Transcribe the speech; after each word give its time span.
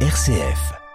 RCF. 0.00 0.85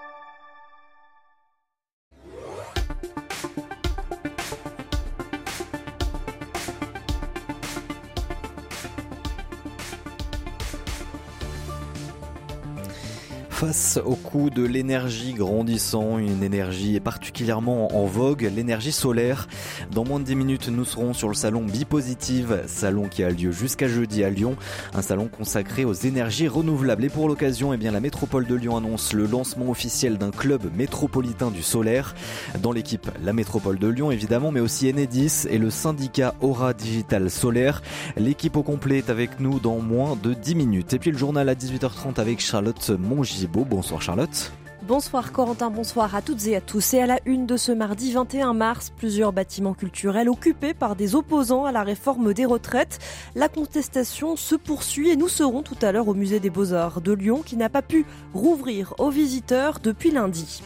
Au 14.06 14.16
coût 14.16 14.50
de 14.50 14.64
l'énergie 14.64 15.34
grandissant, 15.34 16.18
une 16.18 16.44
énergie 16.44 17.00
particulièrement 17.00 17.96
en 17.96 18.06
vogue, 18.06 18.52
l'énergie 18.54 18.92
solaire. 18.92 19.48
Dans 19.92 20.04
moins 20.04 20.20
de 20.20 20.26
10 20.26 20.36
minutes, 20.36 20.68
nous 20.68 20.84
serons 20.84 21.14
sur 21.14 21.30
le 21.30 21.36
salon 21.36 21.62
Bipositive, 21.62 22.64
salon 22.68 23.08
qui 23.08 23.24
a 23.24 23.30
lieu 23.30 23.52
jusqu'à 23.52 23.88
jeudi 23.88 24.26
à 24.26 24.30
Lyon, 24.30 24.58
un 24.94 25.02
salon 25.02 25.30
consacré 25.30 25.86
aux 25.86 25.94
énergies 25.94 26.50
renouvelables. 26.50 27.06
Et 27.06 27.10
pour 27.10 27.30
l'occasion, 27.30 27.72
eh 27.72 27.78
bien, 27.78 27.92
la 27.92 28.02
métropole 28.02 28.46
de 28.46 28.56
Lyon 28.56 28.76
annonce 28.76 29.14
le 29.14 29.26
lancement 29.26 29.70
officiel 29.70 30.18
d'un 30.18 30.32
club 30.32 30.70
métropolitain 30.76 31.50
du 31.50 31.64
solaire. 31.64 32.14
Dans 32.62 32.74
l'équipe, 32.74 33.10
la 33.24 33.32
métropole 33.32 33.80
de 33.80 33.88
Lyon 33.88 34.12
évidemment, 34.12 34.52
mais 34.52 34.60
aussi 34.60 34.90
Enedis 34.90 35.46
et 35.50 35.58
le 35.58 35.70
syndicat 35.70 36.36
Aura 36.42 36.74
Digital 36.74 37.30
Solaire. 37.30 37.82
L'équipe 38.18 38.58
au 38.58 38.64
complet 38.64 38.98
est 38.98 39.10
avec 39.10 39.40
nous 39.40 39.62
dans 39.62 39.80
moins 39.80 40.18
de 40.22 40.34
10 40.34 40.56
minutes. 40.56 40.94
Et 40.94 41.00
puis 41.00 41.12
le 41.12 41.18
journal 41.18 41.48
à 41.48 41.56
18h30 41.56 42.20
avec 42.20 42.42
Charlotte 42.42 42.90
Mongib. 42.90 43.61
Bonsoir 43.66 44.02
Charlotte. 44.02 44.52
Bonsoir 44.88 45.32
Corentin, 45.32 45.70
bonsoir 45.70 46.16
à 46.16 46.24
toutes 46.24 46.48
et 46.48 46.56
à 46.56 46.62
tous. 46.62 46.96
Et 46.96 47.02
à 47.02 47.06
la 47.06 47.20
une 47.26 47.46
de 47.46 47.56
ce 47.56 47.72
mardi 47.72 48.14
21 48.14 48.56
mars, 48.56 48.92
plusieurs 48.98 49.32
bâtiments 49.32 49.76
culturels 49.76 50.28
occupés 50.28 50.74
par 50.74 50.96
des 50.96 51.14
opposants 51.14 51.66
à 51.66 51.72
la 51.72 51.84
réforme 51.84 52.34
des 52.34 52.46
retraites. 52.46 52.98
La 53.36 53.48
contestation 53.48 54.36
se 54.36 54.56
poursuit 54.56 55.12
et 55.12 55.16
nous 55.16 55.28
serons 55.28 55.62
tout 55.62 55.78
à 55.84 55.92
l'heure 55.92 56.08
au 56.08 56.16
musée 56.16 56.40
des 56.40 56.50
Beaux-Arts 56.50 57.02
de 57.02 57.12
Lyon 57.12 57.44
qui 57.46 57.58
n'a 57.58 57.70
pas 57.70 57.84
pu 57.84 58.08
rouvrir 58.34 58.96
aux 58.98 59.12
visiteurs 59.12 59.80
depuis 59.80 60.10
lundi. 60.10 60.64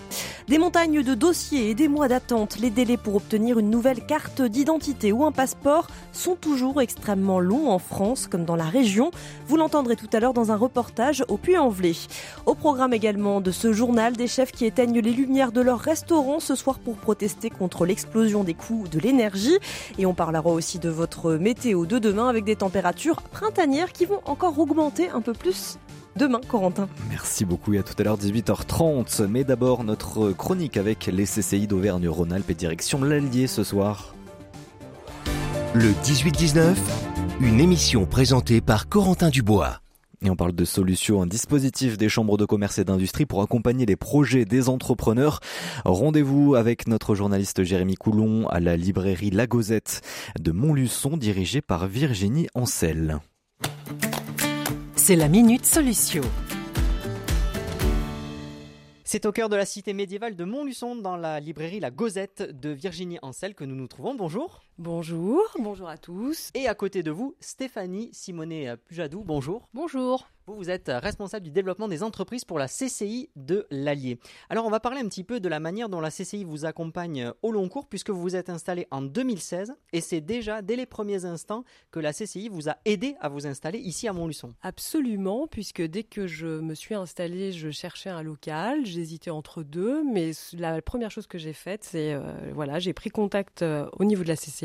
Des 0.48 0.60
montagnes 0.60 1.02
de 1.02 1.16
dossiers 1.16 1.72
et 1.72 1.74
des 1.74 1.88
mois 1.88 2.08
d'attente, 2.08 2.60
les 2.60 2.70
délais 2.70 2.98
pour 2.98 3.16
obtenir 3.16 3.58
une 3.58 3.72
nouvelle 3.72 4.06
carte 4.06 4.44
d'identité 4.44 5.12
ou 5.12 5.26
un 5.26 5.32
passeport 5.32 5.88
sont 6.14 6.36
toujours 6.36 6.82
extrêmement 6.82 7.40
longs 7.40 7.72
en 7.72 7.80
France 7.80 8.28
comme 8.28 8.46
dans 8.46 8.56
la 8.56 8.66
région. 8.66 9.10
Vous 9.48 9.58
l'entendrez 9.58 9.96
tout 9.96 10.10
à 10.14 10.20
l'heure 10.20 10.36
dans 10.36 10.52
un 10.52 10.56
reportage 10.56 11.26
au 11.30 11.38
Puy-en-Velay. 11.38 11.96
Au 12.46 12.54
programme 12.54 12.94
également 12.94 13.42
de 13.42 13.50
ce 13.50 13.74
journal, 13.74 14.15
des 14.16 14.28
chefs 14.28 14.52
qui 14.52 14.66
éteignent 14.66 15.00
les 15.00 15.12
lumières 15.12 15.52
de 15.52 15.62
leur 15.62 15.80
restaurant 15.80 16.40
ce 16.40 16.56
soir 16.56 16.80
pour 16.80 16.96
protester 16.98 17.50
contre 17.50 17.86
l'explosion 17.86 18.44
des 18.44 18.54
coûts 18.54 18.86
de 18.90 19.00
l'énergie. 19.00 19.58
Et 19.98 20.06
on 20.06 20.14
parlera 20.14 20.50
aussi 20.50 20.80
de 20.80 20.90
votre 20.90 21.34
météo 21.34 21.86
de 21.86 22.00
demain 22.00 22.28
avec 22.28 22.44
des 22.44 22.56
températures 22.56 23.22
printanières 23.22 23.92
qui 23.92 24.06
vont 24.06 24.22
encore 24.26 24.58
augmenter 24.60 25.10
un 25.10 25.22
peu 25.22 25.34
plus 25.34 25.78
demain, 26.16 26.42
Corentin. 26.48 26.88
Merci 27.10 27.46
beaucoup 27.46 27.74
et 27.74 27.80
à 27.80 27.84
tout 27.84 27.96
à 27.98 28.04
l'heure 28.04 28.18
18h30. 28.18 29.28
Mais 29.28 29.44
d'abord 29.44 29.84
notre 29.84 30.32
chronique 30.32 30.78
avec 30.78 31.08
les 31.08 31.26
CCI 31.26 31.68
d'Auvergne-Rhône-Alpes 31.68 32.50
et 32.50 32.56
direction 32.56 33.04
l'Allier 33.04 33.48
ce 33.48 33.64
soir. 33.64 34.16
Le 35.74 35.92
18-19, 36.04 36.76
une 37.42 37.60
émission 37.60 38.06
présentée 38.06 38.62
par 38.62 38.88
Corentin 38.88 39.30
Dubois. 39.30 39.82
Et 40.26 40.30
on 40.32 40.36
parle 40.36 40.54
de 40.54 40.66
solutions, 40.66 41.22
un 41.22 41.28
dispositif 41.28 42.00
des 42.00 42.10
chambres 42.10 42.38
de 42.38 42.46
commerce 42.46 42.80
et 42.80 42.84
d'industrie 42.84 43.28
pour 43.28 43.44
accompagner 43.44 43.86
les 43.86 43.96
projets 43.96 44.44
des 44.44 44.70
entrepreneurs. 44.70 45.40
Rendez-vous 45.86 46.56
avec 46.56 46.88
notre 46.88 47.14
journaliste 47.14 47.64
Jérémy 47.64 47.94
Coulon 47.94 48.48
à 48.48 48.60
la 48.60 48.76
librairie 48.76 49.30
La 49.30 49.46
Gozette 49.46 50.02
de 50.40 50.52
Montluçon 50.52 51.18
dirigée 51.18 51.62
par 51.62 51.86
Virginie 51.86 52.48
Ancel. 52.56 53.20
C'est 54.96 55.16
la 55.16 55.28
Minute 55.28 55.66
Solution. 55.66 56.24
C'est 59.04 59.28
au 59.28 59.32
cœur 59.32 59.50
de 59.50 59.56
la 59.56 59.66
cité 59.66 59.94
médiévale 59.94 60.36
de 60.36 60.44
Montluçon, 60.44 60.96
dans 60.96 61.18
la 61.18 61.40
librairie 61.40 61.80
La 61.80 61.92
Gozette 61.92 62.42
de 62.42 62.70
Virginie 62.70 63.20
Ancel, 63.22 63.54
que 63.54 63.64
nous 63.64 63.76
nous 63.76 63.88
trouvons. 63.88 64.16
Bonjour. 64.16 64.65
Bonjour, 64.78 65.42
bonjour 65.58 65.88
à 65.88 65.98
tous. 65.98 66.50
Et 66.54 66.68
à 66.68 66.76
côté 66.76 67.02
de 67.02 67.10
vous, 67.10 67.38
Stéphanie 67.40 68.10
Simonet 68.12 68.76
Pujadou. 68.76 69.24
Bonjour. 69.24 69.70
Bonjour. 69.74 70.28
Vous, 70.48 70.54
vous 70.54 70.70
êtes 70.70 70.92
responsable 70.94 71.44
du 71.44 71.50
développement 71.50 71.88
des 71.88 72.04
entreprises 72.04 72.46
pour 72.46 72.60
la 72.60 72.68
CCI 72.68 73.30
de 73.36 73.66
l'Allier. 73.72 74.20
Alors, 74.50 74.66
on 74.66 74.70
va 74.70 74.80
parler 74.80 75.00
un 75.00 75.08
petit 75.08 75.24
peu 75.24 75.40
de 75.40 75.50
la 75.50 75.60
manière 75.60 75.90
dont 75.90 76.02
la 76.02 76.12
CCI 76.12 76.44
vous 76.44 76.66
accompagne 76.66 77.32
au 77.42 77.52
long 77.52 77.68
cours, 77.68 77.88
puisque 77.88 78.12
vous 78.12 78.22
vous 78.22 78.36
êtes 78.36 78.52
installé 78.52 78.86
en 78.92 79.02
2016, 79.02 79.74
et 79.92 80.02
c'est 80.02 80.22
déjà 80.22 80.62
dès 80.62 80.76
les 80.76 80.86
premiers 80.86 81.26
instants 81.26 81.64
que 81.90 82.00
la 82.00 82.14
CCI 82.14 82.50
vous 82.50 82.70
a 82.70 82.78
aidé 82.86 83.16
à 83.22 83.30
vous 83.30 83.48
installer 83.48 83.80
ici 83.80 84.08
à 84.08 84.14
Montluçon. 84.14 84.54
Absolument, 84.62 85.48
puisque 85.48 85.82
dès 85.82 86.04
que 86.04 86.28
je 86.28 86.60
me 86.60 86.76
suis 86.76 86.94
installée, 86.94 87.52
je 87.52 87.72
cherchais 87.72 88.12
un 88.12 88.22
local, 88.22 88.86
j'hésitais 88.86 89.32
entre 89.32 89.64
deux, 89.64 90.04
mais 90.04 90.32
la 90.54 90.80
première 90.84 91.10
chose 91.10 91.26
que 91.26 91.40
j'ai 91.40 91.54
faite, 91.54 91.84
c'est, 91.84 92.14
euh, 92.14 92.22
voilà, 92.54 92.78
j'ai 92.78 92.94
pris 92.94 93.10
contact 93.10 93.64
euh, 93.64 93.90
au 93.98 94.04
niveau 94.04 94.22
de 94.22 94.28
la 94.28 94.36
CCI. 94.36 94.65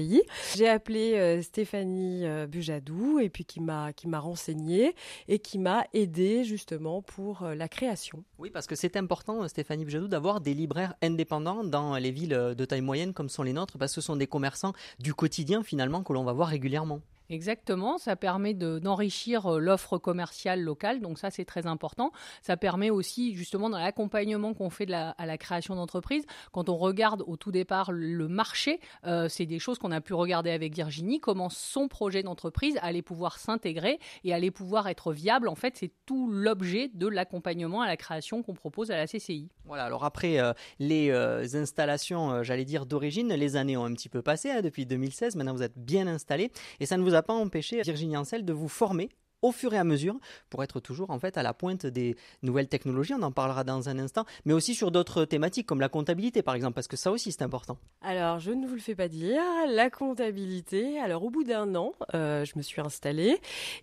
J'ai 0.57 0.69
appelé 0.69 1.15
euh, 1.15 1.43
Stéphanie 1.43 2.25
Bujadou, 2.49 3.19
et 3.19 3.29
puis 3.29 3.45
qui 3.45 3.61
m'a, 3.61 3.93
qui 3.93 4.09
m'a 4.09 4.21
renseigné, 4.21 4.95
et 5.29 5.39
qui 5.39 5.59
m'a 5.59 5.85
aider 5.93 6.45
justement 6.45 7.03
pour 7.03 7.43
euh, 7.43 7.55
la 7.55 7.69
création. 7.69 8.25
Oui, 8.39 8.51
parce 8.51 8.67
que 8.67 8.75
c'est 8.75 8.97
important, 8.97 9.47
Stéphanie 9.49 9.85
Bjadou, 9.85 10.09
d'avoir 10.09 10.41
des 10.41 10.55
libraires 10.55 10.95
indépendants 11.03 11.65
dans 11.65 11.97
les 11.97 12.11
villes 12.11 12.55
de 12.57 12.65
taille 12.65 12.81
moyenne 12.81 13.13
comme 13.13 13.29
sont 13.29 13.43
les 13.43 13.53
nôtres, 13.53 13.79
parce 13.79 13.95
que 13.95 14.01
ce 14.01 14.07
sont 14.07 14.17
des 14.17 14.27
commerçants 14.27 14.73
du 14.99 15.15
quotidien 15.15 15.63
finalement 15.63 16.03
que 16.03 16.13
l'on 16.13 16.25
va 16.25 16.33
voir 16.33 16.49
régulièrement. 16.49 17.01
Exactement, 17.31 17.97
ça 17.97 18.17
permet 18.17 18.55
d'enrichir 18.55 19.47
euh, 19.47 19.61
l'offre 19.61 19.99
commerciale 19.99 20.61
locale, 20.63 21.01
donc 21.01 21.17
ça 21.17 21.31
c'est 21.31 21.45
très 21.45 21.65
important. 21.65 22.11
Ça 22.43 22.57
permet 22.57 22.91
aussi 22.91 23.35
justement 23.35 23.71
dans 23.71 23.79
l'accompagnement 23.79 24.53
qu'on 24.53 24.69
fait 24.69 24.93
à 24.93 25.27
la 25.27 25.39
création 25.39 25.77
d'entreprises, 25.77 26.25
quand 26.51 26.69
on 26.69 26.77
regarde 26.77 27.23
au 27.25 27.37
tout 27.37 27.53
départ 27.53 27.93
le 27.93 28.27
marché, 28.27 28.81
euh, 29.07 29.29
c'est 29.29 29.47
des 29.47 29.61
choses 29.61 29.79
qu'on 29.79 29.93
a 29.93 30.01
pu 30.01 30.13
regarder 30.13 30.51
avec 30.51 30.75
Virginie, 30.75 31.21
comment 31.21 31.51
son 31.51 31.87
projet 31.87 32.25
d'entreprise 32.25 32.77
allait 32.83 33.01
pouvoir 33.01 33.39
s'intégrer 33.39 34.01
et 34.25 34.35
allait 34.35 34.51
pouvoir 34.51 34.89
être 34.89 35.13
viable. 35.13 35.47
En 35.47 35.55
fait, 35.55 35.77
c'est 35.77 35.93
tout 36.07 36.29
l'objet 36.33 36.91
de 36.93 37.07
l'accompagnement 37.07 37.81
à 37.81 37.87
la 37.87 37.97
création 37.97 38.43
qu'on 38.43 38.55
propose 38.55 38.91
à 38.91 38.97
la 38.97 39.07
CCI. 39.07 39.49
Voilà, 39.67 39.85
alors 39.85 40.05
après 40.05 40.41
euh, 40.41 40.53
les 40.81 41.13
installations, 41.55 42.43
j'allais 42.43 42.65
dire 42.65 42.87
d'origine, 42.87 43.33
les 43.33 43.55
années 43.55 43.77
ont 43.77 43.85
un 43.85 43.93
petit 43.93 44.09
peu 44.09 44.21
passé 44.21 44.51
hein, 44.51 44.63
depuis 44.63 44.85
2016, 44.85 45.37
maintenant 45.37 45.55
vous 45.55 45.63
êtes 45.63 45.79
bien 45.79 46.09
installé 46.09 46.51
et 46.81 46.87
ça 46.87 46.97
ne 46.97 47.05
vous 47.05 47.15
a 47.15 47.20
pas 47.23 47.35
empêché, 47.35 47.81
Virginie 47.83 48.17
Ancel, 48.17 48.45
de 48.45 48.53
vous 48.53 48.69
former 48.69 49.09
au 49.43 49.53
fur 49.53 49.73
et 49.75 49.79
à 49.79 49.85
mesure 49.85 50.19
pour 50.49 50.63
être 50.63 50.81
toujours 50.81 51.11
en 51.11 51.19
fait 51.19 51.37
à 51.37 51.43
la 51.43 51.55
pointe 51.55 51.87
des 51.87 52.17
nouvelles 52.43 52.69
technologies. 52.69 53.15
On 53.15 53.23
en 53.23 53.33
parlera 53.33 53.65
dans 53.65 53.89
un 53.89 53.99
instant, 53.99 54.25
mais 54.45 54.53
aussi 54.53 54.75
sur 54.75 54.91
d'autres 54.91 55.25
thématiques 55.25 55.67
comme 55.67 55.81
la 55.81 55.89
comptabilité 55.89 56.43
par 56.43 56.55
exemple, 56.55 56.75
parce 56.75 56.89
que 56.89 56.97
ça 56.97 57.11
aussi 57.11 57.33
c'est 57.33 57.43
important. 57.43 57.79
Alors 58.03 58.39
je 58.39 58.51
ne 58.53 58.67
vous 58.67 58.75
le 58.75 58.81
fais 58.81 58.95
pas 58.95 59.09
dire, 59.09 59.43
la 59.69 59.91
comptabilité. 59.91 61.01
Alors 61.01 61.25
au 61.25 61.31
bout 61.31 61.45
d'un 61.45 61.75
an, 61.75 61.93
euh, 62.15 62.45
je 62.45 62.53
me 62.57 62.63
suis 62.63 62.81
installée 62.81 63.39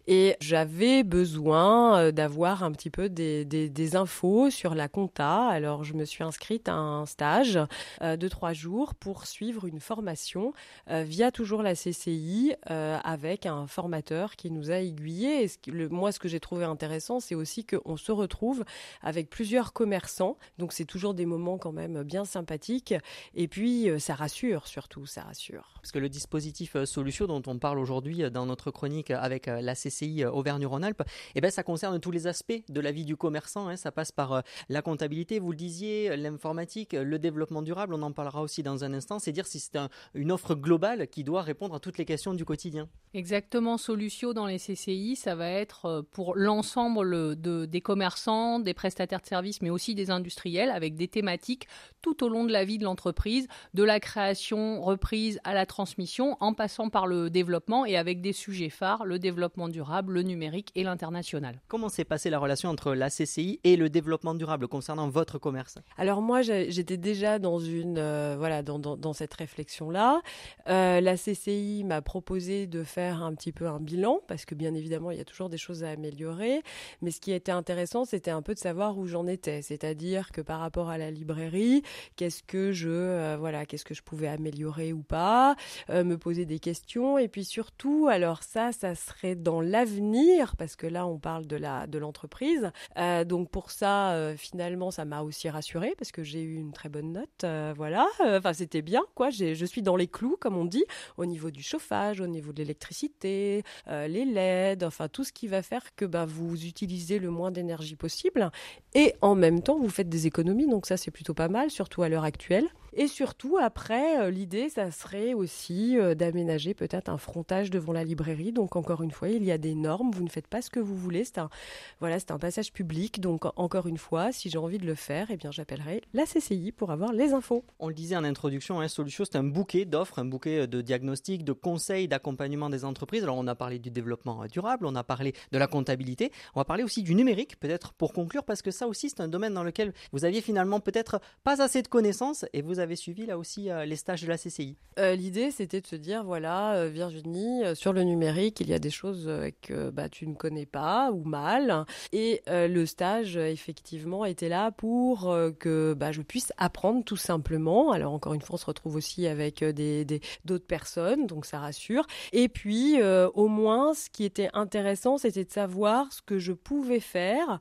et 0.07 0.35
j'avais 0.41 1.03
besoin 1.03 1.99
euh, 1.99 2.11
d'avoir 2.11 2.63
un 2.63 2.71
petit 2.71 2.89
peu 2.89 3.09
des, 3.09 3.95
infos 3.95 4.49
sur 4.49 4.75
la 4.75 4.87
compta. 4.87 5.47
Alors 5.47 5.83
je 5.83 5.93
me 5.93 6.05
suis 6.05 6.23
inscrite 6.23 6.67
à 6.67 6.75
un 6.75 7.05
stage 7.05 7.59
euh, 8.01 8.17
de 8.17 8.27
trois 8.27 8.53
jours 8.53 8.95
pour 8.95 9.25
suivre 9.25 9.65
une 9.65 9.79
formation 9.79 10.53
via 10.87 11.31
toujours 11.31 11.63
la 11.63 11.73
CCI 11.73 12.53
avec 12.65 13.45
un 13.45 13.67
formateur 13.67 14.35
qui 14.35 14.51
nous 14.51 14.71
a 14.71 14.79
aiguillés 14.79 15.46
moi, 15.91 16.11
ce 16.11 16.19
que 16.19 16.27
j'ai 16.27 16.39
trouvé 16.39 16.65
intéressant, 16.65 17.19
c'est 17.19 17.35
aussi 17.35 17.65
qu'on 17.65 17.97
se 17.97 18.11
retrouve 18.11 18.63
avec 19.01 19.29
plusieurs 19.29 19.73
commerçants. 19.73 20.37
Donc, 20.57 20.73
c'est 20.73 20.85
toujours 20.85 21.13
des 21.13 21.25
moments 21.25 21.57
quand 21.57 21.71
même 21.71 22.03
bien 22.03 22.25
sympathiques. 22.25 22.93
Et 23.35 23.47
puis, 23.47 23.89
euh, 23.89 23.99
ça 23.99 24.15
rassure 24.15 24.67
surtout, 24.67 25.05
ça 25.05 25.23
rassure. 25.23 25.73
Parce 25.81 25.91
que 25.91 25.99
le 25.99 26.09
dispositif 26.09 26.75
euh, 26.75 26.85
Solution 26.85 27.27
dont 27.27 27.41
on 27.47 27.57
parle 27.57 27.79
aujourd'hui 27.79 28.23
euh, 28.23 28.29
dans 28.29 28.45
notre 28.45 28.71
chronique 28.71 29.11
avec 29.11 29.47
la 29.47 29.75
CCI 29.75 30.25
Auvergne-Rhône-Alpes, 30.25 31.03
eh 31.35 31.41
ben, 31.41 31.51
ça 31.51 31.63
concerne 31.63 31.99
tous 31.99 32.11
les 32.11 32.27
aspects 32.27 32.61
de 32.69 32.81
la 32.81 32.91
vie 32.91 33.05
du 33.05 33.15
commerçant. 33.15 33.67
Hein. 33.67 33.75
Ça 33.75 33.91
passe 33.91 34.11
par 34.11 34.43
la 34.69 34.81
comptabilité, 34.81 35.39
vous 35.39 35.51
le 35.51 35.57
disiez, 35.57 36.15
l'informatique, 36.17 36.93
le 36.93 37.19
développement 37.19 37.61
durable. 37.61 37.93
On 37.93 38.01
en 38.01 38.11
parlera 38.11 38.41
aussi 38.41 38.63
dans 38.63 38.83
un 38.83 38.93
instant. 38.93 39.19
C'est 39.19 39.31
dire 39.31 39.47
si 39.47 39.59
c'est 39.59 39.77
une 40.13 40.31
offre 40.31 40.55
globale 40.55 41.07
qui 41.07 41.23
doit 41.23 41.41
répondre 41.41 41.75
à 41.75 41.79
toutes 41.79 41.97
les 41.97 42.05
questions 42.05 42.33
du 42.33 42.45
quotidien. 42.45 42.89
Exactement. 43.13 43.77
Solution 43.77 44.33
dans 44.33 44.45
les 44.45 44.57
CCI, 44.57 45.15
ça 45.15 45.35
va 45.37 45.49
être 45.49 45.85
euh, 45.85 46.01
pour 46.11 46.35
l'ensemble 46.35 47.39
de, 47.39 47.65
des 47.65 47.81
commerçants, 47.81 48.59
des 48.59 48.73
prestataires 48.73 49.21
de 49.21 49.25
services, 49.25 49.61
mais 49.61 49.69
aussi 49.69 49.95
des 49.95 50.11
industriels, 50.11 50.69
avec 50.69 50.95
des 50.95 51.07
thématiques 51.07 51.67
tout 52.01 52.23
au 52.23 52.29
long 52.29 52.43
de 52.43 52.51
la 52.51 52.65
vie 52.65 52.77
de 52.77 52.83
l'entreprise, 52.83 53.47
de 53.73 53.83
la 53.83 53.99
création, 53.99 54.81
reprise 54.81 55.39
à 55.43 55.53
la 55.53 55.65
transmission, 55.65 56.37
en 56.39 56.53
passant 56.53 56.89
par 56.89 57.07
le 57.07 57.29
développement 57.29 57.85
et 57.85 57.97
avec 57.97 58.21
des 58.21 58.33
sujets 58.33 58.69
phares, 58.69 59.05
le 59.05 59.19
développement 59.19 59.69
durable, 59.69 60.13
le 60.13 60.23
numérique 60.23 60.71
et 60.75 60.83
l'international. 60.83 61.61
Comment 61.67 61.89
s'est 61.89 62.05
passée 62.05 62.29
la 62.29 62.39
relation 62.39 62.69
entre 62.69 62.93
la 62.93 63.09
CCI 63.09 63.59
et 63.63 63.77
le 63.77 63.89
développement 63.89 64.33
durable 64.33 64.67
concernant 64.67 65.09
votre 65.09 65.37
commerce? 65.37 65.77
Alors 65.97 66.21
moi, 66.21 66.41
j'étais 66.41 66.97
déjà 66.97 67.39
dans 67.39 67.59
une 67.59 67.97
euh, 67.97 68.35
voilà 68.37 68.63
dans, 68.63 68.79
dans, 68.79 69.13
cette 69.13 69.33
réflexion 69.33 69.89
là. 69.89 70.21
Euh, 70.67 71.01
la 71.01 71.15
CCI 71.15 71.83
m'a 71.83 72.01
proposé 72.01 72.67
de 72.67 72.83
faire 72.83 73.23
un 73.23 73.33
petit 73.33 73.51
peu 73.51 73.67
un 73.67 73.79
bilan 73.79 74.21
parce 74.27 74.45
que 74.45 74.55
bien 74.55 74.73
évidemment 74.73 75.11
il 75.11 75.17
y 75.17 75.21
a 75.21 75.25
toujours 75.27 75.49
des 75.49 75.57
choses 75.57 75.83
à 75.83 75.91
améliorer. 75.91 76.63
Mais 77.01 77.11
ce 77.11 77.21
qui 77.21 77.31
était 77.31 77.51
intéressant, 77.51 78.05
c'était 78.05 78.31
un 78.31 78.41
peu 78.41 78.53
de 78.53 78.59
savoir 78.59 78.97
où 78.97 79.05
j'en 79.05 79.27
étais. 79.27 79.61
C'est-à-dire 79.61 80.31
que 80.31 80.41
par 80.41 80.59
rapport 80.59 80.89
à 80.89 80.97
la 80.97 81.11
librairie, 81.11 81.83
qu'est-ce 82.15 82.41
que 82.43 82.71
je, 82.71 82.89
euh, 82.89 83.37
voilà, 83.37 83.65
qu'est-ce 83.65 83.85
que 83.85 83.93
je 83.93 84.01
pouvais 84.01 84.27
améliorer 84.27 84.93
ou 84.93 85.03
pas, 85.03 85.55
euh, 85.89 86.03
me 86.03 86.17
poser 86.17 86.45
des 86.45 86.59
questions. 86.59 87.17
Et 87.17 87.27
puis 87.27 87.45
surtout, 87.45 88.07
alors 88.09 88.43
ça, 88.43 88.71
ça 88.71 88.95
serait 88.95 89.35
dans 89.35 89.61
l'avenir, 89.61 90.55
parce 90.55 90.75
que 90.75 90.87
là, 90.87 91.05
on 91.05 91.19
parle 91.19 91.45
de 91.45 91.55
la, 91.55 91.87
de 91.87 91.97
l'entreprise. 91.97 92.71
Euh, 92.97 93.23
donc 93.23 93.49
pour 93.49 93.71
ça, 93.71 94.33
finalement, 94.37 94.91
ça 94.91 95.05
m'a 95.05 95.21
aussi 95.21 95.49
rassurée 95.49 95.93
parce 95.97 96.11
que 96.11 96.23
j'ai 96.23 96.41
eu 96.41 96.55
une 96.55 96.71
très 96.71 96.89
bonne 96.89 97.11
note. 97.11 97.45
voilà. 97.75 98.07
Enfin, 98.21 98.53
c'était 98.53 98.81
bien, 98.81 99.03
quoi. 99.15 99.29
Je 99.29 99.65
suis 99.65 99.81
dans 99.81 99.95
les 99.95 100.07
clous, 100.07 100.37
comme 100.39 100.55
on 100.57 100.65
dit, 100.65 100.85
au 101.17 101.25
niveau 101.25 101.51
du 101.51 101.61
chauffage, 101.61 102.21
au 102.21 102.27
niveau 102.27 102.53
de 102.53 102.59
l'électricité, 102.59 103.63
les 103.87 104.25
LED, 104.25 104.83
enfin 104.83 105.07
tout 105.17 105.23
ce 105.23 105.33
qui 105.33 105.47
va 105.47 105.63
faire 105.63 105.95
que 105.95 106.05
bah, 106.05 106.27
vous 106.27 106.67
utilisez 106.67 107.17
le 107.17 107.31
moins 107.31 107.49
d'énergie 107.49 107.95
possible 107.95 108.51
et 108.93 109.15
en 109.21 109.33
même 109.33 109.63
temps 109.63 109.79
vous 109.79 109.89
faites 109.89 110.09
des 110.09 110.27
économies. 110.27 110.67
Donc 110.67 110.85
ça 110.85 110.95
c'est 110.95 111.09
plutôt 111.09 111.33
pas 111.33 111.47
mal, 111.47 111.71
surtout 111.71 112.03
à 112.03 112.09
l'heure 112.09 112.23
actuelle. 112.23 112.67
Et 112.99 113.07
surtout, 113.07 113.59
après, 113.61 114.19
euh, 114.19 114.31
l'idée, 114.31 114.69
ça 114.69 114.89
serait 114.89 115.35
aussi 115.35 115.99
euh, 115.99 116.15
d'aménager 116.15 116.73
peut-être 116.73 117.09
un 117.09 117.19
frontage 117.19 117.69
devant 117.69 117.93
la 117.93 118.03
librairie. 118.03 118.51
Donc, 118.51 118.75
encore 118.75 119.03
une 119.03 119.11
fois, 119.11 119.29
il 119.29 119.43
y 119.43 119.51
a 119.51 119.59
des 119.59 119.75
normes. 119.75 120.09
Vous 120.09 120.23
ne 120.23 120.29
faites 120.29 120.47
pas 120.47 120.63
ce 120.63 120.71
que 120.71 120.79
vous 120.79 120.95
voulez. 120.95 121.23
C'est 121.23 121.37
un, 121.37 121.51
voilà, 121.99 122.17
c'est 122.17 122.31
un 122.31 122.39
passage 122.39 122.73
public. 122.73 123.21
Donc, 123.21 123.45
encore 123.55 123.85
une 123.85 123.99
fois, 123.99 124.31
si 124.31 124.49
j'ai 124.49 124.57
envie 124.57 124.79
de 124.79 124.87
le 124.87 124.95
faire, 124.95 125.27
eh 125.29 125.37
bien, 125.37 125.51
j'appellerai 125.51 126.01
la 126.15 126.25
CCI 126.25 126.71
pour 126.71 126.89
avoir 126.89 127.13
les 127.13 127.33
infos. 127.33 127.63
On 127.77 127.87
le 127.87 127.93
disait 127.93 128.15
en 128.15 128.23
introduction, 128.23 128.81
hein, 128.81 128.87
Solution, 128.87 129.25
c'est 129.25 129.37
un 129.37 129.43
bouquet 129.43 129.85
d'offres, 129.85 130.17
un 130.17 130.25
bouquet 130.25 130.65
de 130.65 130.81
diagnostics, 130.81 131.43
de 131.43 131.53
conseils, 131.53 132.07
d'accompagnement 132.07 132.71
des 132.71 132.83
entreprises. 132.83 133.21
Alors, 133.21 133.37
on 133.37 133.45
a 133.45 133.53
parlé 133.53 133.77
du 133.77 133.91
développement 133.91 134.43
durable, 134.47 134.87
on 134.87 134.95
a 134.95 135.03
parlé 135.03 135.33
de 135.51 135.59
la 135.59 135.67
comptabilité, 135.67 136.31
on 136.55 136.61
va 136.61 136.65
parler 136.65 136.81
aussi 136.81 137.03
du 137.03 137.13
numérique, 137.13 137.59
peut-être 137.59 137.93
pour 137.93 138.11
conclure, 138.11 138.43
parce 138.43 138.63
que 138.63 138.71
ça 138.71 138.87
aussi, 138.87 139.11
c'est 139.11 139.21
un 139.21 139.27
domaine 139.27 139.53
dans 139.53 139.63
lequel 139.63 139.93
vous 140.13 140.25
aviez 140.25 140.41
finalement 140.41 140.79
peut-être 140.79 141.21
pas 141.43 141.61
assez 141.61 141.83
de 141.83 141.87
connaissances 141.87 142.43
et 142.53 142.63
vous 142.63 142.79
avez 142.79 142.86
avez 142.87 142.95
suivi 142.95 143.25
là 143.25 143.37
aussi 143.37 143.69
euh, 143.69 143.85
les 143.85 143.95
stages 143.97 144.21
de 144.23 144.27
la 144.27 144.37
CCI 144.37 144.77
euh, 144.97 145.15
L'idée, 145.15 145.51
c'était 145.51 145.81
de 145.81 145.87
se 145.87 145.95
dire 145.95 146.23
voilà, 146.23 146.73
euh, 146.75 146.89
Virginie, 146.89 147.63
sur 147.75 147.93
le 147.93 148.03
numérique, 148.03 148.61
il 148.61 148.69
y 148.69 148.73
a 148.73 148.79
des 148.79 148.89
choses 148.89 149.29
que 149.61 149.89
bah, 149.89 150.09
tu 150.09 150.25
ne 150.25 150.33
connais 150.33 150.65
pas 150.65 151.11
ou 151.11 151.23
mal. 151.23 151.85
Et 152.13 152.41
le 152.47 152.85
stage, 152.85 153.37
effectivement, 153.37 154.25
était 154.25 154.49
là 154.49 154.71
pour 154.71 155.35
que 155.59 155.93
bah, 155.93 156.11
je 156.11 156.21
puisse 156.21 156.51
apprendre 156.57 157.03
tout 157.03 157.17
simplement. 157.17 157.91
Alors, 157.91 158.13
encore 158.13 158.33
une 158.33 158.41
fois, 158.41 158.55
on 158.55 158.57
se 158.57 158.65
retrouve 158.65 158.95
aussi 158.95 159.27
avec 159.27 159.63
des, 159.63 160.05
d'autres 160.45 160.65
personnes, 160.65 161.27
donc 161.27 161.45
ça 161.45 161.59
rassure. 161.59 162.05
Et 162.31 162.49
puis, 162.49 163.01
au 163.01 163.47
moins, 163.47 163.93
ce 163.93 164.09
qui 164.09 164.23
était 164.23 164.49
intéressant, 164.53 165.17
c'était 165.17 165.45
de 165.45 165.51
savoir 165.51 166.11
ce 166.11 166.21
que 166.21 166.39
je 166.39 166.53
pouvais 166.53 166.99
faire. 166.99 167.59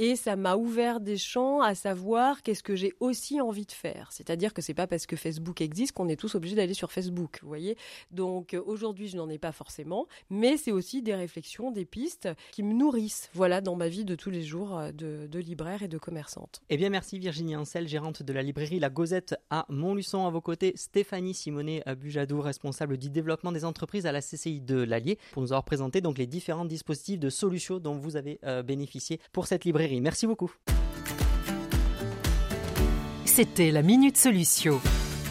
Et 0.00 0.14
ça 0.14 0.36
m'a 0.36 0.54
ouvert 0.54 1.00
des 1.00 1.16
champs 1.16 1.60
à 1.60 1.74
savoir 1.74 2.42
qu'est-ce 2.42 2.62
que 2.62 2.76
j'ai 2.76 2.92
aussi 3.00 3.40
envie 3.40 3.66
de 3.66 3.72
faire. 3.72 4.12
C'est-à-dire 4.12 4.54
que 4.58 4.62
c'est 4.62 4.74
pas 4.74 4.88
parce 4.88 5.06
que 5.06 5.14
Facebook 5.14 5.60
existe 5.60 5.92
qu'on 5.92 6.08
est 6.08 6.16
tous 6.16 6.34
obligés 6.34 6.56
d'aller 6.56 6.74
sur 6.74 6.90
Facebook, 6.90 7.38
vous 7.42 7.48
voyez? 7.48 7.76
Donc 8.10 8.54
euh, 8.54 8.62
aujourd'hui, 8.66 9.06
je 9.06 9.16
n'en 9.16 9.28
ai 9.28 9.38
pas 9.38 9.52
forcément, 9.52 10.08
mais 10.30 10.56
c'est 10.56 10.72
aussi 10.72 11.00
des 11.00 11.14
réflexions, 11.14 11.70
des 11.70 11.84
pistes 11.84 12.28
qui 12.50 12.64
me 12.64 12.74
nourrissent, 12.74 13.30
voilà, 13.34 13.60
dans 13.60 13.76
ma 13.76 13.88
vie 13.88 14.04
de 14.04 14.16
tous 14.16 14.30
les 14.30 14.42
jours 14.42 14.76
euh, 14.76 14.90
de, 14.90 15.38
libraire 15.38 15.84
et 15.84 15.88
de 15.88 15.98
commerçante. 15.98 16.60
Eh 16.70 16.76
bien, 16.76 16.90
merci 16.90 17.20
Virginie 17.20 17.54
Ancel, 17.54 17.86
gérante 17.86 18.24
de 18.24 18.32
la 18.32 18.42
librairie 18.42 18.80
La 18.80 18.90
Gozette 18.90 19.36
à 19.50 19.66
Montluçon. 19.68 20.26
À 20.26 20.30
vos 20.30 20.40
côtés, 20.40 20.72
Stéphanie 20.74 21.34
Simonet 21.34 21.84
Bujadou, 21.96 22.40
responsable 22.40 22.96
du 22.96 23.08
développement 23.08 23.52
des 23.52 23.64
entreprises 23.64 24.06
à 24.06 24.10
la 24.10 24.20
CCI 24.20 24.60
de 24.60 24.82
l'Allier, 24.82 25.18
pour 25.30 25.42
nous 25.42 25.52
avoir 25.52 25.62
présenté 25.62 26.00
donc 26.00 26.18
les 26.18 26.26
différents 26.26 26.64
dispositifs 26.64 27.20
de 27.20 27.30
solutions 27.30 27.78
dont 27.78 27.96
vous 27.96 28.16
avez 28.16 28.40
euh, 28.44 28.64
bénéficié 28.64 29.20
pour 29.32 29.46
cette 29.46 29.64
librairie. 29.64 30.00
Merci 30.00 30.26
beaucoup. 30.26 30.52
C'était 33.38 33.70
la 33.70 33.82
Minute 33.82 34.16
Solution, 34.16 34.80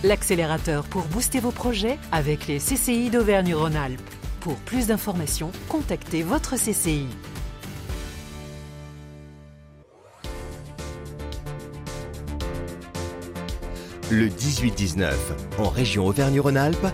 l'accélérateur 0.06 0.86
pour 0.86 1.02
booster 1.08 1.42
vos 1.42 1.52
projets 1.52 2.00
avec 2.14 2.48
les 2.48 2.58
CCI 2.58 3.10
d'Auvergne-Rhône-Alpes. 3.10 4.00
Pour 4.40 4.56
plus 4.56 4.88
d'informations, 4.88 5.52
contactez 5.68 6.24
votre 6.24 6.56
CCI. 6.56 7.06
Le 14.10 14.30
18-19, 14.30 15.12
en 15.58 15.68
région 15.68 16.08
Auvergne-Rhône-Alpes, 16.08 16.88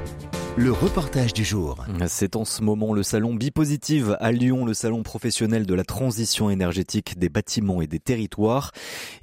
le 0.56 0.72
reportage 0.72 1.34
du 1.34 1.44
jour. 1.44 1.84
C'est 2.08 2.36
en 2.36 2.46
ce 2.46 2.62
moment 2.62 2.94
le 2.94 3.02
salon 3.02 3.34
Bipositive 3.34 4.18
à 4.20 4.32
Lyon, 4.32 4.66
le 4.66 4.76
salon 4.76 5.02
professionnel 5.02 5.66
de 5.66 5.74
la 5.74 5.84
transition 5.84 6.52
énergétique 6.52 7.18
des 7.18 7.30
bâtiments 7.30 7.82
et 7.82 7.88
des 7.88 8.00
territoires. 8.00 8.72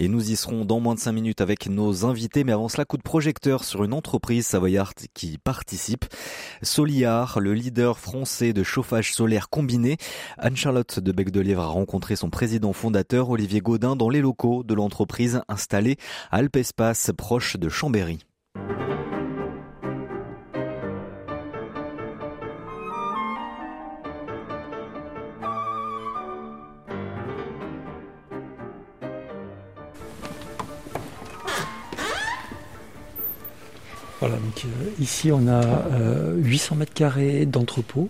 Et 0.01 0.09
nous 0.09 0.33
y 0.33 0.37
serons 0.37 0.65
dans 0.65 0.81
moins 0.81 0.97
de 0.97 1.01
5 1.01 1.13
minutes 1.13 1.41
avec 1.41 1.69
nos 1.69 2.05
invités. 2.05 2.43
Mais 2.43 2.53
avant 2.53 2.69
cela, 2.69 2.85
coup 2.85 2.97
de 2.97 3.03
projecteur 3.03 3.63
sur 3.63 3.85
une 3.85 3.93
entreprise 3.93 4.47
savoyarde 4.47 4.99
qui 5.15 5.39
participe. 5.39 6.05
Soliar, 6.63 7.39
le 7.39 7.55
leader 7.55 7.99
français 7.99 8.53
de 8.53 8.65
chauffage 8.65 9.15
solaire 9.15 9.51
combiné. 9.51 9.99
Anne-Charlotte 10.37 10.99
de 10.99 11.13
Bec 11.13 11.31
de 11.31 11.41
Lièvre 11.41 11.63
a 11.63 11.67
rencontré 11.67 12.17
son 12.17 12.31
président 12.31 12.73
fondateur 12.73 13.31
Olivier 13.31 13.61
Gaudin 13.61 13.95
dans 13.95 14.09
les 14.09 14.21
locaux 14.21 14.65
de 14.65 14.75
l'entreprise 14.75 15.43
installée 15.49 15.97
à 16.31 16.39
Alpespace 16.39 17.13
proche 17.17 17.57
de 17.57 17.69
Chambéry. 17.69 18.19
Ici 35.01 35.33
on 35.33 35.49
a 35.49 35.85
800 36.37 36.75
euh, 36.75 36.79
mètres 36.79 36.95
carrés 36.95 37.47
d'entrepôt 37.47 38.09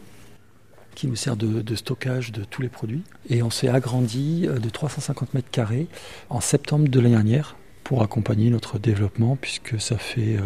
qui 0.94 1.06
nous 1.06 1.16
sert 1.16 1.36
de, 1.36 1.74
stockage 1.76 2.32
de 2.32 2.44
tous 2.44 2.60
les 2.60 2.68
produits. 2.68 3.02
Et 3.30 3.42
on 3.42 3.50
s'est 3.50 3.68
agrandi 3.68 4.46
euh, 4.46 4.58
de 4.58 4.68
350 4.68 5.34
mètres 5.34 5.50
carrés 5.50 5.86
en 6.28 6.40
septembre 6.40 6.88
de 6.88 7.00
l'année 7.00 7.14
dernière 7.14 7.56
pour 7.84 8.02
accompagner 8.02 8.50
notre 8.50 8.78
développement, 8.78 9.36
puisque 9.40 9.80
ça 9.80 9.98
fait 9.98 10.38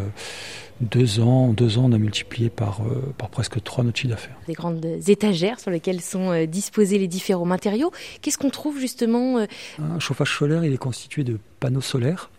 deux 0.80 1.20
ans, 1.20 1.52
deux 1.52 1.76
ans, 1.76 1.84
on 1.90 1.92
a 1.92 1.98
multiplié 1.98 2.48
par, 2.48 2.80
par 3.18 3.28
presque 3.28 3.62
trois 3.62 3.84
notre 3.84 3.98
chiffre 3.98 4.14
d'affaires. 4.14 4.36
Des 4.46 4.54
grandes 4.54 4.86
étagères 5.08 5.60
sur 5.60 5.70
lesquelles 5.70 6.00
sont 6.00 6.46
disposés 6.46 6.96
les 6.98 7.08
différents 7.08 7.44
matériaux. 7.44 7.92
Qu'est-ce 8.22 8.38
qu'on 8.38 8.48
trouve 8.48 8.78
justement 8.78 9.44
Un 9.78 9.98
chauffage 9.98 10.38
solaire, 10.38 10.64
il 10.64 10.72
est 10.72 10.78
constitué 10.78 11.22
de 11.22 11.38
panneaux 11.60 11.82
solaires. 11.82 12.30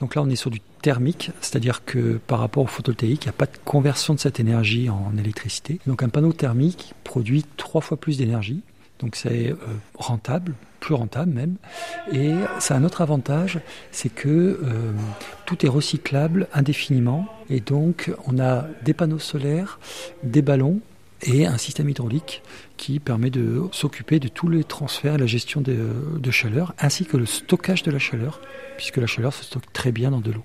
Donc 0.00 0.14
là, 0.14 0.22
on 0.22 0.30
est 0.30 0.36
sur 0.36 0.50
du 0.50 0.60
thermique, 0.82 1.30
c'est-à-dire 1.40 1.84
que 1.84 2.18
par 2.26 2.38
rapport 2.38 2.64
au 2.64 2.66
photovoltaïque, 2.66 3.24
il 3.24 3.28
n'y 3.28 3.30
a 3.30 3.34
pas 3.34 3.46
de 3.46 3.56
conversion 3.64 4.14
de 4.14 4.18
cette 4.18 4.40
énergie 4.40 4.88
en 4.88 5.12
électricité. 5.18 5.78
Donc 5.86 6.02
un 6.02 6.08
panneau 6.08 6.32
thermique 6.32 6.94
produit 7.04 7.44
trois 7.56 7.80
fois 7.80 7.98
plus 7.98 8.18
d'énergie, 8.18 8.62
donc 8.98 9.16
c'est 9.16 9.50
euh, 9.50 9.56
rentable, 9.94 10.54
plus 10.80 10.94
rentable 10.94 11.32
même. 11.32 11.56
Et 12.12 12.32
ça 12.58 12.74
a 12.74 12.78
un 12.78 12.84
autre 12.84 13.02
avantage, 13.02 13.60
c'est 13.92 14.08
que 14.08 14.28
euh, 14.28 14.92
tout 15.46 15.64
est 15.64 15.68
recyclable 15.68 16.48
indéfiniment. 16.52 17.26
Et 17.50 17.60
donc 17.60 18.10
on 18.26 18.38
a 18.38 18.66
des 18.84 18.94
panneaux 18.94 19.18
solaires, 19.18 19.78
des 20.22 20.42
ballons 20.42 20.80
et 21.22 21.46
un 21.46 21.58
système 21.58 21.88
hydraulique 21.88 22.42
qui 22.76 22.98
permet 23.00 23.30
de 23.30 23.62
s'occuper 23.72 24.18
de 24.18 24.28
tous 24.28 24.48
les 24.48 24.64
transferts 24.64 25.14
et 25.14 25.18
la 25.18 25.26
gestion 25.26 25.60
de, 25.60 25.76
de 26.18 26.30
chaleur, 26.30 26.74
ainsi 26.78 27.04
que 27.04 27.16
le 27.16 27.26
stockage 27.26 27.82
de 27.82 27.90
la 27.90 27.98
chaleur, 27.98 28.40
puisque 28.76 28.96
la 28.96 29.06
chaleur 29.06 29.32
se 29.32 29.44
stocke 29.44 29.72
très 29.72 29.92
bien 29.92 30.10
dans 30.10 30.20
de 30.20 30.32
l'eau. 30.32 30.44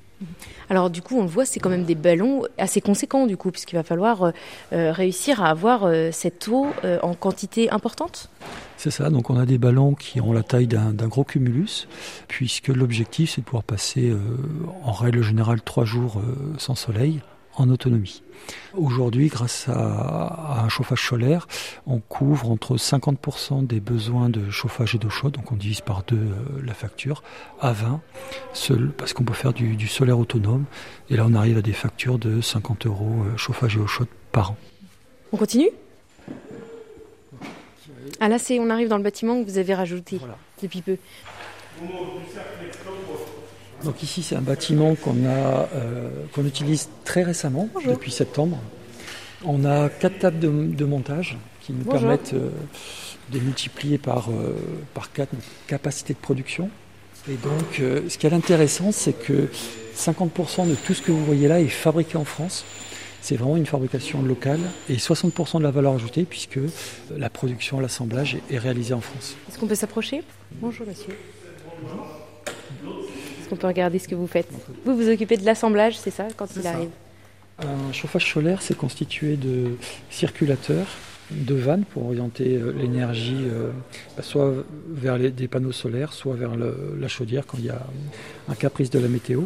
Alors 0.70 0.90
du 0.90 1.02
coup, 1.02 1.20
on 1.20 1.24
le 1.24 1.30
voit, 1.30 1.46
c'est 1.46 1.60
quand 1.60 1.70
même 1.70 1.84
des 1.84 1.96
ballons 1.96 2.44
assez 2.58 2.82
conséquents 2.82 3.28
du 3.28 3.38
coup, 3.38 3.52
puisqu'il 3.52 3.76
va 3.76 3.84
falloir 3.84 4.24
euh, 4.24 4.32
euh, 4.74 4.92
réussir 4.92 5.44
à 5.44 5.50
avoir 5.50 5.84
euh, 5.84 6.10
cette 6.12 6.48
eau 6.48 6.68
en 7.02 7.14
quantité 7.14 7.70
importante. 7.70 8.30
C'est 8.78 8.92
ça, 8.92 9.10
donc 9.10 9.30
on 9.30 9.38
a 9.38 9.46
des 9.46 9.58
ballons 9.58 9.94
qui 9.94 10.20
ont 10.22 10.34
la 10.34 10.44
taille 10.44 10.68
d'un 10.68 11.08
gros 11.08 11.24
cumulus, 11.24 11.88
puisque 12.28 12.68
l'objectif 12.68 13.32
c'est 13.32 13.42
de 13.42 13.46
pouvoir 13.46 13.64
passer 13.64 14.14
en 14.84 14.92
règle 14.92 15.22
générale 15.22 15.62
trois 15.62 15.86
jours 15.86 16.22
sans 16.58 16.76
soleil 16.76 17.22
en 17.58 17.70
autonomie. 17.70 18.22
Aujourd'hui, 18.74 19.28
grâce 19.28 19.68
à, 19.70 20.64
un 20.64 20.70
chauffage 20.70 21.08
solaire, 21.08 21.48
on 21.88 22.00
couvre 22.00 22.52
entre 22.52 22.78
50% 22.78 23.66
des 23.66 23.80
besoins 23.80 24.30
de 24.30 24.50
chauffage 24.50 24.96
et 24.96 24.98
d'eau 24.98 25.10
chaude, 25.10 25.34
donc 25.34 25.52
on 25.52 25.56
divise 25.56 25.82
par 25.82 26.04
deux 26.04 26.18
euh, 26.18 26.62
la 26.64 26.74
facture, 26.74 27.24
à 27.60 27.72
20, 27.72 28.02
seul, 28.54 28.92
parce 28.96 29.14
qu'on 29.14 29.24
peut 29.24 29.34
faire 29.34 29.54
du, 29.54 29.88
solaire 29.88 30.20
autonome. 30.20 30.66
Et 31.10 31.16
là, 31.16 31.26
on 31.28 31.34
arrive 31.34 31.58
à 31.58 31.62
des 31.62 31.74
factures 31.74 32.20
de 32.20 32.42
50 32.42 32.86
euros 32.86 33.24
euh, 33.26 33.38
chauffage 33.38 33.78
et 33.78 33.80
eau 33.80 33.88
chaude 33.88 34.08
par 34.32 34.52
an. 34.52 34.58
On 35.32 35.38
continue? 35.38 35.70
Ah 38.20 38.30
là, 38.30 38.40
c'est, 38.40 38.60
on 38.60 38.70
arrive 38.70 38.88
dans 38.88 38.98
le 38.98 39.04
bâtiment 39.04 39.42
que 39.44 39.50
vous 39.50 39.58
avez 39.58 39.74
rajouté 39.74 40.20
depuis 40.62 40.82
peu. 40.82 40.98
Donc 43.86 44.04
ici, 44.04 44.24
c'est 44.24 44.36
un 44.36 44.42
bâtiment 44.42 44.96
qu'on 44.96 45.26
a, 45.26 45.70
euh, 45.74 46.10
qu'on 46.34 46.46
utilise 46.46 46.90
très 47.04 47.24
récemment, 47.24 47.70
depuis 47.88 48.12
septembre. 48.12 48.58
On 49.46 49.64
a 49.64 49.90
quatre 49.90 50.20
tables 50.20 50.40
de, 50.40 50.86
montage 50.86 51.38
qui 51.62 51.72
nous 51.72 51.86
permettent 51.86 52.34
euh, 52.34 52.50
démultiplier 53.32 53.98
par, 53.98 54.30
par 54.94 55.12
4 55.12 55.34
notre 55.34 55.46
capacité 55.68 56.14
de 56.14 56.20
production. 56.20 56.70
Et 57.30 57.36
donc, 57.36 57.82
ce 58.10 58.18
qui 58.18 58.28
est 58.28 58.34
intéressant, 58.34 58.92
c'est 58.92 59.14
que 59.14 59.50
50% 59.96 60.70
de 60.70 60.76
tout 60.76 60.94
ce 60.94 61.02
que 61.02 61.12
vous 61.12 61.26
voyez 61.26 61.48
là 61.48 61.60
est 61.60 61.68
fabriqué 61.68 62.18
en 62.18 62.26
France. 62.26 62.66
C'est 63.22 63.38
vraiment 63.38 63.58
une 63.58 63.66
fabrication 63.66 64.22
locale 64.22 64.60
et 64.88 64.98
60% 64.98 65.58
de 65.58 65.64
la 65.64 65.72
valeur 65.72 65.94
ajoutée 65.94 66.26
puisque 66.26 66.60
la 67.18 67.32
production, 67.32 67.80
l'assemblage 67.80 68.38
est 68.52 68.60
réalisé 68.60 68.94
en 68.94 69.02
France. 69.02 69.36
Est-ce 69.50 69.58
qu'on 69.58 69.66
peut 69.66 69.74
s'approcher? 69.74 70.22
Bonjour 70.62 70.86
monsieur. 70.86 71.18
Est-ce 73.46 73.52
qu'on 73.52 73.58
peut 73.58 73.68
regarder 73.68 74.00
ce 74.00 74.08
que 74.08 74.16
vous 74.16 74.26
faites? 74.26 74.48
Vous 74.86 74.96
vous 74.98 75.08
occupez 75.08 75.38
de 75.38 75.46
l'assemblage, 75.46 76.00
c'est 76.00 76.10
ça, 76.10 76.26
quand 76.36 76.48
il 76.56 76.66
arrive? 76.66 76.90
Un 77.60 77.94
chauffage 77.94 78.34
solaire, 78.34 78.64
c'est 78.64 78.76
constitué 78.76 79.36
de 79.36 79.76
circulateurs, 80.10 80.88
de 81.30 81.54
vannes 81.54 81.84
pour 81.84 82.08
orienter 82.08 82.58
euh, 82.58 82.72
l'énergie 82.72 83.38
euh, 83.44 83.70
bah, 84.18 84.24
soit 84.24 84.52
vers 84.90 85.20
les, 85.20 85.30
des 85.30 85.48
panneaux 85.48 85.72
solaires, 85.72 86.12
soit 86.12 86.34
vers 86.34 86.56
la 86.56 87.08
chaudière 87.08 87.46
quand 87.46 87.60
il 87.60 87.66
y 87.66 87.70
a 87.70 87.86
un 88.50 88.56
caprice 88.56 88.90
de 88.90 88.98
la 88.98 89.08
météo. 89.08 89.44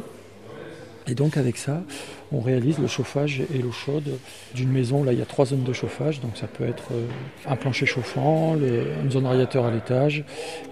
Et 1.05 1.13
donc 1.13 1.35
avec 1.35 1.57
ça, 1.57 1.83
on 2.31 2.41
réalise 2.41 2.77
le 2.79 2.87
chauffage 2.87 3.41
et 3.53 3.59
l'eau 3.59 3.71
chaude 3.71 4.17
d'une 4.53 4.69
maison. 4.69 5.03
Là, 5.03 5.13
il 5.13 5.19
y 5.19 5.21
a 5.21 5.25
trois 5.25 5.45
zones 5.45 5.63
de 5.63 5.73
chauffage, 5.73 6.21
donc 6.21 6.37
ça 6.37 6.47
peut 6.47 6.65
être 6.65 6.85
euh, 6.91 7.05
un 7.47 7.55
plancher 7.55 7.85
chauffant, 7.85 8.55
une 8.55 9.11
zone 9.11 9.25
radiateur 9.25 9.65
à 9.65 9.71
l'étage, 9.71 10.23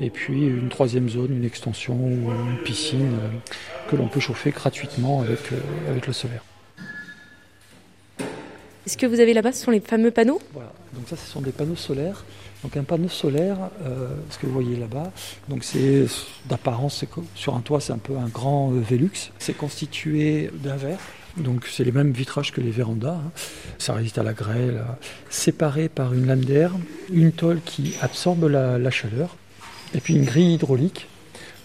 et 0.02 0.10
puis 0.10 0.46
une 0.46 0.70
troisième 0.70 1.10
zone, 1.10 1.36
une 1.36 1.46
extension 1.46 1.96
ou 1.96 2.32
une 2.32 2.64
piscine 2.64 3.14
euh, 3.22 3.90
que 3.90 3.96
l'on 3.96 4.08
peut 4.08 4.20
chauffer 4.20 4.52
gratuitement 4.52 5.22
avec, 5.22 5.52
euh, 5.52 5.90
avec 5.90 6.08
le 6.08 6.14
solaire. 6.14 6.44
Ce 8.86 8.96
que 8.96 9.06
vous 9.06 9.20
avez 9.20 9.34
là-bas, 9.34 9.52
ce 9.52 9.66
sont 9.66 9.72
les 9.72 9.82
fameux 9.82 10.12
panneaux? 10.12 10.40
Voilà, 10.54 10.72
donc 10.94 11.10
ça, 11.10 11.18
ce 11.18 11.30
sont 11.30 11.42
des 11.42 11.52
panneaux 11.52 11.76
solaires 11.76 12.24
donc 12.64 12.76
un 12.76 12.84
panneau 12.84 13.10
solaire, 13.10 13.58
euh, 13.86 14.10
ce 14.30 14.38
que 14.38 14.48
vous 14.48 14.54
voyez 14.54 14.76
là-bas, 14.76 15.12
donc 15.48 15.64
c'est 15.64 16.06
d'apparence 16.48 17.06
sur 17.36 17.56
un 17.56 17.62
toit 17.62 17.80
c'est 17.80 17.94
un 17.94 17.98
peu 17.98 18.18
un 18.18 18.28
grand 18.28 18.72
Velux. 18.72 19.32
C'est 19.38 19.56
constitué 19.56 20.50
d'un 20.54 20.76
verre, 20.76 21.00
donc 21.38 21.67
c'est 21.67 21.84
les 21.84 21.91
mêmes 21.91 22.12
vitrages 22.12 22.51
que 22.51 22.62
les 22.62 22.72
vérandas. 22.72 23.20
Hein. 23.24 23.32
Ça 23.77 23.94
résiste 23.94 24.17
à 24.17 24.24
la 24.24 24.34
grêle, 24.34 24.84
séparé 25.29 25.89
par 25.89 26.13
une 26.13 26.25
lame 26.25 26.44
d'air, 26.44 26.74
une 27.12 27.32
tôle 27.32 27.60
qui 27.65 27.96
absorbe 28.01 28.46
la, 28.46 28.91
chaleur, 28.91 29.36
et 29.94 30.00
puis 30.00 30.15
une 30.15 30.25
grille 30.25 30.56
hydraulique 30.56 31.08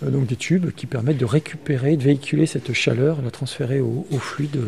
euh, 0.05 0.11
donc 0.11 0.27
des 0.27 0.37
tubes 0.37 0.71
qui 0.73 0.87
permettent 0.87 1.19
de 1.19 1.25
récupérer, 1.25 1.97
de 1.97 2.03
véhiculer 2.03 2.47
cette 2.47 2.73
chaleur, 2.73 3.23
la 3.23 3.31
transférer 3.31 3.81
au 3.81 4.05
fluide 4.19 4.61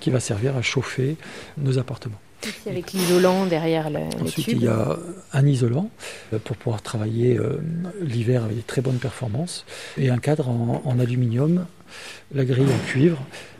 qui 0.00 0.10
va 0.10 0.20
servir 0.20 0.56
à 0.56 0.62
chauffer 0.62 1.16
nos 1.56 1.78
appartements. 1.78 2.20
Avec 2.66 2.92
l'isolant 2.92 3.46
derrière 3.46 3.90
le, 3.90 4.00
Ensuite, 4.22 4.48
il 4.48 4.62
y 4.62 4.68
a 4.68 4.96
un 5.32 5.46
isolant 5.46 5.90
euh, 6.32 6.38
pour 6.38 6.56
pouvoir 6.56 6.82
travailler 6.82 7.36
euh, 7.36 7.60
l'hiver 8.00 8.44
avec 8.44 8.56
des 8.56 8.62
très 8.62 8.80
bonnes 8.80 8.98
performances 8.98 9.64
et 9.96 10.10
un 10.10 10.18
cadre 10.18 10.48
en, 10.48 10.98
aluminium, 11.00 11.66
la 12.32 12.44
grille 12.44 12.66
en 12.66 12.86
cuivre 12.86 13.18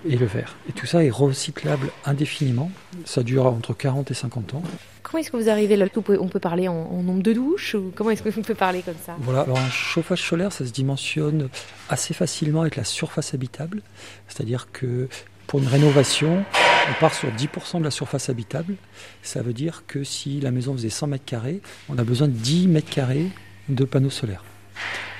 et 0.08 0.16
le 0.16 0.26
verre. 0.26 0.56
Et 0.68 0.72
tout 0.72 0.86
ça 0.86 1.02
est 1.02 1.10
recyclable 1.10 1.90
indéfiniment. 2.04 2.70
Ça 3.04 3.22
dure 3.22 3.46
entre 3.46 3.74
40 3.74 4.10
et 4.10 4.14
50 4.14 4.54
ans. 4.54 4.62
Comment 5.02 5.20
est-ce 5.20 5.30
que 5.30 5.36
vous 5.36 5.48
arrivez 5.48 5.76
là? 5.76 5.86
On 5.96 6.28
peut 6.28 6.40
parler 6.40 6.68
en, 6.68 7.02
nombre 7.02 7.22
de 7.22 7.32
douches 7.32 7.74
ou 7.74 7.92
comment 7.94 8.10
est-ce 8.10 8.22
qu'on 8.22 8.42
peut 8.42 8.54
parler 8.54 8.82
comme 8.82 8.94
ça? 9.04 9.16
Voilà, 9.20 9.40
alors 9.40 9.58
un 9.58 9.70
chauffage 9.70 10.22
solaire, 10.22 10.52
ça 10.52 10.66
se 10.66 10.72
dimensionne 10.72 11.48
assez 11.88 12.14
facilement 12.14 12.60
avec 12.60 12.76
la 12.76 12.84
surface 12.84 13.34
habitable. 13.34 13.82
C'est-à-dire 14.28 14.68
que 14.70 15.08
pour 15.48 15.60
une 15.60 15.66
rénovation, 15.66 16.44
on 16.90 17.00
part 17.00 17.14
sur 17.14 17.30
10% 17.30 17.78
de 17.80 17.84
la 17.84 17.90
surface 17.90 18.28
habitable. 18.28 18.76
Ça 19.22 19.42
veut 19.42 19.54
dire 19.54 19.84
que 19.88 20.04
si 20.04 20.40
la 20.40 20.50
maison 20.50 20.74
faisait 20.74 20.90
100 20.90 21.08
mètres 21.08 21.24
carrés, 21.24 21.62
on 21.88 21.98
a 21.98 22.04
besoin 22.04 22.28
de 22.28 22.34
10 22.34 22.68
mètres 22.68 22.90
carrés 22.90 23.28
de 23.68 23.84
panneaux 23.84 24.10
solaires. 24.10 24.44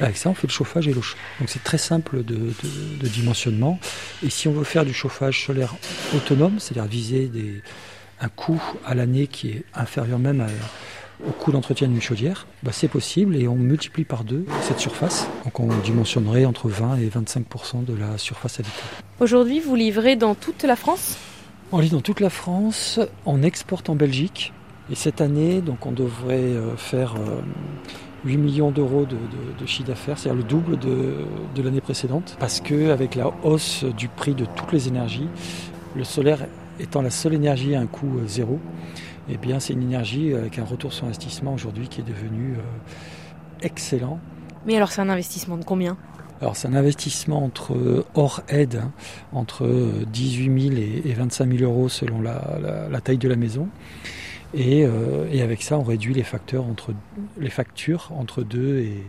Avec 0.00 0.18
ça, 0.18 0.28
on 0.28 0.34
fait 0.34 0.46
le 0.46 0.52
chauffage 0.52 0.86
et 0.86 0.92
l'eau 0.92 1.02
chaude. 1.02 1.18
Donc 1.40 1.48
c'est 1.48 1.64
très 1.64 1.78
simple 1.78 2.22
de, 2.22 2.52
dimensionnement. 3.08 3.80
Et 4.22 4.28
si 4.28 4.48
on 4.48 4.52
veut 4.52 4.64
faire 4.64 4.84
du 4.84 4.92
chauffage 4.92 5.46
solaire 5.46 5.74
autonome, 6.14 6.60
c'est-à-dire 6.60 6.84
viser 6.84 7.30
un 8.20 8.28
coût 8.28 8.62
à 8.84 8.94
l'année 8.94 9.26
qui 9.26 9.48
est 9.48 9.64
inférieur 9.74 10.18
même 10.18 10.42
à, 10.42 10.48
au 11.26 11.30
coût 11.32 11.52
d'entretien 11.52 11.88
d'une 11.88 12.00
chaudière, 12.00 12.46
bah, 12.62 12.70
c'est 12.72 12.88
possible 12.88 13.36
et 13.36 13.48
on 13.48 13.56
multiplie 13.56 14.04
par 14.04 14.24
deux 14.24 14.44
cette 14.62 14.78
surface. 14.78 15.28
Donc 15.44 15.58
on 15.60 15.68
dimensionnerait 15.84 16.44
entre 16.44 16.68
20 16.68 16.96
et 16.96 17.08
25% 17.08 17.84
de 17.84 17.94
la 17.94 18.18
surface 18.18 18.60
habitable. 18.60 18.88
Aujourd'hui, 19.20 19.60
vous 19.60 19.74
livrez 19.74 20.16
dans 20.16 20.34
toute 20.34 20.62
la 20.62 20.76
France? 20.76 21.16
On 21.72 21.80
livre 21.80 21.96
dans 21.96 22.02
toute 22.02 22.20
la 22.20 22.30
France, 22.30 23.00
on 23.26 23.42
exporte 23.42 23.90
en 23.90 23.94
Belgique. 23.94 24.52
Et 24.90 24.94
cette 24.94 25.20
année, 25.20 25.60
donc 25.60 25.84
on 25.84 25.92
devrait 25.92 26.36
euh, 26.36 26.76
faire 26.76 27.14
8 28.24 28.34
euh, 28.34 28.38
millions 28.38 28.70
d'euros 28.70 29.04
de, 29.04 29.66
chiffre 29.66 29.88
d'affaires, 29.88 30.18
c'est-à-dire 30.18 30.42
le 30.42 30.48
double 30.48 30.78
de, 30.78 31.16
de 31.54 31.62
l'année 31.62 31.82
précédente. 31.82 32.36
Parce 32.40 32.60
qu'avec 32.60 33.14
la 33.14 33.30
hausse 33.42 33.84
du 33.84 34.08
prix 34.08 34.34
de 34.34 34.46
toutes 34.56 34.72
les 34.72 34.88
énergies, 34.88 35.28
le 35.94 36.04
solaire 36.04 36.46
étant 36.80 37.02
la 37.02 37.10
seule 37.10 37.34
énergie 37.34 37.74
à 37.74 37.80
un 37.80 37.86
coût 37.86 38.18
euh, 38.18 38.26
zéro, 38.26 38.58
eh 39.30 39.36
bien, 39.36 39.60
c'est 39.60 39.72
une 39.72 39.82
énergie 39.82 40.34
avec 40.34 40.58
un 40.58 40.64
retour 40.64 40.92
sur 40.92 41.06
investissement 41.06 41.54
aujourd'hui 41.54 41.88
qui 41.88 42.00
est 42.00 42.04
devenu 42.04 42.54
euh, 42.54 42.60
excellent. 43.62 44.18
Mais 44.66 44.76
alors, 44.76 44.90
c'est 44.90 45.00
un 45.00 45.08
investissement 45.08 45.56
de 45.56 45.64
combien? 45.64 45.96
Alors 46.40 46.56
c'est 46.56 46.68
un 46.68 46.74
investissement 46.74 47.44
entre 47.44 47.74
euh, 47.74 48.04
hors 48.14 48.42
aide, 48.48 48.76
hein, 48.76 48.92
entre 49.32 49.66
18 50.12 50.70
000 50.70 50.76
et 51.04 51.12
25 51.12 51.58
000 51.58 51.64
euros 51.64 51.88
selon 51.88 52.22
la, 52.22 53.00
taille 53.02 53.18
de 53.18 53.28
la 53.28 53.34
maison. 53.34 53.68
Et, 54.54 54.84
euh, 54.86 55.28
et, 55.32 55.42
avec 55.42 55.62
ça, 55.62 55.78
on 55.78 55.82
réduit 55.82 56.14
les, 56.14 56.22
facteurs 56.22 56.64
entre, 56.64 56.94
les 57.38 57.50
factures 57.50 58.12
entre 58.16 58.44
2 58.44 58.78
et, 58.78 59.02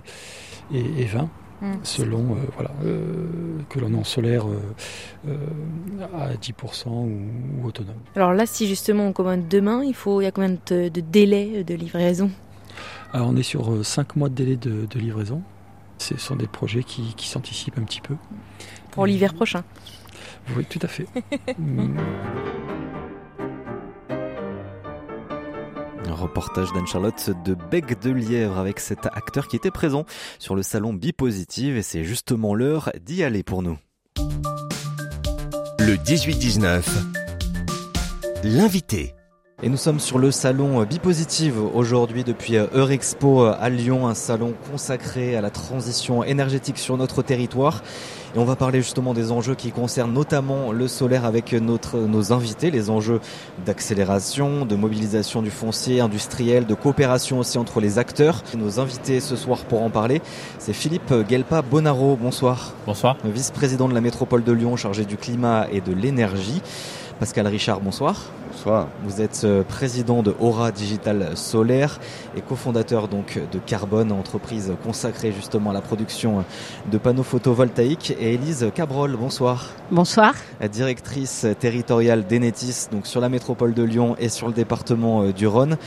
et, 0.73 1.01
et 1.01 1.05
20. 1.05 1.29
Mm. 1.61 1.73
selon 1.83 2.35
euh, 2.35 2.35
voilà, 2.53 2.71
euh, 2.85 3.27
que 3.67 3.79
l'on 3.79 3.93
est 3.93 3.97
en 3.97 4.05
solaire 4.05 4.45
euh, 4.47 5.35
à 6.17 6.33
10% 6.33 6.87
ou, 6.87 7.67
autonome. 7.67 7.95
Alors 8.15 8.33
là, 8.33 8.45
si 8.45 8.67
justement 8.67 9.07
on 9.07 9.13
commande 9.13 9.47
demain, 9.49 9.83
il, 9.83 9.93
faut, 9.93 10.21
il 10.21 10.23
y 10.23 10.27
a 10.27 10.31
combien 10.31 10.55
de, 10.67 10.87
de 10.87 11.01
délais 11.01 11.65
de 11.65 11.75
livraison? 11.75 12.31
Alors 13.11 13.27
on 13.27 13.35
est 13.35 13.43
sur 13.43 13.85
5 13.85 14.15
mois 14.15 14.29
de 14.29 14.35
délai 14.35 14.55
de, 14.55 14.99
livraison. 14.99 15.41
Ce 15.97 16.17
sont 16.17 16.37
des 16.37 16.47
projets 16.47 16.83
qui, 16.83 17.13
qui 17.15 17.27
s'anticipent 17.27 17.77
un 17.77 17.83
petit 17.83 18.01
peu. 18.01 18.15
Pour 18.91 19.05
l'hiver 19.05 19.33
prochain 19.33 19.63
Oui, 20.55 20.65
tout 20.65 20.79
à 20.81 20.87
fait. 20.87 21.07
Mm. 21.57 21.97
Reportage 26.19 26.71
d'Anne-Charlotte 26.73 27.31
de 27.45 27.55
Bec 27.55 27.99
de 28.01 28.11
Lièvre 28.11 28.57
avec 28.57 28.79
cet 28.79 29.05
acteur 29.05 29.47
qui 29.47 29.55
était 29.55 29.71
présent 29.71 30.05
sur 30.38 30.55
le 30.55 30.63
salon 30.63 30.93
Bipositive 30.93 31.77
et 31.77 31.81
c'est 31.81 32.03
justement 32.03 32.53
l'heure 32.53 32.91
d'y 33.01 33.23
aller 33.23 33.43
pour 33.43 33.63
nous. 33.63 33.77
Le 35.79 35.95
18-19, 35.95 36.83
l'invité. 38.43 39.15
Et 39.61 39.67
nous 39.67 39.75
sommes 39.75 39.99
sur 39.99 40.19
le 40.19 40.31
salon 40.31 40.83
Bipositive 40.83 41.61
aujourd'hui 41.61 42.23
depuis 42.23 42.55
Eurexpo 42.55 43.43
à 43.43 43.69
Lyon, 43.69 44.07
un 44.07 44.13
salon 44.13 44.53
consacré 44.71 45.35
à 45.35 45.41
la 45.41 45.49
transition 45.49 46.23
énergétique 46.23 46.77
sur 46.77 46.95
notre 46.95 47.21
territoire. 47.23 47.83
Et 48.33 48.39
on 48.39 48.45
va 48.45 48.55
parler 48.55 48.81
justement 48.81 49.13
des 49.13 49.33
enjeux 49.33 49.55
qui 49.55 49.71
concernent 49.71 50.13
notamment 50.13 50.71
le 50.71 50.87
solaire 50.87 51.25
avec 51.25 51.51
notre, 51.51 51.97
nos 51.97 52.31
invités, 52.31 52.71
les 52.71 52.89
enjeux 52.89 53.19
d'accélération, 53.65 54.65
de 54.65 54.77
mobilisation 54.77 55.41
du 55.41 55.51
foncier 55.51 55.99
industriel, 55.99 56.65
de 56.65 56.73
coopération 56.73 57.39
aussi 57.39 57.57
entre 57.57 57.81
les 57.81 57.99
acteurs. 57.99 58.43
Nos 58.57 58.79
invités 58.79 59.19
ce 59.19 59.35
soir 59.35 59.65
pour 59.65 59.83
en 59.83 59.89
parler, 59.89 60.21
c'est 60.57 60.71
Philippe 60.71 61.13
Gelpa 61.27 61.63
Bonaro. 61.63 62.15
Bonsoir. 62.15 62.75
Bonsoir. 62.85 63.17
Vice-président 63.25 63.89
de 63.89 63.93
la 63.93 63.99
métropole 63.99 64.45
de 64.45 64.53
Lyon 64.53 64.77
chargé 64.77 65.03
du 65.03 65.17
climat 65.17 65.67
et 65.69 65.81
de 65.81 65.91
l'énergie. 65.91 66.61
Pascal 67.19 67.47
Richard, 67.47 67.81
bonsoir. 67.81 68.15
Vous 68.65 69.21
êtes 69.21 69.43
euh, 69.45 69.63
président 69.63 70.21
de 70.21 70.35
Aura 70.39 70.71
Digital 70.71 71.37
Solaire 71.37 71.97
et 72.35 72.41
cofondateur 72.41 73.07
donc 73.07 73.39
de 73.51 73.57
Carbone, 73.57 74.11
entreprise 74.11 74.73
consacrée 74.83 75.31
justement 75.31 75.69
à 75.69 75.73
la 75.73 75.81
production 75.81 76.43
de 76.91 76.97
panneaux 76.97 77.23
photovoltaïques. 77.23 78.13
Et 78.19 78.33
Élise 78.33 78.69
Cabrol, 78.75 79.15
bonsoir. 79.15 79.69
Bonsoir. 79.91 80.33
Directrice 80.71 81.47
territoriale 81.59 82.27
d'Enetis, 82.27 82.87
donc 82.91 83.07
sur 83.07 83.21
la 83.21 83.29
métropole 83.29 83.73
de 83.73 83.83
Lyon 83.83 84.15
et 84.19 84.27
sur 84.27 84.47
le 84.47 84.53
département 84.53 85.23
euh, 85.23 85.31
du 85.31 85.47
Rhône. 85.47 85.77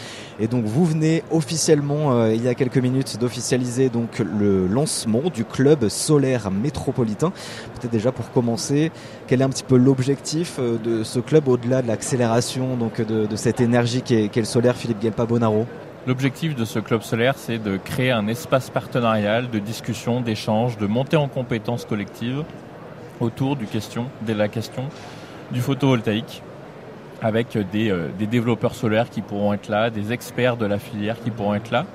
Et 0.41 0.49
donc 0.49 0.65
vous 0.65 0.87
venez 0.87 1.25
officiellement, 1.31 2.13
euh, 2.13 2.35
il 2.35 2.43
y 2.43 2.49
a 2.49 2.55
quelques 2.55 2.79
minutes, 2.79 3.19
d'officialiser 3.19 3.91
donc 3.91 4.21
le 4.21 4.67
lancement 4.67 5.25
du 5.35 5.45
club 5.45 5.89
solaire 5.89 6.51
métropolitain. 6.51 7.33
Peut-être 7.75 7.93
déjà 7.93 8.13
pour 8.13 8.31
commencer, 8.31 8.91
quel 9.27 9.43
est 9.43 9.45
un 9.45 9.51
petit 9.51 9.63
peu 9.63 9.77
l'objectif 9.77 10.59
de 10.59 11.05
ce 11.05 11.21
club 11.21 11.49
au-delà 11.49 11.83
de 11.83 11.89
l'accélération 11.89 12.62
donc 12.77 13.01
de, 13.01 13.37
cette 13.37 13.61
énergie 13.61 14.03
qu'est 14.03 14.37
le 14.37 14.45
solaire, 14.45 14.77
Philippe 14.77 15.01
Guelpa 15.01 15.27
Bonaro 15.27 15.67
L'objectif 16.07 16.57
de 16.57 16.65
ce 16.65 16.79
club 16.81 17.03
solaire, 17.03 17.35
c'est 17.37 17.59
de 17.59 17.77
créer 17.77 18.11
un 18.11 18.27
espace 18.27 18.71
partenarial 18.71 19.51
de 19.51 19.59
discussion, 19.59 20.21
d'échange, 20.21 20.77
de 20.77 20.87
montée 20.87 21.17
en 21.17 21.29
compétences 21.29 21.85
collectives 21.85 22.43
autour 23.21 23.55
du 23.57 23.67
question, 23.67 24.07
de 24.27 24.33
la 24.33 24.49
question 24.49 24.85
du 25.53 25.61
photovoltaïque, 25.61 26.43
avec 27.21 27.57
des, 27.71 27.91
euh, 27.91 28.09
des, 28.19 28.27
développeurs 28.27 28.75
solaires 28.75 29.11
qui 29.11 29.21
pourront 29.21 29.53
être 29.53 29.69
là, 29.69 29.91
des 29.91 30.13
experts 30.13 30.57
de 30.57 30.67
la 30.67 30.79
filière 30.79 31.23
qui 31.23 31.31
pourront 31.31 31.55
être 31.55 31.71
là, 31.71 31.87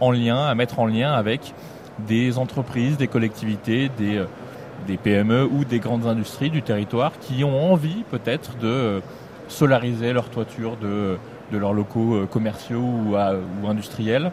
en 0.00 0.10
lien, 0.10 0.46
à 0.46 0.54
mettre 0.54 0.78
en 0.78 0.86
lien 0.86 1.12
avec 1.12 1.52
des 1.98 2.38
entreprises, 2.38 2.96
des 2.96 3.08
collectivités, 3.08 3.90
des, 3.98 4.24
des 4.86 4.96
PME 4.96 5.44
ou 5.44 5.64
des 5.64 5.80
grandes 5.80 6.06
industries 6.06 6.50
du 6.50 6.62
territoire 6.62 7.12
qui 7.20 7.44
ont 7.44 7.72
envie 7.72 8.04
peut-être 8.10 8.56
de 8.58 9.02
solariser 9.50 10.12
leur 10.12 10.28
toiture 10.28 10.76
de, 10.76 11.18
de 11.52 11.58
leurs 11.58 11.72
locaux 11.72 12.26
commerciaux 12.30 12.82
ou, 12.82 13.16
industriels, 13.66 14.32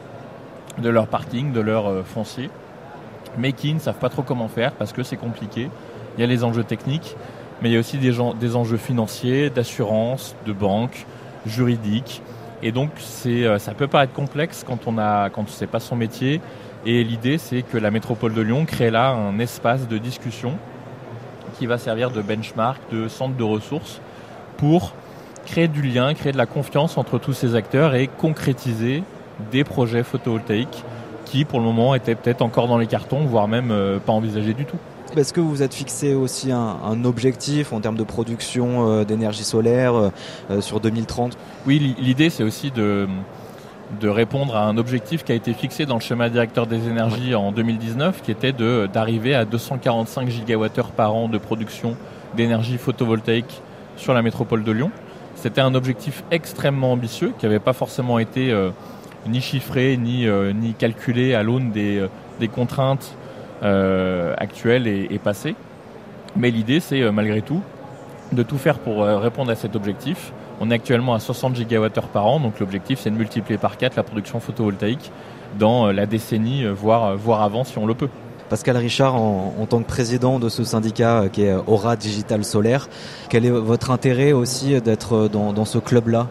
de 0.78 0.90
leur 0.90 1.08
parking, 1.08 1.52
de 1.52 1.60
leur 1.60 2.06
foncier, 2.06 2.50
mais 3.38 3.54
qui 3.54 3.74
ne 3.74 3.80
savent 3.80 3.98
pas 4.00 4.10
trop 4.10 4.22
comment 4.22 4.48
faire 4.48 4.72
parce 4.74 4.94
que 4.94 5.04
c'est 5.04 5.18
compliqué. 5.18 5.70
Il 6.18 6.22
y 6.22 6.24
a 6.24 6.28
les 6.28 6.44
enjeux 6.44 6.64
techniques, 6.64 7.16
mais 7.62 7.70
il 7.70 7.74
y 7.74 7.76
a 7.76 7.80
aussi 7.80 7.98
des, 7.98 8.16
des 8.40 8.56
enjeux 8.56 8.78
financiers, 8.78 9.50
d'assurance, 9.50 10.36
de 10.46 10.54
banque, 10.54 11.06
juridiques. 11.46 12.22
Et 12.64 12.72
donc, 12.72 12.90
euh, 13.26 13.60
ça 13.60 13.74
peut 13.74 13.88
paraître 13.88 14.14
complexe 14.14 14.64
quand 14.66 14.88
on 14.88 14.96
quand 15.30 15.48
sait 15.50 15.68
pas 15.68 15.80
son 15.80 15.96
métier. 15.96 16.42
Et 16.86 17.04
l'idée, 17.04 17.38
c'est 17.38 17.62
que 17.62 17.78
la 17.78 17.92
métropole 17.92 18.34
de 18.34 18.42
Lyon 18.42 18.66
crée 18.66 18.92
là 18.92 19.10
un 19.10 19.40
espace 19.40 19.88
de 19.88 19.98
discussion 19.98 20.54
qui 21.58 21.66
va 21.66 21.78
servir 21.78 22.12
de 22.12 22.22
benchmark, 22.22 22.80
de 22.92 23.08
centre 23.08 23.36
de 23.36 23.44
ressources 23.44 24.00
pour 24.58 24.94
créer 25.48 25.68
du 25.68 25.82
lien, 25.82 26.14
créer 26.14 26.34
de 26.34 26.38
la 26.38 26.46
confiance 26.46 26.98
entre 26.98 27.18
tous 27.18 27.34
ces 27.34 27.56
acteurs 27.56 27.96
et 27.96 28.08
concrétiser 28.08 29.02
des 29.52 29.64
projets 29.64 30.04
photovoltaïques 30.04 30.84
qui, 31.26 31.46
pour 31.46 31.60
le 31.60 31.66
moment, 31.66 31.96
étaient 31.96 32.16
peut-être 32.16 32.42
encore 32.42 32.68
dans 32.68 32.78
les 32.78 32.86
cartons, 32.86 33.26
voire 33.26 33.48
même 33.48 33.72
euh, 33.72 33.98
pas 33.98 34.12
envisagés 34.12 34.54
du 34.54 34.66
tout. 34.66 34.78
Est-ce 35.16 35.34
que 35.34 35.40
vous 35.40 35.50
vous 35.50 35.64
êtes 35.64 35.74
fixé 35.74 36.14
aussi 36.14 36.52
un, 36.52 37.06
objectif 37.06 37.72
en 37.72 37.80
termes 37.80 37.96
de 37.96 38.04
production 38.04 38.90
euh, 38.90 39.04
d'énergie 39.06 39.46
solaire 39.46 39.94
euh, 39.96 40.62
sur 40.62 40.80
2030 40.82 41.38
Oui, 41.66 41.96
l'idée 41.98 42.30
c'est 42.30 42.44
aussi 42.44 42.72
de, 42.72 43.08
de 44.02 44.10
répondre 44.10 44.56
à 44.56 44.66
un 44.66 44.78
objectif 44.78 45.24
qui 45.24 45.32
a 45.32 45.36
été 45.36 45.54
fixé 45.54 45.86
dans 45.86 45.96
le 45.96 46.02
schéma 46.02 46.30
directeur 46.30 46.68
des 46.68 46.88
énergies 46.88 47.36
en 47.36 47.54
2019, 47.54 48.22
qui 48.22 48.32
était 48.32 48.52
d'arriver 48.52 49.34
à 49.34 49.46
245 49.46 50.30
gigawattheures 50.30 50.92
par 50.92 51.16
an 51.16 51.30
de 51.30 51.38
production 51.38 51.96
d'énergie 52.36 52.78
photovoltaïque 52.78 53.62
sur 53.96 54.14
la 54.14 54.22
métropole 54.22 54.66
de 54.66 54.72
Lyon. 54.72 54.92
C'était 55.38 55.62
un 55.62 55.74
objectif 55.76 56.24
extrêmement 56.32 56.92
ambitieux 56.92 57.32
qui 57.38 57.46
n'avait 57.46 57.60
pas 57.60 57.74
forcément 57.74 58.20
été 58.20 58.54
ni 59.28 59.40
chiffré 59.40 59.96
ni, 59.96 60.28
ni 60.56 60.74
calculé 60.74 61.36
à 61.36 61.44
l'aune 61.44 61.72
des, 61.72 62.06
des 62.40 62.48
contraintes 62.48 63.16
euh, 63.64 64.36
actuelle 64.38 64.86
et, 64.86 65.08
et 65.10 65.18
passée. 65.18 65.56
Mais 66.36 66.52
l'idée, 66.52 66.80
c'est 66.80 67.02
euh, 67.02 67.12
malgré 67.12 67.42
tout 67.42 67.62
de 68.32 68.44
tout 68.44 68.60
faire 68.60 68.78
pour 68.78 69.04
euh, 69.04 69.18
répondre 69.18 69.50
à 69.50 69.56
cet 69.56 69.76
objectif. 69.76 70.32
On 70.62 70.70
est 70.70 70.76
actuellement 70.76 71.16
à 71.16 71.20
60 71.20 71.56
gigawattheures 71.56 72.10
par 72.10 72.28
an, 72.28 72.40
donc 72.40 72.60
l'objectif 72.60 73.00
c'est 73.00 73.10
de 73.10 73.16
multiplier 73.16 73.58
par 73.58 73.78
4 73.78 73.96
la 73.96 74.04
production 74.04 74.40
photovoltaïque 74.40 75.12
dans 75.58 75.92
la 75.92 76.06
décennie, 76.06 76.66
voire, 76.66 77.16
voire 77.16 77.42
avant 77.42 77.64
si 77.64 77.80
on 77.80 77.88
le 77.88 77.96
peut. 77.96 78.10
Pascal 78.50 78.78
Richard, 78.78 79.16
en, 79.16 79.66
tant 79.70 79.80
que 79.80 79.88
président 79.88 80.40
de 80.40 80.48
ce 80.48 80.64
syndicat 80.64 81.26
qui 81.32 81.44
est 81.44 81.56
Aura 81.68 81.98
Digital 81.98 82.46
Solaire, 82.46 82.88
quel 83.30 83.46
est 83.46 83.50
votre 83.50 83.92
intérêt 83.92 84.32
aussi 84.32 84.80
d'être 84.80 85.28
dans, 85.28 85.66
ce 85.66 85.80
club-là? 85.80 86.28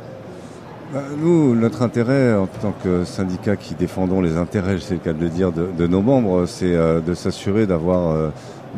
Bah, 0.95 1.03
nous, 1.19 1.55
notre 1.55 1.83
intérêt 1.83 2.35
en 2.35 2.47
tant 2.47 2.73
que 2.83 3.05
syndicat 3.05 3.57
qui 3.57 3.75
défendons 3.75 4.21
les 4.21 4.37
intérêts, 4.37 4.79
c'est 4.81 4.95
le 4.95 5.01
cas 5.01 5.13
de 5.13 5.21
le 5.21 5.29
dire, 5.29 5.53
de, 5.53 5.87
nos 5.87 6.01
membres, 6.01 6.47
c'est 6.47 6.75
euh, 6.75 7.01
de 7.01 7.13
s'assurer 7.13 7.67
d'avoir 7.67 8.13
euh, 8.13 8.31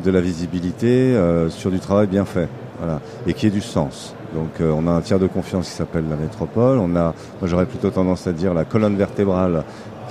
de 0.02 0.10
la 0.10 0.20
visibilité 0.20 0.88
euh, 0.88 1.50
sur 1.50 1.70
du 1.70 1.78
travail 1.78 2.06
bien 2.06 2.24
fait, 2.24 2.48
voilà, 2.78 3.00
et 3.26 3.34
qui 3.34 3.46
ait 3.46 3.50
du 3.50 3.60
sens. 3.60 4.14
Donc 4.34 4.60
on 4.60 4.86
a 4.86 4.90
un 4.90 5.00
tiers 5.00 5.18
de 5.18 5.26
confiance 5.26 5.68
qui 5.68 5.74
s'appelle 5.74 6.04
la 6.10 6.16
métropole, 6.16 6.78
on 6.78 6.96
a, 6.96 7.14
moi 7.40 7.44
j'aurais 7.44 7.64
plutôt 7.66 7.88
tendance 7.88 8.26
à 8.26 8.32
dire 8.32 8.52
la 8.52 8.64
colonne 8.64 8.96
vertébrale 8.96 9.64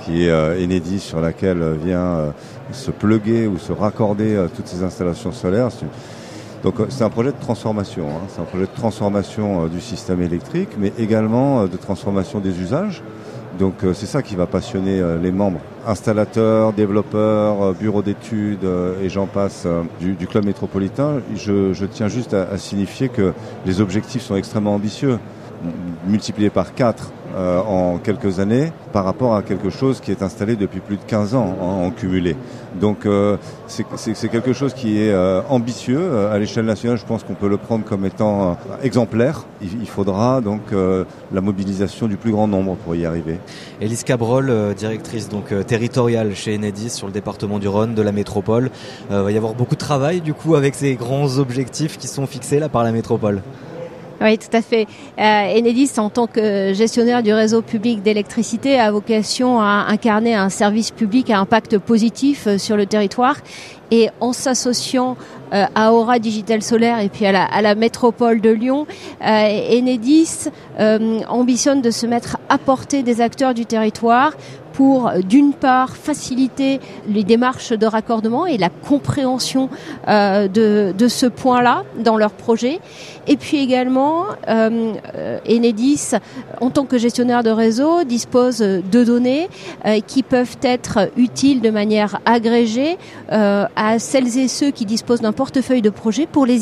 qui 0.04 0.26
est 0.26 0.32
Enedis 0.32 0.98
sur 0.98 1.20
laquelle 1.20 1.76
vient 1.84 2.32
se 2.72 2.90
pluguer 2.90 3.46
ou 3.46 3.58
se 3.58 3.72
raccorder 3.72 4.46
toutes 4.54 4.66
ces 4.66 4.82
installations 4.82 5.32
solaires. 5.32 5.70
Donc 6.62 6.80
euh, 6.80 6.86
c'est 6.88 7.04
un 7.04 7.10
projet 7.10 7.30
de 7.30 7.40
transformation, 7.40 8.08
hein. 8.08 8.26
c'est 8.28 8.40
un 8.40 8.44
projet 8.44 8.66
de 8.66 8.74
transformation 8.74 9.64
euh, 9.64 9.68
du 9.68 9.80
système 9.80 10.20
électrique, 10.20 10.70
mais 10.78 10.92
également 10.98 11.62
euh, 11.62 11.66
de 11.66 11.76
transformation 11.76 12.40
des 12.40 12.60
usages. 12.60 13.02
Donc 13.58 13.74
c'est 13.92 14.06
ça 14.06 14.22
qui 14.22 14.36
va 14.36 14.46
passionner 14.46 15.02
les 15.20 15.32
membres, 15.32 15.58
installateurs, 15.84 16.72
développeurs, 16.72 17.74
bureaux 17.74 18.02
d'études 18.02 18.64
et 19.02 19.08
j'en 19.08 19.26
passe 19.26 19.66
du, 19.98 20.14
club 20.28 20.44
métropolitain. 20.44 21.14
Je, 21.34 21.84
tiens 21.86 22.06
juste 22.06 22.34
à, 22.34 22.42
à 22.42 22.58
signifier 22.58 23.08
que 23.08 23.32
les 23.66 23.80
objectifs 23.80 24.22
sont 24.22 24.36
extrêmement 24.36 24.74
ambitieux, 24.74 25.18
multipliés 26.06 26.50
par 26.50 26.74
4 26.74 27.12
euh, 27.36 27.60
en 27.60 27.98
quelques 27.98 28.40
années 28.40 28.72
par 28.92 29.04
rapport 29.04 29.36
à 29.36 29.42
quelque 29.42 29.68
chose 29.68 30.00
qui 30.00 30.10
est 30.10 30.22
installé 30.22 30.56
depuis 30.56 30.80
plus 30.80 30.96
de 30.96 31.02
15 31.06 31.34
ans 31.34 31.56
en, 31.60 31.90
cumulé. 31.90 32.36
Donc 32.80 33.04
euh, 33.04 33.36
c'est 33.66 34.28
quelque 34.28 34.54
chose 34.54 34.72
qui 34.72 34.98
est 35.02 35.10
euh, 35.10 35.42
ambitieux. 35.50 36.26
À 36.32 36.38
l'échelle 36.38 36.64
nationale, 36.64 36.96
je 36.96 37.04
pense 37.04 37.24
qu'on 37.24 37.34
peut 37.34 37.48
le 37.48 37.58
prendre 37.58 37.84
comme 37.84 38.06
étant 38.06 38.56
exemplaire. 38.82 39.44
Il, 39.60 39.86
faudra 39.88 40.40
donc 40.40 40.72
la 40.72 41.40
mobilisation 41.40 42.06
du 42.06 42.16
plus 42.16 42.30
grand 42.30 42.48
nombre 42.48 42.76
pour 42.76 42.94
y 42.94 43.04
arriver. 43.04 43.38
Élise 43.80 44.04
Cabrol, 44.04 44.74
directrice 44.74 45.28
donc 45.28 45.52
territoriale 45.66 46.34
chez 46.34 46.56
Enedis 46.56 46.90
sur 46.90 47.06
le 47.06 47.12
département 47.12 47.58
du 47.58 47.68
Rhône 47.68 47.94
de 47.94 48.02
la 48.02 48.12
métropole. 48.12 48.70
il 49.10 49.16
va 49.16 49.32
y 49.32 49.36
avoir 49.36 49.54
beaucoup 49.54 49.74
de 49.74 49.80
travail 49.80 50.20
du 50.20 50.32
coup 50.32 50.54
avec 50.54 50.74
ces 50.74 50.94
grands 50.94 51.38
objectifs 51.38 51.98
qui 51.98 52.08
sont 52.08 52.26
fixés 52.26 52.58
là 52.58 52.68
par 52.68 52.84
la 52.84 52.92
métropole. 52.92 53.42
Oui, 54.20 54.36
tout 54.36 54.54
à 54.56 54.62
fait. 54.62 54.86
Euh, 55.18 55.58
Enedis, 55.58 55.92
en 55.98 56.10
tant 56.10 56.26
que 56.26 56.72
gestionnaire 56.74 57.22
du 57.22 57.32
réseau 57.32 57.62
public 57.62 58.02
d'électricité, 58.02 58.78
a 58.78 58.90
vocation 58.90 59.60
à 59.60 59.86
incarner 59.88 60.34
un 60.34 60.48
service 60.48 60.90
public 60.90 61.30
à 61.30 61.38
impact 61.38 61.78
positif 61.78 62.46
euh, 62.48 62.58
sur 62.58 62.76
le 62.76 62.86
territoire. 62.86 63.36
Et 63.90 64.10
en 64.20 64.32
s'associant 64.32 65.16
euh, 65.52 65.64
à 65.74 65.92
Aura 65.92 66.18
Digital 66.18 66.62
Solaire 66.62 67.00
et 67.00 67.08
puis 67.08 67.24
à 67.24 67.32
la, 67.32 67.44
à 67.44 67.62
la 67.62 67.74
métropole 67.74 68.40
de 68.40 68.50
Lyon, 68.50 68.86
euh, 69.24 69.78
Enedis 69.78 70.48
euh, 70.78 71.20
ambitionne 71.28 71.80
de 71.80 71.90
se 71.90 72.06
mettre 72.06 72.36
à 72.48 72.58
portée 72.58 73.02
des 73.02 73.20
acteurs 73.20 73.54
du 73.54 73.64
territoire 73.64 74.32
pour, 74.78 75.10
d'une 75.28 75.54
part, 75.54 75.96
faciliter 75.96 76.78
les 77.08 77.24
démarches 77.24 77.72
de 77.72 77.84
raccordement 77.84 78.46
et 78.46 78.58
la 78.58 78.68
compréhension 78.68 79.70
euh, 80.06 80.46
de, 80.46 80.94
de, 80.96 81.08
ce 81.08 81.26
point-là 81.26 81.82
dans 81.98 82.16
leur 82.16 82.30
projet. 82.30 82.78
Et 83.26 83.36
puis 83.36 83.58
également, 83.58 84.26
euh, 84.46 84.94
Enedis, 85.48 86.12
en 86.60 86.70
tant 86.70 86.84
que 86.84 86.96
gestionnaire 86.96 87.42
de 87.42 87.50
réseau, 87.50 88.04
dispose 88.04 88.58
de 88.58 89.04
données 89.04 89.48
euh, 89.84 89.98
qui 90.06 90.22
peuvent 90.22 90.56
être 90.62 91.10
utiles 91.16 91.60
de 91.60 91.70
manière 91.70 92.20
agrégée 92.24 92.98
euh, 93.32 93.66
à 93.78 94.00
celles 94.00 94.36
et 94.36 94.48
ceux 94.48 94.72
qui 94.72 94.84
disposent 94.84 95.20
d'un 95.20 95.32
portefeuille 95.32 95.82
de 95.82 95.90
projets 95.90 96.26
pour 96.26 96.44
les, 96.44 96.58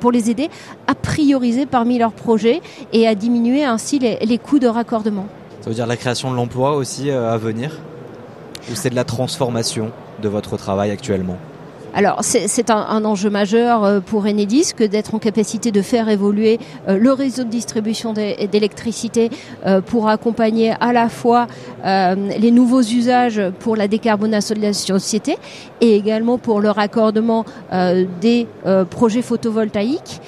pour 0.00 0.10
les 0.10 0.28
aider 0.28 0.50
à 0.88 0.94
prioriser 0.96 1.66
parmi 1.66 1.98
leurs 1.98 2.12
projets 2.12 2.60
et 2.92 3.06
à 3.06 3.14
diminuer 3.14 3.64
ainsi 3.64 4.00
les, 4.00 4.18
les 4.22 4.38
coûts 4.38 4.58
de 4.58 4.66
raccordement. 4.66 5.26
Ça 5.60 5.70
veut 5.70 5.74
dire 5.76 5.86
la 5.86 5.96
création 5.96 6.32
de 6.32 6.36
l'emploi 6.36 6.74
aussi 6.74 7.10
euh, 7.10 7.32
à 7.32 7.36
venir? 7.38 7.78
Ou 8.70 8.74
c'est 8.74 8.90
de 8.90 8.96
la 8.96 9.04
transformation 9.04 9.92
de 10.20 10.28
votre 10.28 10.56
travail 10.56 10.90
actuellement? 10.90 11.38
Alors 11.94 12.18
c'est 12.22 12.70
un, 12.70 13.04
enjeu 13.04 13.30
majeur 13.30 13.84
euh, 13.84 14.00
pour 14.00 14.26
Enedis 14.26 14.72
que 14.76 14.84
d'être 14.84 15.14
en 15.14 15.18
capacité 15.18 15.70
de 15.70 15.82
faire 15.82 16.08
évoluer 16.08 16.58
euh, 16.88 16.98
le 16.98 17.12
réseau 17.12 17.44
de 17.44 17.48
distribution 17.48 18.12
d'électricité 18.12 19.30
pour 19.86 20.08
accompagner 20.08 20.74
à 20.80 20.92
la 20.92 21.08
fois 21.08 21.46
les 21.84 22.50
nouveaux 22.50 22.82
usages 22.82 23.40
pour 23.60 23.76
la 23.76 23.88
décarbonation 23.88 24.54
de 24.54 24.60
la 24.60 24.72
société 24.72 25.36
et 25.80 25.96
également 25.96 26.38
pour 26.38 26.60
le 26.60 26.70
raccordement 26.70 27.44
des 28.20 28.46
projets 28.90 29.22
photovoltaïques 29.22 30.20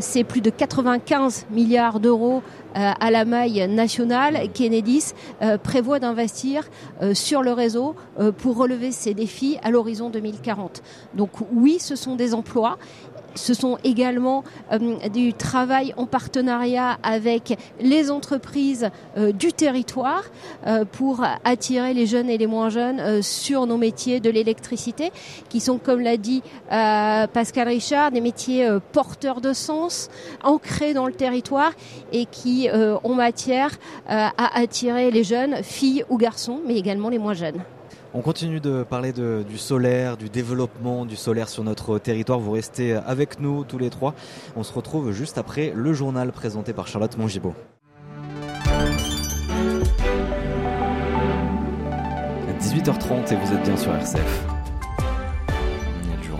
c'est 0.00 0.24
plus 0.24 0.40
de 0.40 0.50
95 0.50 1.46
milliards 1.50 2.00
d'euros 2.00 2.42
euh, 2.76 2.92
à 3.00 3.10
la 3.10 3.24
maille 3.24 3.66
nationale 3.68 4.48
qu'Enedis 4.52 5.12
euh, 5.42 5.58
prévoit 5.58 5.98
d'investir 5.98 6.68
euh, 7.02 7.14
sur 7.14 7.42
le 7.42 7.52
réseau 7.52 7.94
pour 8.38 8.56
relever 8.56 8.92
ces 8.92 9.14
défis 9.14 9.58
à 9.62 9.70
l'horizon 9.70 10.10
2040. 10.10 10.82
Donc 11.14 11.30
oui, 11.52 11.78
ce 11.78 11.96
sont 11.96 12.16
des 12.16 12.34
emplois 12.34 12.78
ce 13.36 13.54
sont 13.54 13.78
également 13.84 14.44
euh, 14.72 15.08
du 15.08 15.32
travail 15.34 15.94
en 15.96 16.06
partenariat 16.06 16.98
avec 17.02 17.58
les 17.80 18.10
entreprises 18.10 18.90
euh, 19.16 19.32
du 19.32 19.52
territoire 19.52 20.24
euh, 20.66 20.84
pour 20.84 21.24
attirer 21.44 21.94
les 21.94 22.06
jeunes 22.06 22.30
et 22.30 22.38
les 22.38 22.46
moins 22.46 22.70
jeunes 22.70 23.22
sur 23.22 23.66
nos 23.66 23.76
métiers 23.76 24.20
de 24.20 24.30
l'électricité, 24.30 25.12
qui 25.48 25.60
sont, 25.60 25.78
comme 25.78 26.00
l'a 26.00 26.16
dit 26.16 26.42
Pascal 26.68 27.68
Richard, 27.68 28.10
des 28.10 28.20
métiers 28.20 28.68
porteurs 28.92 29.40
de 29.40 29.52
sens, 29.52 30.08
ancrés 30.42 30.94
dans 30.94 31.06
le 31.06 31.12
territoire 31.12 31.72
et 32.12 32.26
qui 32.26 32.68
ont 32.72 33.14
matière 33.14 33.70
à 34.08 34.58
attirer 34.58 35.10
les 35.10 35.24
jeunes, 35.24 35.62
filles 35.62 36.04
ou 36.08 36.16
garçons, 36.16 36.60
mais 36.66 36.76
également 36.76 37.08
les 37.08 37.18
moins 37.18 37.34
jeunes. 37.34 37.62
On 38.14 38.22
continue 38.22 38.60
de 38.60 38.82
parler 38.82 39.12
du 39.12 39.58
solaire, 39.58 40.16
du 40.16 40.28
développement 40.28 41.04
du 41.04 41.16
solaire 41.16 41.48
sur 41.48 41.64
notre 41.64 41.98
territoire. 41.98 42.38
Vous 42.38 42.52
restez 42.52 42.94
avec 42.94 43.40
nous 43.40 43.64
tous 43.64 43.78
les 43.78 43.90
trois. 43.90 44.14
On 44.56 44.62
se 44.62 44.72
retrouve 44.72 45.12
juste 45.12 45.38
après 45.38 45.72
le 45.74 45.92
journal 45.92 46.32
présenté 46.32 46.72
par 46.72 46.86
Charlotte 46.86 47.16
Mongibaud. 47.18 47.54
8h30 52.76 53.32
et 53.32 53.36
vous 53.36 53.54
êtes 53.54 53.62
bien 53.62 53.76
sur 53.76 53.94
RCF 53.94 54.55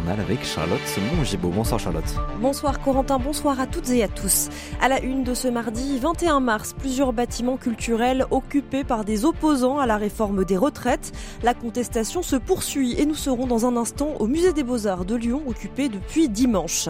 avec 0.08 0.44
Charlotte 0.44 0.80
Mongibaud. 1.16 1.48
Bonsoir 1.50 1.80
Charlotte. 1.80 2.04
Bonsoir 2.40 2.80
Corentin, 2.80 3.18
bonsoir 3.18 3.58
à 3.58 3.66
toutes 3.66 3.90
et 3.90 4.04
à 4.04 4.08
tous. 4.08 4.48
À 4.80 4.88
la 4.88 5.00
une 5.00 5.24
de 5.24 5.34
ce 5.34 5.48
mardi 5.48 5.98
21 5.98 6.38
mars, 6.38 6.74
plusieurs 6.78 7.12
bâtiments 7.12 7.56
culturels 7.56 8.24
occupés 8.30 8.84
par 8.84 9.04
des 9.04 9.24
opposants 9.24 9.78
à 9.78 9.86
la 9.86 9.96
réforme 9.96 10.44
des 10.44 10.56
retraites. 10.56 11.12
La 11.42 11.54
contestation 11.54 12.22
se 12.22 12.36
poursuit 12.36 12.94
et 13.00 13.04
nous 13.04 13.16
serons 13.16 13.48
dans 13.48 13.66
un 13.66 13.76
instant 13.76 14.10
au 14.20 14.28
musée 14.28 14.52
des 14.52 14.62
Beaux-Arts 14.62 15.06
de 15.06 15.16
Lyon 15.16 15.42
occupé 15.48 15.88
depuis 15.88 16.28
dimanche. 16.28 16.88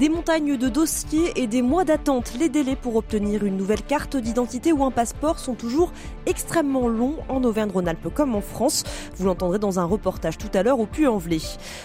Des 0.00 0.08
montagnes 0.08 0.56
de 0.56 0.68
dossiers 0.68 1.40
et 1.40 1.46
des 1.46 1.62
mois 1.62 1.84
d'attente. 1.84 2.32
Les 2.38 2.48
délais 2.48 2.76
pour 2.76 2.96
obtenir 2.96 3.44
une 3.44 3.56
nouvelle 3.56 3.82
carte 3.82 4.16
d'identité 4.16 4.72
ou 4.72 4.84
un 4.84 4.90
passeport 4.90 5.38
sont 5.38 5.54
toujours 5.54 5.92
extrêmement 6.26 6.88
longs 6.88 7.16
en 7.28 7.44
Auvergne-Rhône-Alpes 7.44 8.12
comme 8.12 8.34
en 8.34 8.40
France. 8.40 8.82
Vous 9.16 9.26
l'entendrez 9.26 9.60
dans 9.60 9.78
un 9.78 9.84
reportage 9.84 10.36
tout 10.36 10.50
à 10.52 10.64
l'heure 10.64 10.80
au 10.80 10.86
Puy-en-Velay. 10.86 11.40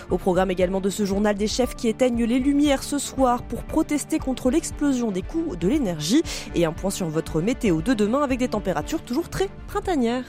Au 0.10 0.17
programme 0.17 0.50
également 0.50 0.71
de 0.80 0.90
ce 0.90 1.04
journal 1.06 1.36
des 1.36 1.48
chefs 1.48 1.76
qui 1.76 1.88
éteignent 1.88 2.24
les 2.24 2.40
lumières 2.40 2.84
ce 2.84 2.98
soir 2.98 3.44
pour 3.44 3.64
protester 3.64 4.20
contre 4.20 4.50
l'explosion 4.50 5.12
des 5.12 5.24
coûts 5.24 5.56
de 5.56 5.68
l'énergie. 5.68 6.24
Et 6.56 6.66
un 6.66 6.72
point 6.72 6.92
sur 6.92 7.10
votre 7.10 7.42
météo 7.42 7.82
de 7.82 7.94
demain 7.94 8.22
avec 8.22 8.40
des 8.40 8.48
températures 8.48 9.02
toujours 9.02 9.30
très 9.30 9.50
printanières. 9.68 10.26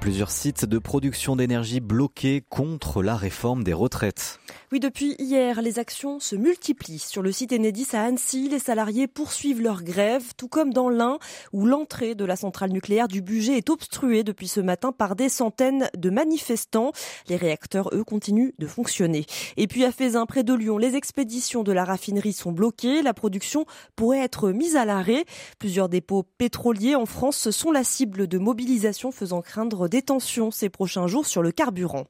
plusieurs 0.00 0.30
sites 0.30 0.64
de 0.64 0.78
production 0.78 1.36
d'énergie 1.36 1.78
bloqués 1.78 2.42
contre 2.48 3.02
la 3.02 3.16
réforme 3.16 3.62
des 3.62 3.74
retraites. 3.74 4.40
Oui, 4.72 4.78
depuis 4.78 5.16
hier, 5.18 5.62
les 5.62 5.80
actions 5.80 6.20
se 6.20 6.36
multiplient. 6.36 7.00
Sur 7.00 7.22
le 7.22 7.32
site 7.32 7.52
Enedis 7.52 7.88
à 7.92 8.04
Annecy, 8.04 8.48
les 8.48 8.60
salariés 8.60 9.08
poursuivent 9.08 9.60
leur 9.60 9.82
grève, 9.82 10.22
tout 10.36 10.46
comme 10.46 10.72
dans 10.72 10.88
l'Ain, 10.88 11.18
où 11.52 11.66
l'entrée 11.66 12.14
de 12.14 12.24
la 12.24 12.36
centrale 12.36 12.70
nucléaire 12.70 13.08
du 13.08 13.20
budget 13.20 13.56
est 13.56 13.68
obstruée 13.68 14.22
depuis 14.22 14.46
ce 14.46 14.60
matin 14.60 14.92
par 14.92 15.16
des 15.16 15.28
centaines 15.28 15.90
de 15.98 16.08
manifestants. 16.08 16.92
Les 17.28 17.34
réacteurs, 17.34 17.90
eux, 17.92 18.04
continuent 18.04 18.52
de 18.60 18.68
fonctionner. 18.68 19.26
Et 19.56 19.66
puis 19.66 19.84
à 19.84 19.90
Fézin, 19.90 20.24
près 20.24 20.44
de 20.44 20.54
Lyon, 20.54 20.78
les 20.78 20.94
expéditions 20.94 21.64
de 21.64 21.72
la 21.72 21.84
raffinerie 21.84 22.32
sont 22.32 22.52
bloquées. 22.52 23.02
La 23.02 23.12
production 23.12 23.66
pourrait 23.96 24.20
être 24.20 24.50
mise 24.50 24.76
à 24.76 24.84
l'arrêt. 24.84 25.24
Plusieurs 25.58 25.88
dépôts 25.88 26.22
pétroliers 26.38 26.94
en 26.94 27.06
France 27.06 27.50
sont 27.50 27.72
la 27.72 27.82
cible 27.82 28.28
de 28.28 28.38
mobilisation 28.38 29.10
faisant 29.10 29.42
craindre 29.42 29.88
des 29.88 30.02
tensions 30.02 30.52
ces 30.52 30.68
prochains 30.68 31.08
jours 31.08 31.26
sur 31.26 31.42
le 31.42 31.50
carburant. 31.50 32.04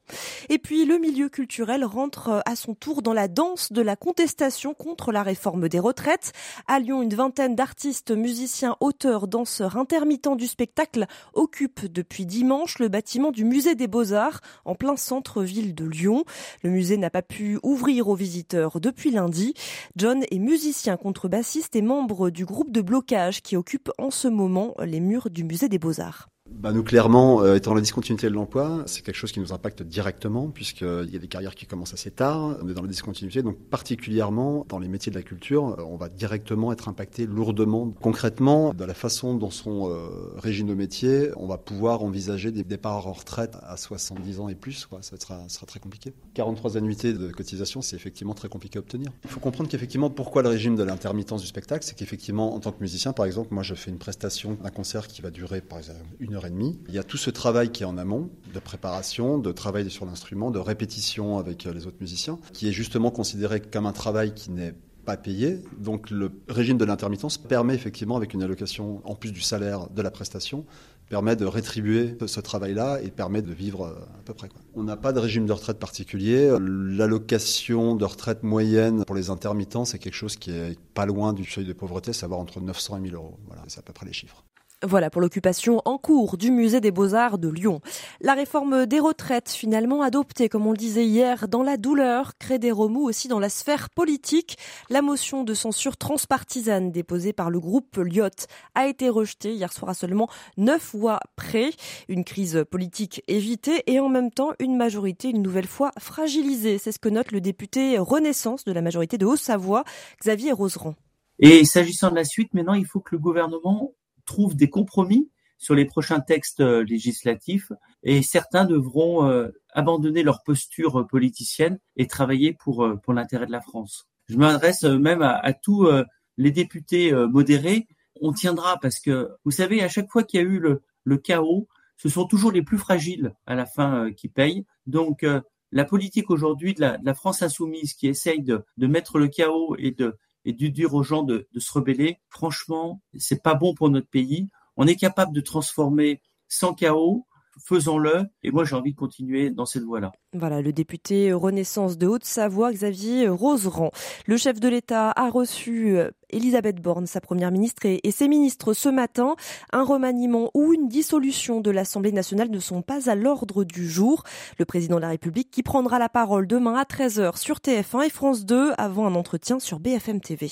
Et 0.49 0.59
puis 0.59 0.85
le 0.85 0.99
milieu 0.99 1.27
culturel 1.27 1.83
rentre 1.83 2.43
son 2.55 2.73
tour 2.73 3.01
dans 3.01 3.13
la 3.13 3.27
danse 3.27 3.71
de 3.71 3.81
la 3.81 3.95
contestation 3.95 4.73
contre 4.73 5.11
la 5.11 5.23
réforme 5.23 5.69
des 5.69 5.79
retraites. 5.79 6.31
À 6.67 6.79
Lyon, 6.79 7.01
une 7.01 7.13
vingtaine 7.13 7.55
d'artistes, 7.55 8.11
musiciens, 8.11 8.75
auteurs, 8.79 9.27
danseurs, 9.27 9.77
intermittents 9.77 10.35
du 10.35 10.47
spectacle 10.47 11.05
occupent 11.33 11.85
depuis 11.85 12.25
dimanche 12.25 12.79
le 12.79 12.87
bâtiment 12.87 13.31
du 13.31 13.43
musée 13.43 13.75
des 13.75 13.87
Beaux-Arts 13.87 14.41
en 14.65 14.75
plein 14.75 14.97
centre-ville 14.97 15.75
de 15.75 15.85
Lyon. 15.85 16.23
Le 16.63 16.69
musée 16.69 16.97
n'a 16.97 17.09
pas 17.09 17.21
pu 17.21 17.59
ouvrir 17.63 18.07
aux 18.07 18.15
visiteurs 18.15 18.79
depuis 18.79 19.11
lundi. 19.11 19.53
John 19.95 20.23
est 20.31 20.39
musicien 20.39 20.97
contrebassiste 20.97 21.75
et 21.75 21.81
membre 21.81 22.29
du 22.29 22.45
groupe 22.45 22.71
de 22.71 22.81
blocage 22.81 23.41
qui 23.41 23.55
occupe 23.55 23.91
en 23.97 24.11
ce 24.11 24.27
moment 24.27 24.75
les 24.79 24.99
murs 24.99 25.29
du 25.29 25.43
musée 25.43 25.69
des 25.69 25.79
Beaux-Arts 25.79 26.30
bah 26.51 26.71
nous 26.71 26.83
clairement, 26.83 27.41
euh, 27.41 27.55
étant 27.55 27.73
la 27.73 27.81
discontinuité 27.81 28.27
de 28.27 28.33
l'emploi, 28.33 28.83
c'est 28.85 29.03
quelque 29.03 29.15
chose 29.15 29.31
qui 29.31 29.39
nous 29.39 29.53
impacte 29.53 29.81
directement 29.83 30.49
puisqu'il 30.49 31.09
y 31.11 31.15
a 31.15 31.19
des 31.19 31.27
carrières 31.27 31.55
qui 31.55 31.65
commencent 31.65 31.93
assez 31.93 32.11
tard, 32.11 32.57
on 32.61 32.69
est 32.69 32.73
dans 32.73 32.81
la 32.81 32.87
discontinuité, 32.87 33.41
donc 33.41 33.57
particulièrement 33.57 34.65
dans 34.69 34.79
les 34.79 34.87
métiers 34.87 35.11
de 35.11 35.17
la 35.17 35.23
culture, 35.23 35.75
euh, 35.79 35.83
on 35.83 35.95
va 35.95 36.09
directement 36.09 36.71
être 36.71 36.89
impacté 36.89 37.25
lourdement. 37.25 37.93
Concrètement, 38.01 38.73
de 38.73 38.85
la 38.85 38.93
façon 38.93 39.35
dont 39.35 39.49
sont 39.49 39.89
euh, 39.89 40.09
régis 40.37 40.65
nos 40.65 40.75
métiers, 40.75 41.29
on 41.37 41.47
va 41.47 41.57
pouvoir 41.57 42.03
envisager 42.03 42.51
des 42.51 42.63
départs 42.63 43.07
en 43.07 43.13
retraite 43.13 43.57
à 43.63 43.77
70 43.77 44.39
ans 44.39 44.49
et 44.49 44.55
plus, 44.55 44.87
ça 45.01 45.17
sera 45.17 45.65
très 45.65 45.79
compliqué. 45.79 46.13
43 46.33 46.77
annuités 46.77 47.13
de 47.13 47.29
cotisation, 47.29 47.81
c'est 47.81 47.95
effectivement 47.95 48.33
très 48.33 48.49
compliqué 48.49 48.77
à 48.77 48.81
obtenir. 48.81 49.11
Il 49.23 49.29
faut 49.29 49.39
comprendre 49.39 49.69
qu'effectivement, 49.69 50.09
pourquoi 50.09 50.41
le 50.41 50.49
régime 50.49 50.75
de 50.75 50.83
l'intermittence 50.83 51.41
du 51.41 51.47
spectacle, 51.47 51.85
c'est 51.85 51.95
qu'effectivement, 51.95 52.53
en 52.53 52.59
tant 52.59 52.71
que 52.71 52.81
musicien, 52.81 53.13
par 53.13 53.25
exemple, 53.25 53.53
moi 53.53 53.63
je 53.63 53.73
fais 53.73 53.89
une 53.89 53.97
prestation, 53.99 54.57
un 54.63 54.69
concert 54.69 55.07
qui 55.07 55.21
va 55.21 55.31
durer 55.31 55.61
par 55.61 55.79
exemple 55.79 55.99
une 56.19 56.35
heure 56.35 56.40
et 56.45 56.49
demie. 56.49 56.79
Il 56.87 56.93
y 56.93 56.99
a 56.99 57.03
tout 57.03 57.17
ce 57.17 57.29
travail 57.29 57.71
qui 57.71 57.83
est 57.83 57.85
en 57.85 57.97
amont, 57.97 58.29
de 58.53 58.59
préparation, 58.59 59.37
de 59.37 59.51
travail 59.51 59.89
sur 59.89 60.05
l'instrument, 60.05 60.51
de 60.51 60.59
répétition 60.59 61.37
avec 61.37 61.65
euh, 61.65 61.73
les 61.73 61.87
autres 61.87 61.97
musiciens, 62.01 62.39
qui 62.53 62.67
est 62.67 62.71
justement 62.71 63.11
considéré 63.11 63.61
comme 63.61 63.85
un 63.85 63.93
travail 63.93 64.33
qui 64.33 64.51
n'est 64.51 64.75
pas 65.05 65.17
payé. 65.17 65.59
Donc 65.77 66.09
le 66.09 66.31
régime 66.47 66.77
de 66.77 66.85
l'intermittence 66.85 67.37
permet 67.37 67.75
effectivement, 67.75 68.17
avec 68.17 68.33
une 68.33 68.43
allocation 68.43 69.01
en 69.03 69.15
plus 69.15 69.31
du 69.31 69.41
salaire 69.41 69.89
de 69.89 70.01
la 70.01 70.11
prestation, 70.11 70.65
permet 71.09 71.35
de 71.35 71.45
rétribuer 71.45 72.15
ce 72.25 72.39
travail-là 72.39 73.01
et 73.03 73.11
permet 73.11 73.41
de 73.41 73.51
vivre 73.51 73.85
euh, 73.85 74.19
à 74.19 74.23
peu 74.23 74.33
près. 74.33 74.49
On 74.75 74.83
n'a 74.83 74.95
pas 74.95 75.11
de 75.11 75.19
régime 75.19 75.45
de 75.45 75.51
retraite 75.51 75.77
particulier. 75.77 76.55
L'allocation 76.59 77.95
de 77.95 78.05
retraite 78.05 78.43
moyenne 78.43 79.03
pour 79.05 79.15
les 79.15 79.29
intermittents, 79.29 79.85
c'est 79.85 79.99
quelque 79.99 80.15
chose 80.15 80.37
qui 80.37 80.51
est 80.51 80.79
pas 80.93 81.05
loin 81.05 81.33
du 81.33 81.43
seuil 81.43 81.65
de 81.65 81.73
pauvreté, 81.73 82.13
savoir 82.13 82.39
entre 82.39 82.61
900 82.61 82.97
et 82.97 82.99
1000 83.01 83.15
euros. 83.15 83.37
Voilà, 83.47 83.63
c'est 83.67 83.79
à 83.79 83.83
peu 83.83 83.93
près 83.93 84.05
les 84.05 84.13
chiffres. 84.13 84.45
Voilà 84.83 85.11
pour 85.11 85.21
l'occupation 85.21 85.79
en 85.85 85.99
cours 85.99 86.37
du 86.37 86.49
musée 86.49 86.81
des 86.81 86.89
Beaux-Arts 86.89 87.37
de 87.37 87.49
Lyon. 87.49 87.81
La 88.19 88.33
réforme 88.33 88.87
des 88.87 88.99
retraites, 88.99 89.51
finalement 89.51 90.01
adoptée, 90.01 90.49
comme 90.49 90.65
on 90.65 90.71
le 90.71 90.77
disait 90.77 91.05
hier, 91.05 91.47
dans 91.47 91.61
la 91.61 91.77
douleur, 91.77 92.35
crée 92.39 92.57
des 92.57 92.71
remous 92.71 93.03
aussi 93.03 93.27
dans 93.27 93.37
la 93.37 93.49
sphère 93.49 93.91
politique. 93.91 94.57
La 94.89 95.03
motion 95.03 95.43
de 95.43 95.53
censure 95.53 95.97
transpartisane 95.97 96.91
déposée 96.91 97.31
par 97.31 97.51
le 97.51 97.59
groupe 97.59 97.95
Lyot 97.97 98.47
a 98.73 98.87
été 98.87 99.07
rejetée 99.09 99.53
hier 99.53 99.71
soir 99.71 99.89
à 99.91 99.93
seulement 99.93 100.29
neuf 100.57 100.95
mois 100.95 101.19
près. 101.35 101.69
Une 102.07 102.23
crise 102.23 102.65
politique 102.71 103.23
évitée 103.27 103.83
et 103.85 103.99
en 103.99 104.09
même 104.09 104.31
temps 104.31 104.53
une 104.57 104.77
majorité 104.77 105.29
une 105.29 105.43
nouvelle 105.43 105.67
fois 105.67 105.91
fragilisée. 105.99 106.79
C'est 106.79 106.91
ce 106.91 106.99
que 106.99 107.09
note 107.09 107.31
le 107.31 107.41
député 107.41 107.99
Renaissance 107.99 108.65
de 108.65 108.71
la 108.71 108.81
majorité 108.81 109.19
de 109.19 109.27
Haute-Savoie, 109.27 109.83
Xavier 110.19 110.53
Roseran. 110.53 110.95
Et 111.37 111.65
s'agissant 111.65 112.09
de 112.09 112.15
la 112.15 112.23
suite, 112.23 112.53
maintenant, 112.53 112.73
il 112.73 112.85
faut 112.85 112.99
que 112.99 113.15
le 113.15 113.19
gouvernement 113.19 113.93
trouve 114.25 114.55
des 114.55 114.69
compromis 114.69 115.29
sur 115.61 115.75
les 115.75 115.85
prochains 115.85 116.19
textes 116.19 116.59
euh, 116.59 116.83
législatifs 116.83 117.71
et 118.01 118.23
certains 118.23 118.65
devront 118.65 119.27
euh, 119.27 119.49
abandonner 119.69 120.23
leur 120.23 120.41
posture 120.43 121.05
politicienne 121.07 121.79
et 121.95 122.07
travailler 122.07 122.51
pour, 122.51 122.83
euh, 122.83 122.95
pour 122.95 123.13
l'intérêt 123.13 123.45
de 123.45 123.51
la 123.51 123.61
France. 123.61 124.07
Je 124.27 124.37
m'adresse 124.37 124.83
même 124.83 125.21
à, 125.21 125.53
tous 125.53 125.89
les 126.37 126.51
députés 126.51 127.11
modérés. 127.11 127.85
On 128.21 128.31
tiendra 128.31 128.77
parce 128.79 129.01
que, 129.01 129.29
vous 129.43 129.51
savez, 129.51 129.83
à 129.83 129.89
chaque 129.89 130.09
fois 130.09 130.23
qu'il 130.23 130.39
y 130.39 130.43
a 130.43 130.47
eu 130.47 130.61
le, 131.03 131.17
chaos, 131.17 131.67
ce 131.97 132.07
sont 132.07 132.25
toujours 132.25 132.53
les 132.53 132.61
plus 132.61 132.77
fragiles 132.77 133.35
à 133.45 133.55
la 133.55 133.65
fin 133.65 134.09
qui 134.13 134.29
payent. 134.29 134.65
Donc, 134.85 135.25
la 135.73 135.83
politique 135.83 136.29
aujourd'hui 136.29 136.73
de, 136.73 136.79
la, 136.79 137.13
France 137.13 137.41
insoumise 137.41 137.93
qui 137.93 138.07
essaye 138.07 138.41
de 138.41 138.63
mettre 138.77 139.19
le 139.19 139.27
chaos 139.27 139.75
et 139.77 139.91
de, 139.91 140.15
et 140.45 140.53
de 140.53 140.67
dire 140.67 140.93
aux 140.93 141.03
gens 141.03 141.23
de, 141.23 141.47
de 141.53 141.59
se 141.59 141.71
rebeller, 141.71 142.19
franchement, 142.29 143.01
c'est 143.17 143.43
pas 143.43 143.55
bon 143.55 143.73
pour 143.73 143.89
notre 143.89 144.09
pays. 144.09 144.49
On 144.77 144.87
est 144.87 144.95
capable 144.95 145.33
de 145.33 145.41
transformer 145.41 146.21
sans 146.47 146.73
chaos 146.73 147.25
faisons-le. 147.59 148.23
Et 148.43 148.51
moi, 148.51 148.63
j'ai 148.65 148.75
envie 148.75 148.93
de 148.93 148.97
continuer 148.97 149.49
dans 149.49 149.65
cette 149.65 149.83
voie-là. 149.83 150.11
Voilà, 150.33 150.61
le 150.61 150.71
député 150.71 151.33
Renaissance 151.33 151.97
de 151.97 152.07
Haute-Savoie, 152.07 152.71
Xavier 152.71 153.27
Roseran. 153.27 153.91
Le 154.25 154.37
chef 154.37 154.59
de 154.59 154.67
l'État 154.67 155.11
a 155.11 155.29
reçu 155.29 155.97
euh, 155.97 156.09
Elisabeth 156.29 156.81
Borne, 156.81 157.07
sa 157.07 157.21
première 157.21 157.51
ministre, 157.51 157.85
et, 157.85 158.11
ses 158.11 158.27
ministres 158.27 158.73
ce 158.73 158.89
matin. 158.89 159.35
Un 159.71 159.83
remaniement 159.83 160.51
ou 160.53 160.73
une 160.73 160.87
dissolution 160.87 161.61
de 161.61 161.71
l'Assemblée 161.71 162.11
nationale 162.11 162.49
ne 162.49 162.59
sont 162.59 162.81
pas 162.81 163.09
à 163.09 163.15
l'ordre 163.15 163.63
du 163.63 163.89
jour. 163.89 164.23
Le 164.57 164.65
président 164.65 164.95
de 164.95 165.01
la 165.01 165.09
République 165.09 165.51
qui 165.51 165.63
prendra 165.63 165.99
la 165.99 166.09
parole 166.09 166.47
demain 166.47 166.75
à 166.75 166.83
13h 166.83 167.37
sur 167.37 167.57
TF1 167.57 168.05
et 168.05 168.09
France 168.09 168.45
2 168.45 168.73
avant 168.77 169.05
un 169.05 169.15
entretien 169.15 169.59
sur 169.59 169.79
BFM 169.79 170.21
TV. 170.21 170.49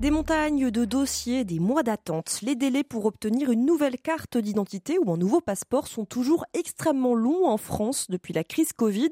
Des 0.00 0.10
montagnes 0.10 0.70
de 0.70 0.86
dossiers, 0.86 1.44
des 1.44 1.60
mois 1.60 1.82
d'attente. 1.82 2.38
Les 2.40 2.54
délais 2.54 2.84
pour 2.84 3.04
obtenir 3.04 3.50
une 3.50 3.66
nouvelle 3.66 3.98
carte 3.98 4.38
d'identité 4.38 4.98
ou 4.98 5.12
un 5.12 5.18
nouveau 5.18 5.42
passeport 5.42 5.88
sont 5.88 6.06
toujours 6.06 6.46
extrêmement 6.54 7.14
longs 7.14 7.46
en 7.46 7.58
France 7.58 8.06
depuis 8.08 8.32
la 8.32 8.42
crise 8.42 8.72
Covid. 8.72 9.10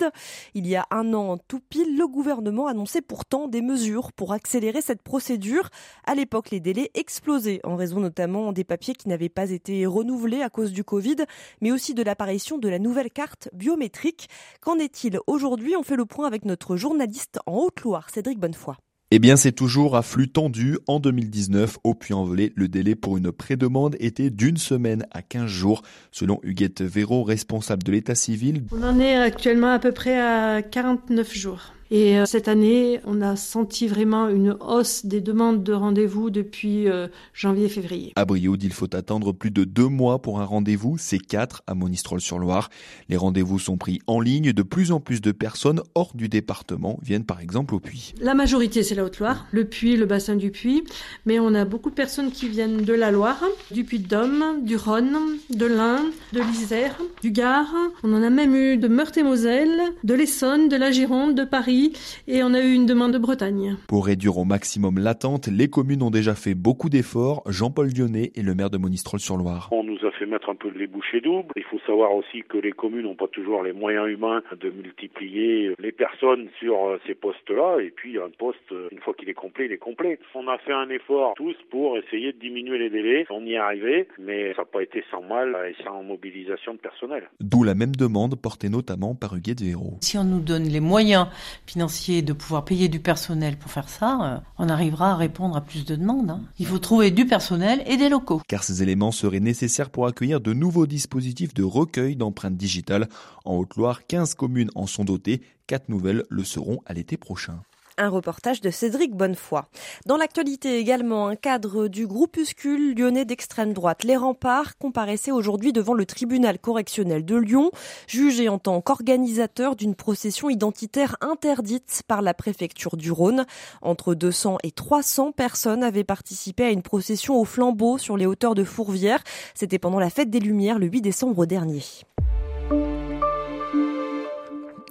Il 0.54 0.66
y 0.66 0.76
a 0.76 0.86
un 0.90 1.12
an 1.12 1.36
tout 1.46 1.60
pile, 1.60 1.98
le 1.98 2.08
gouvernement 2.08 2.68
annonçait 2.68 3.02
pourtant 3.02 3.48
des 3.48 3.60
mesures 3.60 4.14
pour 4.14 4.32
accélérer 4.32 4.80
cette 4.80 5.02
procédure. 5.02 5.68
À 6.06 6.14
l'époque, 6.14 6.50
les 6.52 6.60
délais 6.60 6.90
explosaient 6.94 7.60
en 7.64 7.76
raison 7.76 8.00
notamment 8.00 8.54
des 8.54 8.64
papiers 8.64 8.94
qui 8.94 9.10
n'avaient 9.10 9.28
pas 9.28 9.50
été 9.50 9.84
renouvelés 9.84 10.40
à 10.40 10.48
cause 10.48 10.72
du 10.72 10.84
Covid, 10.84 11.16
mais 11.60 11.70
aussi 11.70 11.92
de 11.92 12.02
l'apparition 12.02 12.56
de 12.56 12.68
la 12.70 12.78
nouvelle 12.78 13.10
carte 13.10 13.50
biométrique. 13.52 14.30
Qu'en 14.62 14.78
est-il 14.78 15.20
aujourd'hui? 15.26 15.76
On 15.76 15.82
fait 15.82 15.96
le 15.96 16.06
point 16.06 16.26
avec 16.26 16.46
notre 16.46 16.76
journaliste 16.76 17.40
en 17.44 17.58
Haute-Loire, 17.58 18.08
Cédric 18.08 18.38
Bonnefoy. 18.38 18.76
Eh 19.10 19.20
bien, 19.20 19.36
c'est 19.36 19.52
toujours 19.52 19.96
à 19.96 20.02
flux 20.02 20.28
tendu. 20.28 20.76
En 20.86 21.00
2019, 21.00 21.78
au 21.82 21.94
Puy-en-Velay, 21.94 22.52
le 22.54 22.68
délai 22.68 22.94
pour 22.94 23.16
une 23.16 23.32
prédemande 23.32 23.96
était 24.00 24.28
d'une 24.28 24.58
semaine 24.58 25.06
à 25.12 25.22
15 25.22 25.46
jours. 25.46 25.80
Selon 26.12 26.40
Huguette 26.42 26.82
Véraud, 26.82 27.22
responsable 27.22 27.82
de 27.84 27.92
l'état 27.92 28.14
civil. 28.14 28.64
On 28.70 28.82
en 28.82 29.00
est 29.00 29.16
actuellement 29.16 29.72
à 29.72 29.78
peu 29.78 29.92
près 29.92 30.20
à 30.20 30.60
49 30.60 31.34
jours. 31.34 31.72
Et 31.90 32.18
euh, 32.18 32.26
cette 32.26 32.48
année, 32.48 33.00
on 33.06 33.22
a 33.22 33.36
senti 33.36 33.86
vraiment 33.86 34.28
une 34.28 34.56
hausse 34.60 35.06
des 35.06 35.22
demandes 35.22 35.62
de 35.62 35.72
rendez-vous 35.72 36.28
depuis 36.28 36.86
euh, 36.86 37.08
janvier-février. 37.32 38.12
À 38.16 38.26
Brioude, 38.26 38.62
il 38.62 38.72
faut 38.72 38.94
attendre 38.94 39.32
plus 39.32 39.50
de 39.50 39.64
deux 39.64 39.88
mois 39.88 40.20
pour 40.20 40.40
un 40.40 40.44
rendez-vous. 40.44 40.96
C'est 40.98 41.18
quatre 41.18 41.62
à 41.66 41.74
Monistrol-sur-Loire. 41.74 42.68
Les 43.08 43.16
rendez-vous 43.16 43.58
sont 43.58 43.78
pris 43.78 44.00
en 44.06 44.20
ligne. 44.20 44.52
De 44.52 44.62
plus 44.62 44.92
en 44.92 45.00
plus 45.00 45.22
de 45.22 45.32
personnes 45.32 45.80
hors 45.94 46.12
du 46.14 46.28
département 46.28 46.98
viennent 47.02 47.24
par 47.24 47.40
exemple 47.40 47.74
au 47.74 47.80
Puy. 47.80 48.14
La 48.20 48.34
majorité, 48.34 48.82
c'est 48.82 48.94
la 48.94 49.04
Haute-Loire, 49.04 49.46
le 49.52 49.64
Puy, 49.64 49.96
le 49.96 50.04
bassin 50.04 50.36
du 50.36 50.50
Puy. 50.50 50.84
Mais 51.24 51.38
on 51.38 51.54
a 51.54 51.64
beaucoup 51.64 51.88
de 51.88 51.94
personnes 51.94 52.30
qui 52.30 52.48
viennent 52.48 52.82
de 52.82 52.92
la 52.92 53.10
Loire, 53.10 53.42
du 53.70 53.84
Puy-de-Dôme, 53.84 54.62
du 54.62 54.76
Rhône, 54.76 55.16
de 55.48 55.66
l'Ain, 55.66 56.04
de 56.34 56.40
l'Isère, 56.40 56.98
du 57.22 57.30
Gard. 57.30 57.74
On 58.02 58.12
en 58.12 58.22
a 58.22 58.30
même 58.30 58.54
eu 58.54 58.76
de 58.76 58.88
Meurthe-et-Moselle, 58.88 59.80
de 60.04 60.14
l'Essonne, 60.14 60.68
de 60.68 60.76
la 60.76 60.90
Gironde, 60.90 61.34
de 61.34 61.44
Paris. 61.44 61.77
Et 62.26 62.42
on 62.42 62.54
a 62.54 62.60
eu 62.60 62.72
une 62.72 62.86
demande 62.86 63.12
de 63.12 63.18
Bretagne. 63.18 63.76
Pour 63.88 64.06
réduire 64.06 64.38
au 64.38 64.44
maximum 64.44 64.98
l'attente, 64.98 65.48
les 65.48 65.68
communes 65.68 66.02
ont 66.02 66.10
déjà 66.10 66.34
fait 66.34 66.54
beaucoup 66.54 66.88
d'efforts. 66.88 67.42
Jean-Paul 67.46 67.88
Dionnet 67.92 68.32
est 68.36 68.42
le 68.42 68.54
maire 68.54 68.70
de 68.70 68.78
Monistrol-sur-Loire. 68.78 69.68
On 69.72 69.84
nous 69.84 69.98
a 70.06 70.10
fait 70.12 70.26
mettre 70.26 70.50
un 70.50 70.54
peu 70.54 70.70
les 70.70 70.86
bouchées 70.86 71.20
doubles. 71.20 71.52
Il 71.56 71.64
faut 71.64 71.78
savoir 71.86 72.12
aussi 72.14 72.42
que 72.48 72.58
les 72.58 72.72
communes 72.72 73.02
n'ont 73.02 73.14
pas 73.14 73.28
toujours 73.28 73.62
les 73.62 73.72
moyens 73.72 74.08
humains 74.08 74.42
de 74.60 74.70
multiplier 74.70 75.74
les 75.78 75.92
personnes 75.92 76.48
sur 76.58 76.98
ces 77.06 77.14
postes-là. 77.14 77.78
Et 77.80 77.90
puis 77.90 78.18
un 78.18 78.30
poste, 78.36 78.58
une 78.90 78.98
fois 79.00 79.14
qu'il 79.14 79.28
est 79.28 79.34
complet, 79.34 79.66
il 79.66 79.72
est 79.72 79.78
complet. 79.78 80.18
On 80.34 80.48
a 80.48 80.58
fait 80.58 80.72
un 80.72 80.88
effort 80.90 81.34
tous 81.36 81.56
pour 81.70 81.96
essayer 81.98 82.32
de 82.32 82.38
diminuer 82.38 82.78
les 82.78 82.90
délais. 82.90 83.26
On 83.30 83.44
y 83.44 83.52
est 83.52 83.58
arrivé, 83.58 84.08
mais 84.18 84.52
ça 84.54 84.62
n'a 84.62 84.66
pas 84.66 84.82
été 84.82 85.04
sans 85.10 85.22
mal 85.22 85.56
et 85.68 85.82
sans 85.84 86.02
mobilisation 86.02 86.74
de 86.74 86.78
personnel. 86.78 87.28
D'où 87.40 87.62
la 87.64 87.74
même 87.74 87.94
demande 87.94 88.36
portée 88.40 88.68
notamment 88.68 89.14
par 89.14 89.34
Huguet 89.36 89.54
de 89.54 89.64
Véro. 89.64 89.98
Si 90.00 90.18
on 90.18 90.24
nous 90.24 90.40
donne 90.40 90.64
les 90.64 90.80
moyens 90.80 91.26
financiers 91.68 92.22
de 92.22 92.32
pouvoir 92.32 92.64
payer 92.64 92.88
du 92.88 93.00
personnel 93.00 93.58
pour 93.58 93.70
faire 93.70 93.88
ça, 93.88 94.18
euh, 94.22 94.38
on 94.58 94.68
arrivera 94.68 95.12
à 95.12 95.16
répondre 95.16 95.56
à 95.56 95.60
plus 95.60 95.84
de 95.84 95.96
demandes. 95.96 96.30
Hein. 96.30 96.42
Il 96.58 96.66
faut 96.66 96.78
trouver 96.78 97.10
du 97.10 97.26
personnel 97.26 97.82
et 97.86 97.96
des 97.96 98.08
locaux. 98.08 98.40
Car 98.48 98.64
ces 98.64 98.82
éléments 98.82 99.12
seraient 99.12 99.40
nécessaires 99.40 99.90
pour 99.90 100.06
accueillir 100.06 100.40
de 100.40 100.52
nouveaux 100.52 100.86
dispositifs 100.86 101.54
de 101.54 101.62
recueil 101.62 102.16
d'empreintes 102.16 102.56
digitales. 102.56 103.08
En 103.44 103.56
Haute-Loire, 103.56 104.06
15 104.06 104.34
communes 104.34 104.70
en 104.74 104.86
sont 104.86 105.04
dotées, 105.04 105.42
4 105.66 105.88
nouvelles 105.88 106.24
le 106.30 106.44
seront 106.44 106.80
à 106.86 106.94
l'été 106.94 107.16
prochain. 107.16 107.60
Un 108.00 108.10
reportage 108.10 108.60
de 108.60 108.70
Cédric 108.70 109.12
Bonnefoy. 109.12 109.62
Dans 110.06 110.16
l'actualité 110.16 110.78
également, 110.78 111.26
un 111.26 111.34
cadre 111.34 111.88
du 111.88 112.06
groupuscule 112.06 112.94
lyonnais 112.94 113.24
d'extrême 113.24 113.72
droite, 113.72 114.04
Les 114.04 114.16
Remparts, 114.16 114.78
comparaissait 114.78 115.32
aujourd'hui 115.32 115.72
devant 115.72 115.94
le 115.94 116.06
tribunal 116.06 116.60
correctionnel 116.60 117.24
de 117.24 117.34
Lyon, 117.34 117.72
jugé 118.06 118.48
en 118.48 118.60
tant 118.60 118.80
qu'organisateur 118.80 119.74
d'une 119.74 119.96
procession 119.96 120.48
identitaire 120.48 121.16
interdite 121.20 122.02
par 122.06 122.22
la 122.22 122.34
préfecture 122.34 122.96
du 122.96 123.10
Rhône. 123.10 123.46
Entre 123.82 124.14
200 124.14 124.58
et 124.62 124.70
300 124.70 125.32
personnes 125.32 125.82
avaient 125.82 126.04
participé 126.04 126.66
à 126.66 126.70
une 126.70 126.82
procession 126.82 127.34
au 127.40 127.44
flambeau 127.44 127.98
sur 127.98 128.16
les 128.16 128.26
hauteurs 128.26 128.54
de 128.54 128.62
Fourvière. 128.62 129.24
C'était 129.54 129.80
pendant 129.80 129.98
la 129.98 130.10
fête 130.10 130.30
des 130.30 130.40
Lumières 130.40 130.78
le 130.78 130.86
8 130.86 131.00
décembre 131.00 131.46
dernier. 131.46 131.82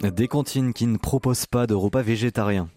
Des 0.04 0.28
cantines 0.28 0.74
qui 0.74 0.88
ne 0.88 0.98
proposent 0.98 1.46
pas 1.46 1.68
de 1.68 1.74
repas 1.74 2.02
végétariens. 2.02 2.68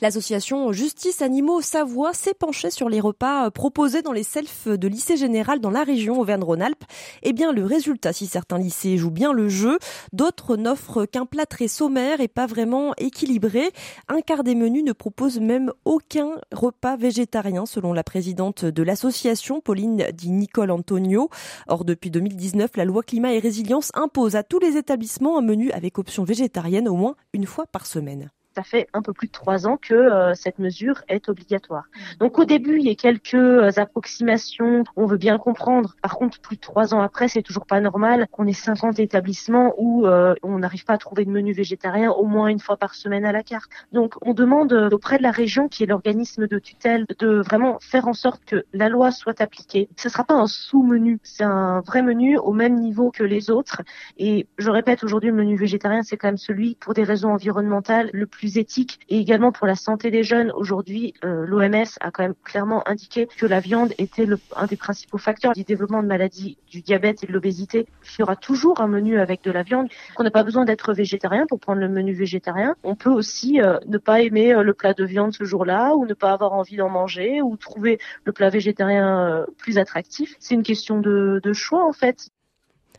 L'association 0.00 0.72
Justice 0.72 1.22
Animaux 1.22 1.60
Savoie 1.60 2.12
s'est 2.12 2.34
penchée 2.34 2.70
sur 2.70 2.88
les 2.88 3.00
repas 3.00 3.46
euh, 3.46 3.50
proposés 3.50 4.02
dans 4.02 4.12
les 4.12 4.22
selfs 4.22 4.68
de 4.68 4.88
lycée 4.88 5.16
général 5.16 5.60
dans 5.60 5.70
la 5.70 5.84
région 5.84 6.20
Auvergne-Rhône-Alpes. 6.20 6.84
Eh 7.22 7.32
bien, 7.32 7.52
le 7.52 7.64
résultat, 7.64 8.12
si 8.12 8.26
certains 8.26 8.58
lycées 8.58 8.96
jouent 8.96 9.10
bien 9.10 9.32
le 9.32 9.48
jeu, 9.48 9.78
d'autres 10.12 10.56
n'offrent 10.56 11.06
qu'un 11.06 11.26
plat 11.26 11.46
très 11.46 11.68
sommaire 11.68 12.20
et 12.20 12.28
pas 12.28 12.46
vraiment 12.46 12.94
équilibré. 12.96 13.70
Un 14.08 14.20
quart 14.20 14.44
des 14.44 14.54
menus 14.54 14.84
ne 14.84 14.92
propose 14.92 15.40
même 15.40 15.72
aucun 15.84 16.30
repas 16.52 16.96
végétarien, 16.96 17.66
selon 17.66 17.92
la 17.92 18.04
présidente 18.04 18.64
de 18.64 18.82
l'association, 18.82 19.60
Pauline 19.60 20.06
Di 20.12 20.30
Nicole 20.30 20.70
Antonio. 20.70 21.30
Or, 21.68 21.84
depuis 21.84 22.10
2019, 22.10 22.70
la 22.76 22.84
loi 22.84 23.02
climat 23.02 23.32
et 23.32 23.38
résilience 23.38 23.90
impose 23.94 24.36
à 24.36 24.42
tous 24.42 24.58
les 24.58 24.76
établissements 24.76 25.38
un 25.38 25.42
menu 25.42 25.70
avec 25.72 25.98
option 25.98 26.24
végétarienne 26.24 26.88
au 26.88 26.94
moins 26.94 27.16
une 27.32 27.46
fois 27.46 27.66
par 27.66 27.86
semaine 27.86 28.30
ça 28.60 28.64
fait 28.64 28.88
un 28.92 29.00
peu 29.00 29.14
plus 29.14 29.28
de 29.28 29.32
trois 29.32 29.66
ans 29.66 29.78
que 29.80 29.94
euh, 29.94 30.34
cette 30.34 30.58
mesure 30.58 31.02
est 31.08 31.30
obligatoire. 31.30 31.84
Donc 32.18 32.38
au 32.38 32.44
début, 32.44 32.78
il 32.78 32.86
y 32.86 32.90
a 32.90 32.94
quelques 32.94 33.34
euh, 33.34 33.70
approximations, 33.76 34.84
on 34.96 35.06
veut 35.06 35.16
bien 35.16 35.38
comprendre. 35.38 35.94
Par 36.02 36.16
contre, 36.16 36.40
plus 36.40 36.56
de 36.56 36.60
trois 36.60 36.92
ans 36.92 37.00
après, 37.00 37.28
c'est 37.28 37.40
toujours 37.40 37.64
pas 37.64 37.80
normal 37.80 38.26
qu'on 38.30 38.46
ait 38.46 38.52
50 38.52 38.98
établissements 38.98 39.72
où 39.78 40.06
euh, 40.06 40.34
on 40.42 40.58
n'arrive 40.58 40.84
pas 40.84 40.92
à 40.92 40.98
trouver 40.98 41.24
de 41.24 41.30
menu 41.30 41.54
végétarien 41.54 42.10
au 42.10 42.26
moins 42.26 42.48
une 42.48 42.58
fois 42.58 42.76
par 42.76 42.94
semaine 42.94 43.24
à 43.24 43.32
la 43.32 43.42
carte. 43.42 43.70
Donc 43.92 44.16
on 44.20 44.34
demande 44.34 44.74
auprès 44.92 45.16
de 45.16 45.22
la 45.22 45.30
région, 45.30 45.68
qui 45.68 45.84
est 45.84 45.86
l'organisme 45.86 46.46
de 46.46 46.58
tutelle, 46.58 47.06
de 47.18 47.40
vraiment 47.40 47.78
faire 47.80 48.08
en 48.08 48.12
sorte 48.12 48.44
que 48.44 48.66
la 48.74 48.90
loi 48.90 49.10
soit 49.10 49.40
appliquée. 49.40 49.88
Ce 49.96 50.10
sera 50.10 50.24
pas 50.24 50.34
un 50.34 50.46
sous-menu, 50.46 51.18
c'est 51.22 51.44
un 51.44 51.80
vrai 51.80 52.02
menu 52.02 52.36
au 52.36 52.52
même 52.52 52.78
niveau 52.78 53.10
que 53.10 53.22
les 53.22 53.50
autres. 53.50 53.80
Et 54.18 54.48
je 54.58 54.70
répète, 54.70 55.02
aujourd'hui, 55.02 55.30
le 55.30 55.36
menu 55.36 55.56
végétarien, 55.56 56.02
c'est 56.02 56.18
quand 56.18 56.28
même 56.28 56.36
celui, 56.36 56.74
pour 56.74 56.92
des 56.92 57.04
raisons 57.04 57.32
environnementales, 57.32 58.10
le 58.12 58.26
plus 58.26 58.49
et 58.56 59.18
également 59.18 59.52
pour 59.52 59.66
la 59.66 59.74
santé 59.74 60.10
des 60.10 60.22
jeunes. 60.22 60.52
Aujourd'hui, 60.52 61.14
euh, 61.24 61.46
l'OMS 61.46 61.86
a 62.00 62.10
quand 62.10 62.22
même 62.22 62.34
clairement 62.44 62.86
indiqué 62.88 63.26
que 63.26 63.46
la 63.46 63.60
viande 63.60 63.92
était 63.98 64.26
un 64.56 64.66
des 64.66 64.76
principaux 64.76 65.18
facteurs 65.18 65.52
du 65.52 65.64
développement 65.64 66.02
de 66.02 66.08
maladies 66.08 66.58
du 66.68 66.82
diabète 66.82 67.22
et 67.24 67.26
de 67.26 67.32
l'obésité. 67.32 67.86
Il 68.18 68.20
y 68.20 68.22
aura 68.22 68.36
toujours 68.36 68.80
un 68.80 68.88
menu 68.88 69.18
avec 69.18 69.42
de 69.42 69.50
la 69.50 69.62
viande. 69.62 69.88
On 70.18 70.22
n'a 70.22 70.30
pas 70.30 70.42
besoin 70.42 70.64
d'être 70.64 70.92
végétarien 70.92 71.46
pour 71.48 71.60
prendre 71.60 71.80
le 71.80 71.88
menu 71.88 72.12
végétarien. 72.12 72.74
On 72.82 72.94
peut 72.94 73.10
aussi 73.10 73.60
euh, 73.60 73.78
ne 73.86 73.98
pas 73.98 74.20
aimer 74.22 74.52
euh, 74.52 74.62
le 74.62 74.74
plat 74.74 74.94
de 74.94 75.04
viande 75.04 75.32
ce 75.32 75.44
jour-là 75.44 75.94
ou 75.94 76.06
ne 76.06 76.14
pas 76.14 76.32
avoir 76.32 76.52
envie 76.52 76.76
d'en 76.76 76.88
manger 76.88 77.42
ou 77.42 77.56
trouver 77.56 77.98
le 78.24 78.32
plat 78.32 78.50
végétarien 78.50 79.46
plus 79.58 79.78
attractif. 79.78 80.34
C'est 80.38 80.54
une 80.54 80.62
question 80.62 81.00
de 81.00 81.52
choix 81.52 81.86
en 81.86 81.92
fait. 81.92 82.30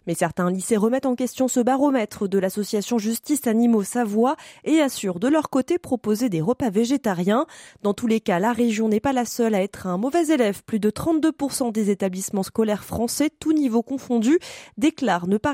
Mais 0.08 0.16
certains 0.16 0.50
lycées 0.50 0.78
remettent 0.78 1.06
en 1.06 1.16
question 1.16 1.48
ce 1.48 1.60
baromètre 1.60 2.28
de 2.28 2.40
l'association 2.40 2.98
Justice 2.98 3.46
Animaux 3.48 3.84
Savoie 3.84 4.36
et 4.64 4.82
assurent 4.82 5.20
de 5.20 5.28
leur 5.28 5.50
côté 5.50 5.78
proposer 5.78 6.30
des 6.30 6.42
repas 6.42 6.70
végétariens. 6.70 7.46
Dans 7.84 7.94
tous 7.94 8.08
les 8.08 8.20
cas, 8.20 8.40
la 8.40 8.54
région 8.54 8.90
n'est 8.90 9.00
pas 9.00 9.14
la 9.14 9.26
seule 9.26 9.56
à 9.56 9.62
être 9.62 9.88
un 9.88 9.98
mauvais 9.98 10.28
élève. 10.28 10.64
Plus 10.64 10.80
de 10.80 10.90
32% 10.90 11.72
des 11.72 11.90
établissements 11.90 12.44
scolaires 12.44 12.84
français, 12.84 13.30
tous 13.40 13.54
niveaux 13.54 13.84
confondus, 13.84 14.40
déclarent 14.78 15.28
ne 15.28 15.38
pas 15.38 15.54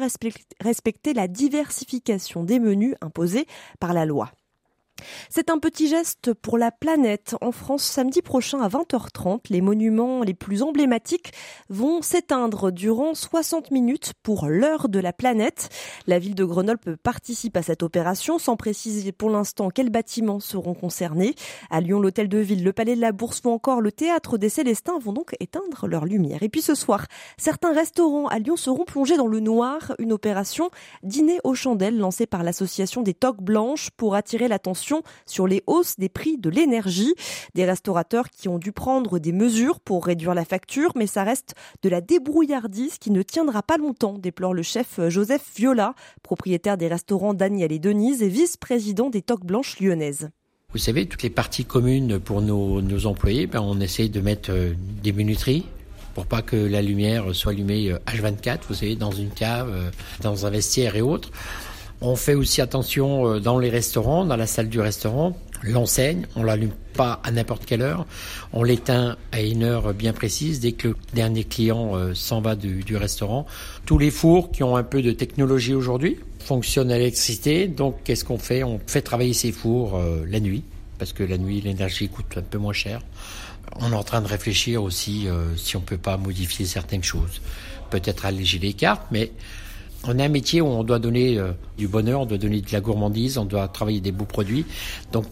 respecter 0.61 1.13
la 1.13 1.27
diversification 1.27 2.43
des 2.43 2.59
menus 2.59 2.95
imposés 3.01 3.47
par 3.79 3.93
la 3.93 4.05
loi. 4.05 4.31
C'est 5.29 5.49
un 5.49 5.59
petit 5.59 5.87
geste 5.87 6.33
pour 6.33 6.57
la 6.57 6.71
planète. 6.71 7.35
En 7.41 7.51
France, 7.51 7.83
samedi 7.83 8.21
prochain 8.21 8.59
à 8.61 8.69
20h30, 8.69 9.41
les 9.49 9.61
monuments 9.61 10.23
les 10.23 10.33
plus 10.33 10.63
emblématiques 10.63 11.33
vont 11.69 12.01
s'éteindre 12.01 12.71
durant 12.71 13.13
60 13.13 13.71
minutes 13.71 14.13
pour 14.23 14.47
l'heure 14.47 14.89
de 14.89 14.99
la 14.99 15.13
planète. 15.13 15.69
La 16.07 16.19
ville 16.19 16.35
de 16.35 16.45
Grenoble 16.45 16.97
participe 16.97 17.57
à 17.57 17.61
cette 17.61 17.83
opération 17.83 18.39
sans 18.39 18.55
préciser 18.55 19.11
pour 19.11 19.29
l'instant 19.29 19.69
quels 19.69 19.89
bâtiments 19.89 20.39
seront 20.39 20.73
concernés. 20.73 21.35
À 21.69 21.81
Lyon, 21.81 21.99
l'hôtel 21.99 22.29
de 22.29 22.39
ville, 22.39 22.63
le 22.63 22.73
palais 22.73 22.95
de 22.95 23.01
la 23.01 23.11
Bourse 23.11 23.41
ou 23.43 23.49
encore 23.49 23.81
le 23.81 23.91
théâtre 23.91 24.37
des 24.37 24.49
Célestins 24.49 24.97
vont 24.99 25.13
donc 25.13 25.35
éteindre 25.39 25.87
leur 25.87 26.05
lumière. 26.05 26.43
Et 26.43 26.49
puis 26.49 26.61
ce 26.61 26.75
soir, 26.75 27.05
certains 27.37 27.73
restaurants 27.73 28.27
à 28.27 28.39
Lyon 28.39 28.55
seront 28.55 28.85
plongés 28.85 29.17
dans 29.17 29.27
le 29.27 29.39
noir. 29.39 29.93
Une 29.99 30.13
opération 30.13 30.69
dîner 31.03 31.39
aux 31.43 31.53
chandelles 31.53 31.97
lancée 31.97 32.25
par 32.25 32.43
l'association 32.43 33.01
des 33.01 33.13
toques 33.13 33.41
blanches 33.41 33.89
pour 33.97 34.15
attirer 34.15 34.47
l'attention 34.47 34.86
sur 35.25 35.47
les 35.47 35.63
hausses 35.67 35.97
des 35.97 36.09
prix 36.09 36.37
de 36.37 36.49
l'énergie. 36.49 37.13
Des 37.55 37.65
restaurateurs 37.65 38.29
qui 38.29 38.47
ont 38.47 38.59
dû 38.59 38.71
prendre 38.71 39.19
des 39.19 39.31
mesures 39.31 39.79
pour 39.79 40.05
réduire 40.05 40.33
la 40.33 40.45
facture, 40.45 40.91
mais 40.95 41.07
ça 41.07 41.23
reste 41.23 41.55
de 41.83 41.89
la 41.89 42.01
débrouillardise 42.01 42.97
qui 42.97 43.11
ne 43.11 43.21
tiendra 43.21 43.63
pas 43.63 43.77
longtemps, 43.77 44.17
déplore 44.17 44.53
le 44.53 44.63
chef 44.63 44.99
Joseph 45.09 45.45
Viola, 45.55 45.93
propriétaire 46.23 46.77
des 46.77 46.87
restaurants 46.87 47.33
Daniel 47.33 47.71
et 47.71 47.79
Denise 47.79 48.21
et 48.21 48.29
vice-président 48.29 49.09
des 49.09 49.21
Toques 49.21 49.45
Blanches 49.45 49.79
lyonnaises. 49.79 50.29
Vous 50.73 50.79
savez, 50.79 51.05
toutes 51.05 51.23
les 51.23 51.29
parties 51.29 51.65
communes 51.65 52.19
pour 52.19 52.41
nos, 52.41 53.05
employés, 53.05 53.47
ben, 53.47 53.61
on 53.61 53.79
essaye 53.79 54.09
de 54.09 54.19
mettre 54.19 54.51
euh, 54.51 54.73
des 55.01 55.13
minuteries 55.13 55.65
pour 56.13 56.25
pas 56.25 56.41
que 56.41 56.55
la 56.55 56.81
lumière 56.81 57.35
soit 57.35 57.51
allumée 57.51 57.93
H24, 58.07 58.49
euh, 58.49 58.57
vous 58.69 58.73
savez, 58.73 58.95
dans 58.95 59.11
une 59.11 59.29
cave, 59.29 59.69
euh, 59.71 59.91
dans 60.21 60.47
un 60.47 60.49
vestiaire 60.49 60.95
et 60.95 61.01
autres. 61.01 61.29
On 61.99 62.15
fait 62.15 62.35
aussi 62.35 62.61
attention 62.61 63.27
euh, 63.27 63.39
dans 63.39 63.57
les 63.57 63.69
restaurants, 63.69 64.25
dans 64.25 64.35
la 64.35 64.45
salle 64.45 64.69
du 64.69 64.79
restaurant. 64.79 65.35
L'enseigne, 65.63 66.27
on 66.35 66.43
l'allume 66.43 66.73
pas 66.93 67.19
à 67.23 67.31
n'importe 67.31 67.65
quelle 67.65 67.81
heure. 67.81 68.05
On 68.53 68.61
l'éteint 68.61 69.17
à 69.31 69.41
une 69.41 69.63
heure 69.63 69.93
bien 69.95 70.13
précise 70.13 70.59
dès 70.59 70.73
que 70.73 70.89
le 70.89 70.95
dernier 71.13 71.43
client 71.43 71.95
euh, 71.95 72.13
s'en 72.13 72.41
va 72.41 72.55
du, 72.55 72.95
restaurant. 72.95 73.47
Tous 73.85 73.97
les 73.97 74.11
fours 74.11 74.51
qui 74.51 74.61
ont 74.61 74.75
un 74.75 74.83
peu 74.83 75.01
de 75.01 75.11
technologie 75.11 75.73
aujourd'hui 75.73 76.19
fonctionnent 76.39 76.91
à 76.91 76.97
l'électricité. 76.99 77.67
Donc, 77.67 77.97
qu'est-ce 78.03 78.23
qu'on 78.23 78.37
fait? 78.37 78.63
On 78.63 78.79
fait 78.85 79.01
travailler 79.01 79.33
ces 79.33 79.51
fours 79.51 79.95
euh, 79.95 80.23
la 80.29 80.39
nuit 80.39 80.63
parce 80.99 81.13
que 81.13 81.23
la 81.23 81.39
nuit, 81.39 81.61
l'énergie 81.61 82.09
coûte 82.09 82.37
un 82.37 82.41
peu 82.41 82.59
moins 82.59 82.73
cher. 82.73 83.01
On 83.79 83.91
est 83.91 83.95
en 83.95 84.03
train 84.03 84.21
de 84.21 84.27
réfléchir 84.27 84.81
aussi 84.81 85.27
si 85.57 85.75
on 85.75 85.81
peut 85.81 85.97
pas 85.97 86.17
modifier 86.17 86.65
certaines 86.65 87.03
choses. 87.03 87.41
Peut-être 87.91 88.25
alléger 88.25 88.57
les 88.57 88.73
cartes, 88.73 89.03
mais 89.11 89.31
On 90.07 90.19
a 90.19 90.23
un 90.23 90.29
métier 90.29 90.61
où 90.61 90.67
on 90.67 90.83
doit 90.83 90.99
donner 90.99 91.37
euh, 91.37 91.51
du 91.77 91.87
bonheur, 91.87 92.21
on 92.21 92.25
doit 92.25 92.37
donner 92.37 92.61
de 92.61 92.71
la 92.71 92.79
gourmandise, 92.79 93.37
on 93.37 93.45
doit 93.45 93.67
travailler 93.67 93.99
des 93.99 94.13
beaux 94.13 94.25
produits. 94.25 94.65
Donc 95.11 95.25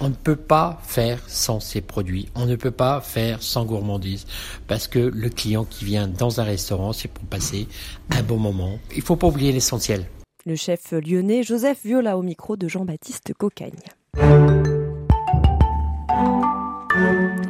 on 0.00 0.08
ne 0.08 0.14
peut 0.14 0.36
pas 0.36 0.80
faire 0.82 1.20
sans 1.28 1.60
ces 1.60 1.80
produits. 1.80 2.28
On 2.34 2.46
ne 2.46 2.56
peut 2.56 2.72
pas 2.72 3.00
faire 3.00 3.42
sans 3.42 3.64
gourmandise. 3.64 4.26
Parce 4.66 4.88
que 4.88 4.98
le 4.98 5.28
client 5.28 5.64
qui 5.64 5.84
vient 5.84 6.08
dans 6.08 6.40
un 6.40 6.44
restaurant, 6.44 6.92
c'est 6.92 7.08
pour 7.08 7.24
passer 7.24 7.68
un 8.10 8.22
bon 8.22 8.38
moment. 8.38 8.78
Il 8.96 9.02
faut 9.02 9.16
pas 9.16 9.28
oublier 9.28 9.52
l'essentiel. 9.52 10.06
Le 10.44 10.56
chef 10.56 10.92
lyonnais 10.92 11.42
Joseph 11.42 11.84
Viola 11.84 12.18
au 12.18 12.22
micro 12.22 12.56
de 12.56 12.68
Jean-Baptiste 12.68 13.32
Cocagne. 13.38 13.70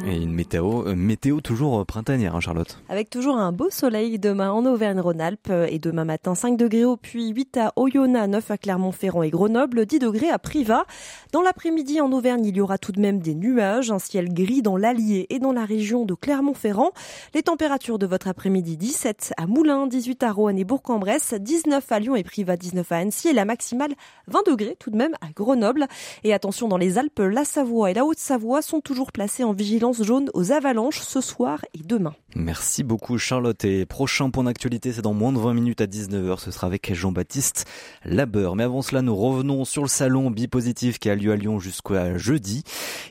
Et 0.07 0.17
une 0.17 0.33
météo, 0.33 0.85
euh, 0.85 0.95
météo 0.95 1.41
toujours 1.41 1.79
euh, 1.79 1.83
printanière, 1.83 2.35
hein, 2.35 2.39
Charlotte. 2.39 2.77
Avec 2.89 3.09
toujours 3.09 3.37
un 3.37 3.51
beau 3.51 3.71
soleil 3.71 4.19
demain 4.19 4.51
en 4.51 4.63
Auvergne-Rhône-Alpes 4.63 5.47
euh, 5.49 5.65
et 5.67 5.79
demain 5.79 6.05
matin 6.05 6.35
5 6.35 6.57
degrés 6.57 6.85
au 6.85 6.95
Puy, 6.95 7.29
8 7.29 7.57
à 7.57 7.73
Oyonnax, 7.75 8.27
9 8.29 8.51
à 8.51 8.57
Clermont-Ferrand 8.59 9.23
et 9.23 9.31
Grenoble, 9.31 9.87
10 9.87 9.97
degrés 9.97 10.29
à 10.29 10.37
Privas. 10.37 10.85
Dans 11.31 11.41
l'après-midi 11.41 12.01
en 12.01 12.11
Auvergne, 12.11 12.45
il 12.45 12.55
y 12.55 12.61
aura 12.61 12.77
tout 12.77 12.91
de 12.91 13.01
même 13.01 13.17
des 13.17 13.33
nuages, 13.33 13.89
un 13.89 13.97
ciel 13.97 14.31
gris 14.31 14.61
dans 14.61 14.77
l'Allier 14.77 15.25
et 15.31 15.39
dans 15.39 15.53
la 15.53 15.65
région 15.65 16.05
de 16.05 16.13
Clermont-Ferrand. 16.13 16.91
Les 17.33 17.41
températures 17.41 17.97
de 17.97 18.05
votre 18.05 18.27
après-midi 18.27 18.77
17 18.77 19.33
à 19.37 19.47
Moulins, 19.47 19.87
18 19.87 20.21
à 20.21 20.31
Roanne 20.31 20.59
et 20.59 20.65
Bourg-en-Bresse, 20.65 21.33
19 21.33 21.83
à 21.91 21.99
Lyon 21.99 22.15
et 22.15 22.23
Privas, 22.23 22.57
19 22.57 22.91
à 22.91 22.97
Annecy 22.97 23.29
et 23.29 23.33
la 23.33 23.45
maximale 23.45 23.95
20 24.27 24.45
degrés 24.45 24.75
tout 24.79 24.91
de 24.91 24.97
même 24.97 25.15
à 25.21 25.31
Grenoble. 25.35 25.87
Et 26.23 26.31
attention 26.31 26.67
dans 26.67 26.77
les 26.77 26.99
Alpes, 26.99 27.17
la 27.17 27.43
Savoie 27.43 27.89
et 27.89 27.95
la 27.95 28.05
Haute-Savoie 28.05 28.61
sont 28.61 28.81
toujours 28.81 29.11
placées 29.11 29.43
en 29.43 29.53
vigilance 29.53 29.94
jaune 30.03 30.29
aux 30.33 30.51
avalanches 30.51 31.01
ce 31.01 31.21
soir 31.21 31.59
et 31.73 31.83
demain. 31.83 32.13
Merci 32.35 32.83
beaucoup 32.83 33.17
Charlotte. 33.17 33.63
Et 33.65 33.85
prochain 33.85 34.29
point 34.29 34.43
d'actualité, 34.43 34.91
c'est 34.91 35.01
dans 35.01 35.13
moins 35.13 35.31
de 35.31 35.39
20 35.39 35.53
minutes 35.53 35.81
à 35.81 35.85
19h. 35.85 36.39
Ce 36.39 36.51
sera 36.51 36.67
avec 36.67 36.93
Jean-Baptiste 36.93 37.65
Labeur. 38.03 38.55
Mais 38.55 38.63
avant 38.63 38.81
cela, 38.81 39.01
nous 39.01 39.15
revenons 39.15 39.65
sur 39.65 39.81
le 39.81 39.87
salon 39.87 40.31
Bipositif 40.31 40.99
qui 40.99 41.09
a 41.09 41.15
lieu 41.15 41.31
à 41.31 41.35
Lyon 41.35 41.59
jusqu'à 41.59 42.17
jeudi. 42.17 42.63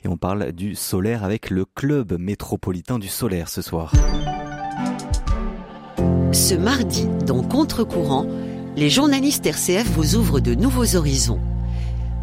Et 0.05 0.09
on 0.09 0.17
parle 0.17 0.53
du 0.53 0.75
solaire 0.75 1.25
avec 1.25 1.51
le 1.51 1.65
club 1.65 2.19
métropolitain 2.19 2.99
du 2.99 3.09
solaire 3.09 3.49
ce 3.49 3.63
soir. 3.63 3.93
Ce 6.33 6.55
mardi, 6.55 7.07
dans 7.27 7.43
Contre-courant, 7.43 8.27
les 8.77 8.91
journalistes 8.91 9.47
RCF 9.47 9.89
vous 9.93 10.17
ouvrent 10.17 10.41
de 10.41 10.55
nouveaux 10.55 10.97
horizons. 10.97 11.41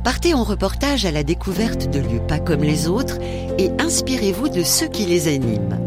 Partez 0.03 0.33
en 0.33 0.43
reportage 0.43 1.05
à 1.05 1.11
la 1.11 1.23
découverte 1.23 1.89
de 1.89 1.99
lieux 1.99 2.25
pas 2.27 2.39
comme 2.39 2.63
les 2.63 2.87
autres 2.87 3.19
et 3.59 3.69
inspirez-vous 3.79 4.49
de 4.49 4.63
ceux 4.63 4.87
qui 4.87 5.05
les 5.05 5.27
animent. 5.27 5.77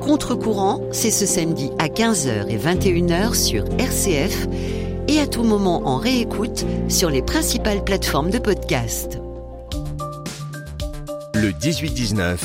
Contre-courant, 0.00 0.82
c'est 0.92 1.10
ce 1.10 1.26
samedi 1.26 1.70
à 1.78 1.86
15h 1.86 2.48
et 2.48 2.58
21h 2.58 3.34
sur 3.34 3.64
RCF 3.78 4.48
et 5.08 5.20
à 5.20 5.26
tout 5.26 5.44
moment 5.44 5.86
en 5.86 5.96
réécoute 5.96 6.64
sur 6.88 7.08
les 7.08 7.22
principales 7.22 7.84
plateformes 7.84 8.30
de 8.30 8.38
podcast. 8.38 9.20
Le 11.34 11.50
18-19, 11.50 12.38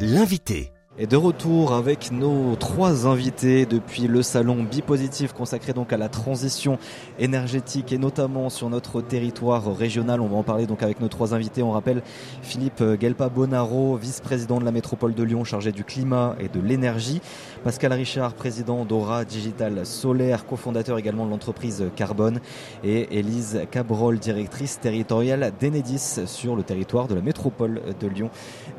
l'invité. 0.00 0.72
Et 1.00 1.06
de 1.06 1.14
retour 1.14 1.74
avec 1.74 2.10
nos 2.10 2.56
trois 2.56 3.06
invités 3.06 3.66
depuis 3.66 4.08
le 4.08 4.20
salon 4.20 4.64
Bipositif 4.64 5.32
consacré 5.32 5.72
donc 5.72 5.92
à 5.92 5.96
la 5.96 6.08
transition 6.08 6.76
énergétique 7.20 7.92
et 7.92 7.98
notamment 7.98 8.50
sur 8.50 8.68
notre 8.68 9.00
territoire 9.00 9.76
régional. 9.76 10.20
On 10.20 10.26
va 10.26 10.34
en 10.34 10.42
parler 10.42 10.66
donc 10.66 10.82
avec 10.82 11.00
nos 11.00 11.06
trois 11.06 11.34
invités. 11.34 11.62
On 11.62 11.70
rappelle 11.70 12.02
Philippe 12.42 12.82
Gelpa 13.00 13.28
Bonaro, 13.28 13.94
vice-président 13.94 14.58
de 14.58 14.64
la 14.64 14.72
métropole 14.72 15.14
de 15.14 15.22
Lyon 15.22 15.44
chargé 15.44 15.70
du 15.70 15.84
climat 15.84 16.34
et 16.40 16.48
de 16.48 16.60
l'énergie. 16.60 17.20
Pascal 17.64 17.92
Richard, 17.92 18.34
président 18.34 18.84
d'Aura 18.84 19.24
Digital 19.24 19.84
Solaire, 19.84 20.46
cofondateur 20.46 20.98
également 20.98 21.26
de 21.26 21.30
l'entreprise 21.30 21.84
Carbone. 21.96 22.40
Et 22.84 23.18
Élise 23.18 23.62
Cabrol, 23.70 24.18
directrice 24.18 24.78
territoriale 24.80 25.52
d'Enedis 25.58 26.20
sur 26.26 26.54
le 26.54 26.62
territoire 26.62 27.08
de 27.08 27.14
la 27.14 27.20
métropole 27.20 27.80
de 27.98 28.06
Lyon, 28.06 28.30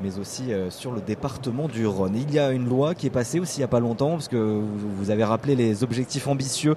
mais 0.01 0.17
aussi 0.17 0.53
euh, 0.53 0.69
sur 0.69 0.91
le 0.91 1.01
département 1.01 1.67
du 1.67 1.85
Rhône. 1.85 2.15
Il 2.15 2.33
y 2.33 2.39
a 2.39 2.51
une 2.51 2.67
loi 2.67 2.95
qui 2.95 3.07
est 3.07 3.11
passée 3.11 3.39
aussi 3.39 3.57
il 3.57 3.59
n'y 3.61 3.65
a 3.65 3.69
pas 3.69 3.79
longtemps, 3.79 4.11
parce 4.11 4.27
que 4.27 4.61
vous 4.97 5.11
avez 5.11 5.23
rappelé 5.23 5.55
les 5.55 5.83
objectifs 5.83 6.27
ambitieux 6.27 6.75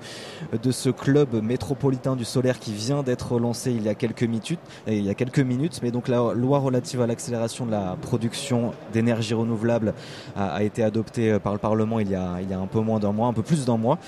de 0.61 0.73
ce 0.73 0.91
club 0.91 1.43
métropolitain 1.43 2.17
du 2.17 2.25
solaire 2.25 2.59
qui 2.59 2.73
vient 2.73 3.03
d'être 3.03 3.39
lancé 3.39 3.71
il 3.71 3.83
y 3.85 3.89
a 3.89 3.95
quelques 3.95 4.25
minutes. 4.25 4.59
Il 4.87 5.05
y 5.05 5.11
a 5.11 5.15
quelques 5.15 5.39
minutes, 5.39 5.81
mais 5.83 5.91
donc 5.91 6.09
la 6.09 6.35
loi 6.35 6.59
relative 6.59 7.01
à 7.01 7.07
l'accélération 7.07 7.67
de 7.67 7.71
la 7.71 7.97
production 8.01 8.73
d'énergie 8.93 9.35
renouvelable 9.35 9.95
a, 10.37 10.63
été 10.63 10.83
adoptée 10.83 11.39
par 11.39 11.53
le 11.53 11.59
Parlement 11.59 11.92
il 11.99 12.11
y 12.11 12.15
a, 12.15 12.41
il 12.41 12.51
y 12.51 12.55
a 12.55 12.59
un 12.59 12.67
peu 12.67 12.81
moins 12.81 12.99
d'un 12.99 13.13
mois, 13.13 13.29
un 13.29 13.33
peu 13.33 13.43
plus 13.43 13.65
d'un 13.65 13.77
mois 13.77 13.99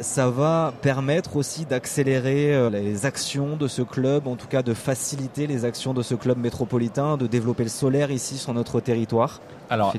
ça 0.00 0.30
va 0.30 0.72
permettre 0.82 1.36
aussi 1.36 1.64
d'accélérer 1.64 2.54
euh, 2.54 2.70
les 2.70 3.06
actions 3.06 3.56
de 3.56 3.68
ce 3.68 3.82
club, 3.82 4.26
en 4.26 4.36
tout 4.36 4.46
cas 4.46 4.62
de 4.62 4.74
faciliter 4.74 5.46
les 5.46 5.64
actions 5.64 5.94
de 5.94 6.02
ce 6.02 6.14
club 6.14 6.38
métropolitain, 6.38 7.16
de 7.16 7.26
développer 7.26 7.64
le 7.64 7.68
solaire 7.68 8.10
ici 8.10 8.38
sur 8.38 8.54
notre 8.54 8.80
territoire. 8.80 9.40
Alors, 9.70 9.94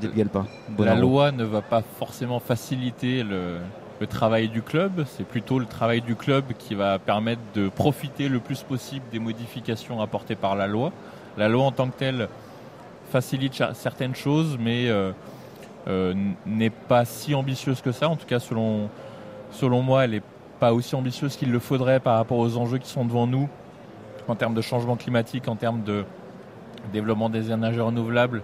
la 0.78 0.94
loi 0.94 1.32
ne 1.32 1.44
va 1.44 1.62
pas 1.62 1.82
forcément 1.98 2.40
faciliter 2.40 3.22
le, 3.22 3.58
travail 4.06 4.50
du 4.50 4.60
club, 4.60 5.06
c'est 5.16 5.26
plutôt 5.26 5.58
le 5.58 5.64
travail 5.64 6.02
du 6.02 6.14
club 6.14 6.44
qui 6.58 6.74
va 6.74 6.98
permettre 6.98 7.40
de 7.54 7.70
profiter 7.70 8.28
le 8.28 8.38
plus 8.38 8.62
possible 8.62 9.02
des 9.10 9.18
modifications 9.18 10.02
apportées 10.02 10.34
par 10.34 10.56
la 10.56 10.66
loi. 10.66 10.92
La 11.38 11.48
loi 11.48 11.64
en 11.64 11.72
tant 11.72 11.88
que 11.88 11.98
telle 11.98 12.28
facilite 13.10 13.62
certaines 13.72 14.14
choses, 14.14 14.58
mais 14.60 14.90
euh, 14.90 15.12
euh, 15.86 16.14
n'est 16.46 16.70
pas 16.70 17.04
si 17.04 17.34
ambitieuse 17.34 17.80
que 17.80 17.92
ça, 17.92 18.08
en 18.08 18.16
tout 18.16 18.26
cas 18.26 18.40
selon 18.40 18.88
moi, 19.82 20.04
elle 20.04 20.12
n'est 20.12 20.22
pas 20.60 20.72
aussi 20.72 20.94
ambitieuse 20.94 21.36
qu'il 21.36 21.52
le 21.52 21.58
faudrait 21.58 22.00
par 22.00 22.16
rapport 22.16 22.38
aux 22.38 22.56
enjeux 22.56 22.78
qui 22.78 22.88
sont 22.88 23.04
devant 23.04 23.26
nous 23.26 23.48
en 24.28 24.34
termes 24.34 24.54
de 24.54 24.62
changement 24.62 24.96
climatique, 24.96 25.48
en 25.48 25.56
termes 25.56 25.82
de 25.82 26.04
développement 26.92 27.28
des 27.28 27.50
énergies 27.50 27.80
renouvelables 27.80 28.42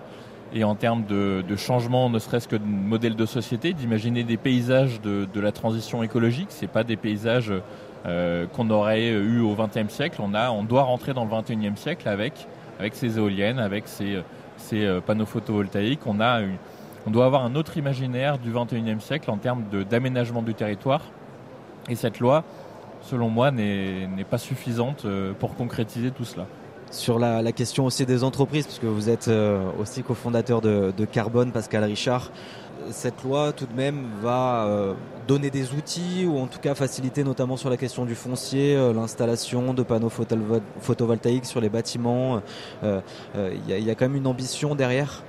et 0.53 0.64
en 0.64 0.74
termes 0.74 1.05
de, 1.05 1.57
changement, 1.57 2.11
ne 2.11 2.18
serait-ce 2.18 2.48
que 2.48 2.57
de 2.57 2.64
modèle 2.64 3.14
de 3.14 3.26
société, 3.26 3.72
d'imaginer 3.72 4.24
des 4.24 4.37
paysages 4.37 5.00
de, 5.00 5.40
la 5.40 5.53
transition 5.53 6.03
écologique. 6.03 6.48
Ce 6.50 6.66
pas 6.66 6.83
des 6.83 6.96
paysages 6.96 7.53
euh, 8.07 8.46
qu'on 8.46 8.68
aurait 8.70 9.11
eu 9.11 9.40
au 9.40 9.55
XXe 9.55 9.92
siècle. 9.92 10.20
On, 10.20 10.64
doit 10.64 10.83
rentrer 10.83 11.14
dans 11.14 11.24
le 11.24 11.31
XXIe 11.31 11.76
siècle 11.76 12.09
avec, 12.09 12.48
avec 12.79 12.94
ces 12.96 13.18
éoliennes, 13.18 13.61
avec 13.61 13.87
ces, 13.87 14.22
ces 14.57 14.85
euh, 14.85 15.00
panneaux 15.00 15.26
photovoltaïques. 15.26 16.05
On 16.07 16.18
a 16.18 16.40
une, 16.40 16.57
on 17.06 17.10
doit 17.10 17.24
avoir 17.24 17.44
un 17.44 17.54
autre 17.54 17.76
imaginaire 17.76 18.38
du 18.38 18.52
21e 18.52 19.00
siècle 19.00 19.30
en 19.30 19.36
termes 19.36 19.64
d'aménagement 19.88 20.42
du 20.42 20.54
territoire. 20.54 21.02
Et 21.88 21.94
cette 21.94 22.20
loi, 22.20 22.44
selon 23.02 23.30
moi, 23.30 23.50
n'est 23.50 24.26
pas 24.28 24.38
suffisante 24.38 25.04
euh, 25.04 25.32
pour 25.38 25.54
concrétiser 25.54 26.10
tout 26.10 26.24
cela. 26.24 26.46
Sur 26.90 27.18
la, 27.18 27.52
question 27.52 27.86
aussi 27.86 28.04
des 28.04 28.24
entreprises, 28.24 28.66
puisque 28.66 28.84
vous 28.84 29.08
êtes 29.08 29.28
euh, 29.28 29.70
aussi 29.78 30.02
cofondateur 30.02 30.60
de, 30.60 30.92
de, 30.96 31.04
Carbone, 31.04 31.52
Pascal 31.52 31.84
Richard, 31.84 32.32
cette 32.90 33.22
loi 33.22 33.52
tout 33.52 33.66
de 33.66 33.74
même 33.74 34.06
va 34.22 34.64
euh, 34.64 34.94
donner 35.28 35.50
des 35.50 35.72
outils 35.74 36.26
ou 36.28 36.38
en 36.38 36.46
tout 36.46 36.58
cas 36.58 36.74
faciliter 36.74 37.22
notamment 37.22 37.56
sur 37.56 37.70
la 37.70 37.76
question 37.76 38.04
du 38.04 38.16
foncier, 38.16 38.74
l'installation 38.92 39.72
de 39.72 39.82
panneaux 39.84 40.10
photovoltaïques 40.80 41.46
sur 41.46 41.60
les 41.60 41.68
bâtiments. 41.68 42.42
Il 42.82 43.68
y, 43.68 43.90
a 43.90 43.94
quand 43.94 44.06
même 44.06 44.16
une 44.16 44.26
ambition 44.26 44.74
derrière 44.74 45.22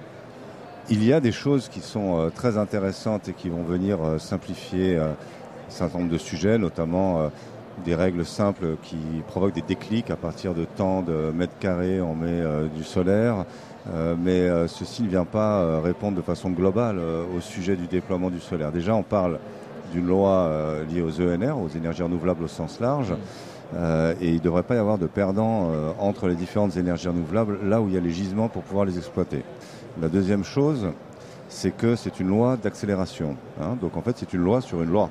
il 0.89 1.03
y 1.03 1.13
a 1.13 1.19
des 1.19 1.31
choses 1.31 1.69
qui 1.69 1.79
sont 1.79 2.17
euh, 2.17 2.29
très 2.29 2.57
intéressantes 2.57 3.29
et 3.29 3.33
qui 3.33 3.49
vont 3.49 3.63
venir 3.63 3.99
euh, 4.03 4.17
simplifier 4.17 4.97
euh, 4.97 5.11
un 5.11 5.71
certain 5.71 5.99
nombre 5.99 6.11
de 6.11 6.17
sujets, 6.17 6.57
notamment 6.57 7.31
des 7.85 7.95
règles 7.95 8.25
simples 8.25 8.75
qui 8.83 8.97
provoquent 9.27 9.53
des 9.53 9.61
déclics 9.61 10.11
à 10.11 10.17
partir 10.17 10.53
de 10.53 10.65
tant 10.65 11.01
de 11.01 11.31
mètres 11.33 11.57
carrés 11.61 12.01
on 12.01 12.13
met 12.13 12.43
du 12.75 12.83
solaire. 12.83 13.45
mais 14.19 14.49
ceci 14.67 15.03
ne 15.03 15.07
vient 15.07 15.23
pas 15.23 15.79
répondre 15.79 16.17
de 16.17 16.21
façon 16.21 16.49
globale 16.49 16.99
au 17.33 17.39
sujet 17.39 17.77
du 17.77 17.87
déploiement 17.87 18.29
du 18.29 18.41
solaire. 18.41 18.73
Déjà, 18.73 18.93
on 18.93 19.03
parle 19.03 19.39
d'une 19.93 20.07
loi 20.07 20.51
liée 20.91 21.01
aux 21.01 21.21
ENR, 21.21 21.57
aux 21.57 21.69
énergies 21.69 22.03
renouvelables 22.03 22.43
au 22.43 22.49
sens 22.49 22.81
large. 22.81 23.13
Et 23.73 24.27
il 24.27 24.35
ne 24.35 24.39
devrait 24.39 24.63
pas 24.63 24.75
y 24.75 24.77
avoir 24.77 24.97
de 24.97 25.07
perdants 25.07 25.71
entre 25.99 26.27
les 26.27 26.35
différentes 26.35 26.75
énergies 26.75 27.07
renouvelables 27.07 27.59
là 27.63 27.81
où 27.81 27.87
il 27.87 27.93
y 27.93 27.97
a 27.97 28.01
les 28.01 28.11
gisements 28.11 28.49
pour 28.49 28.63
pouvoir 28.63 28.85
les 28.85 28.97
exploiter. 28.97 29.43
La 30.01 30.07
deuxième 30.07 30.43
chose, 30.43 30.87
c'est 31.51 31.71
que 31.71 31.95
c'est 31.95 32.19
une 32.19 32.29
loi 32.29 32.57
d'accélération. 32.57 33.35
Hein. 33.61 33.77
Donc 33.79 33.97
en 33.97 34.01
fait, 34.01 34.17
c'est 34.17 34.33
une 34.33 34.41
loi 34.41 34.61
sur 34.61 34.81
une 34.81 34.89
loi. 34.89 35.09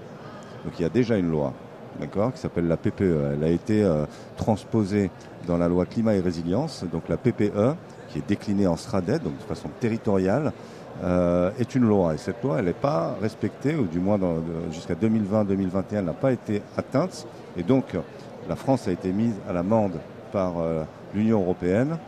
Donc 0.65 0.75
il 0.79 0.83
y 0.83 0.87
a 0.87 0.89
déjà 0.89 1.17
une 1.17 1.31
loi, 1.31 1.53
d'accord, 2.01 2.33
qui 2.33 2.41
s'appelle 2.41 2.67
la 2.67 2.77
PPE. 2.77 3.35
Elle 3.35 3.45
a 3.45 3.49
été 3.49 3.85
euh, 3.85 4.07
transposée 4.37 5.11
dans 5.47 5.59
la 5.59 5.69
loi 5.69 5.85
climat 5.85 6.15
et 6.15 6.21
résilience. 6.21 6.85
Donc 6.91 7.09
la 7.09 7.19
PPE, 7.19 7.77
qui 8.09 8.19
est 8.19 8.27
déclinée 8.27 8.67
en 8.67 8.77
SRADET, 8.77 9.19
donc 9.19 9.37
de 9.37 9.43
façon 9.43 9.69
territoriale, 9.81 10.53
euh, 11.05 11.51
est 11.59 11.75
une 11.75 11.85
loi. 11.85 12.15
Et 12.15 12.19
cette 12.19 12.43
loi, 12.43 12.59
elle 12.59 12.65
n'est 12.65 12.73
pas 12.73 13.17
respectée, 13.21 13.77
ou 13.77 13.85
du 13.85 14.01
moins 14.01 14.19
jusqu'à 14.73 14.95
2020-2021, 14.95 15.83
elle 15.93 16.05
n'a 16.07 16.13
pas 16.15 16.33
été 16.33 16.63
atteinte. 16.77 17.27
Et 17.57 17.63
donc, 17.63 17.97
la 18.49 18.57
France 18.57 18.89
a 18.89 18.93
été 18.93 19.13
mise 19.13 19.35
à 19.49 19.53
l'amende 19.53 19.99
par 20.33 20.59
euh, 20.59 20.85
l'Union 21.15 21.41
européenne 21.41 21.99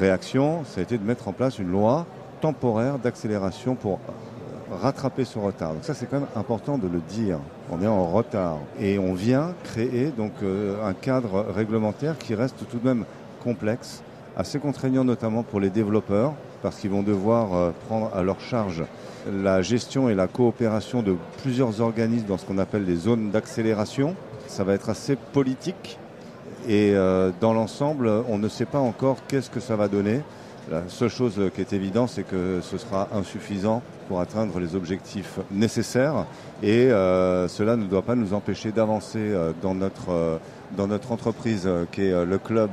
réaction, 0.00 0.64
ça 0.64 0.80
a 0.80 0.82
été 0.82 0.98
de 0.98 1.04
mettre 1.04 1.28
en 1.28 1.32
place 1.32 1.58
une 1.58 1.70
loi 1.70 2.06
temporaire 2.40 2.98
d'accélération 2.98 3.74
pour 3.74 4.00
rattraper 4.82 5.24
ce 5.24 5.38
retard. 5.38 5.74
Donc 5.74 5.84
ça, 5.84 5.94
c'est 5.94 6.06
quand 6.06 6.20
même 6.20 6.28
important 6.36 6.78
de 6.78 6.88
le 6.88 7.00
dire. 7.00 7.38
On 7.70 7.82
est 7.82 7.86
en 7.86 8.06
retard. 8.06 8.58
Et 8.80 8.98
on 8.98 9.14
vient 9.14 9.52
créer 9.64 10.10
donc 10.16 10.32
euh, 10.42 10.84
un 10.84 10.94
cadre 10.94 11.44
réglementaire 11.54 12.16
qui 12.18 12.34
reste 12.34 12.56
tout 12.70 12.78
de 12.78 12.86
même 12.86 13.04
complexe, 13.42 14.02
assez 14.36 14.58
contraignant 14.58 15.04
notamment 15.04 15.42
pour 15.42 15.60
les 15.60 15.70
développeurs, 15.70 16.32
parce 16.62 16.76
qu'ils 16.76 16.90
vont 16.90 17.02
devoir 17.02 17.54
euh, 17.54 17.70
prendre 17.88 18.10
à 18.14 18.22
leur 18.22 18.40
charge 18.40 18.84
la 19.30 19.60
gestion 19.60 20.08
et 20.08 20.14
la 20.14 20.28
coopération 20.28 21.02
de 21.02 21.16
plusieurs 21.42 21.80
organismes 21.80 22.26
dans 22.26 22.38
ce 22.38 22.46
qu'on 22.46 22.58
appelle 22.58 22.84
les 22.84 22.96
zones 22.96 23.30
d'accélération. 23.30 24.14
Ça 24.50 24.64
va 24.64 24.74
être 24.74 24.90
assez 24.90 25.14
politique 25.14 25.96
et 26.68 26.92
euh, 26.94 27.30
dans 27.40 27.54
l'ensemble, 27.54 28.10
on 28.28 28.36
ne 28.36 28.48
sait 28.48 28.64
pas 28.66 28.80
encore 28.80 29.18
qu'est-ce 29.28 29.48
que 29.48 29.60
ça 29.60 29.76
va 29.76 29.86
donner. 29.86 30.22
La 30.68 30.82
seule 30.88 31.08
chose 31.08 31.40
qui 31.54 31.60
est 31.60 31.72
évidente, 31.72 32.10
c'est 32.10 32.24
que 32.24 32.58
ce 32.60 32.76
sera 32.76 33.08
insuffisant 33.14 33.80
pour 34.08 34.20
atteindre 34.20 34.58
les 34.58 34.74
objectifs 34.74 35.38
nécessaires 35.52 36.26
et 36.64 36.90
euh, 36.90 37.46
cela 37.46 37.76
ne 37.76 37.84
doit 37.84 38.02
pas 38.02 38.16
nous 38.16 38.34
empêcher 38.34 38.72
d'avancer 38.72 39.20
euh, 39.20 39.52
dans 39.62 39.74
notre 39.74 40.40
dans 40.76 40.86
notre 40.86 41.12
entreprise 41.12 41.68
qui 41.92 42.02
est 42.02 42.24
le 42.24 42.38
club 42.38 42.70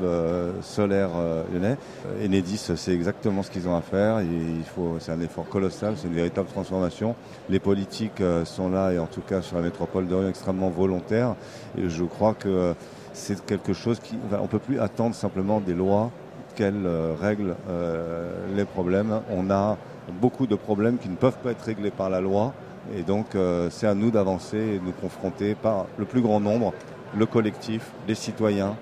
solaire 0.61 1.09
lyonnais. 1.51 1.77
Enedis, 2.23 2.71
c'est 2.75 2.93
exactement 2.93 3.43
ce 3.43 3.51
qu'ils 3.51 3.67
ont 3.67 3.75
à 3.75 3.81
faire. 3.81 4.21
Il 4.21 4.63
faut, 4.63 4.97
c'est 4.99 5.11
un 5.11 5.21
effort 5.21 5.47
colossal, 5.47 5.95
c'est 5.97 6.07
une 6.07 6.13
véritable 6.13 6.47
transformation. 6.47 7.15
Les 7.49 7.59
politiques 7.59 8.21
sont 8.45 8.69
là 8.69 8.91
et 8.91 8.99
en 8.99 9.07
tout 9.07 9.21
cas 9.21 9.41
sur 9.41 9.57
la 9.57 9.63
métropole 9.63 10.07
de 10.07 10.15
Lyon 10.15 10.29
extrêmement 10.29 10.69
volontaires. 10.69 11.35
Et 11.77 11.89
je 11.89 12.03
crois 12.03 12.33
que 12.33 12.75
c'est 13.13 13.43
quelque 13.45 13.73
chose 13.73 13.99
qui, 13.99 14.15
on 14.31 14.47
peut 14.47 14.59
plus 14.59 14.79
attendre 14.79 15.15
simplement 15.15 15.59
des 15.59 15.73
lois 15.73 16.11
qu'elles 16.55 16.85
euh, 16.85 17.13
règlent 17.19 17.55
euh, 17.69 18.45
les 18.55 18.65
problèmes. 18.65 19.21
On 19.29 19.49
a 19.49 19.77
beaucoup 20.21 20.47
de 20.47 20.55
problèmes 20.55 20.97
qui 20.97 21.09
ne 21.09 21.15
peuvent 21.15 21.37
pas 21.37 21.51
être 21.51 21.61
réglés 21.61 21.91
par 21.91 22.09
la 22.09 22.21
loi. 22.21 22.53
Et 22.95 23.03
donc, 23.03 23.35
euh, 23.35 23.69
c'est 23.69 23.87
à 23.87 23.95
nous 23.95 24.11
d'avancer 24.11 24.57
et 24.57 24.79
de 24.79 24.85
nous 24.85 24.93
confronter 24.93 25.55
par 25.55 25.87
le 25.97 26.05
plus 26.05 26.21
grand 26.21 26.39
nombre, 26.39 26.73
le 27.15 27.25
collectif, 27.25 27.91
les 28.07 28.15
citoyens, 28.15 28.75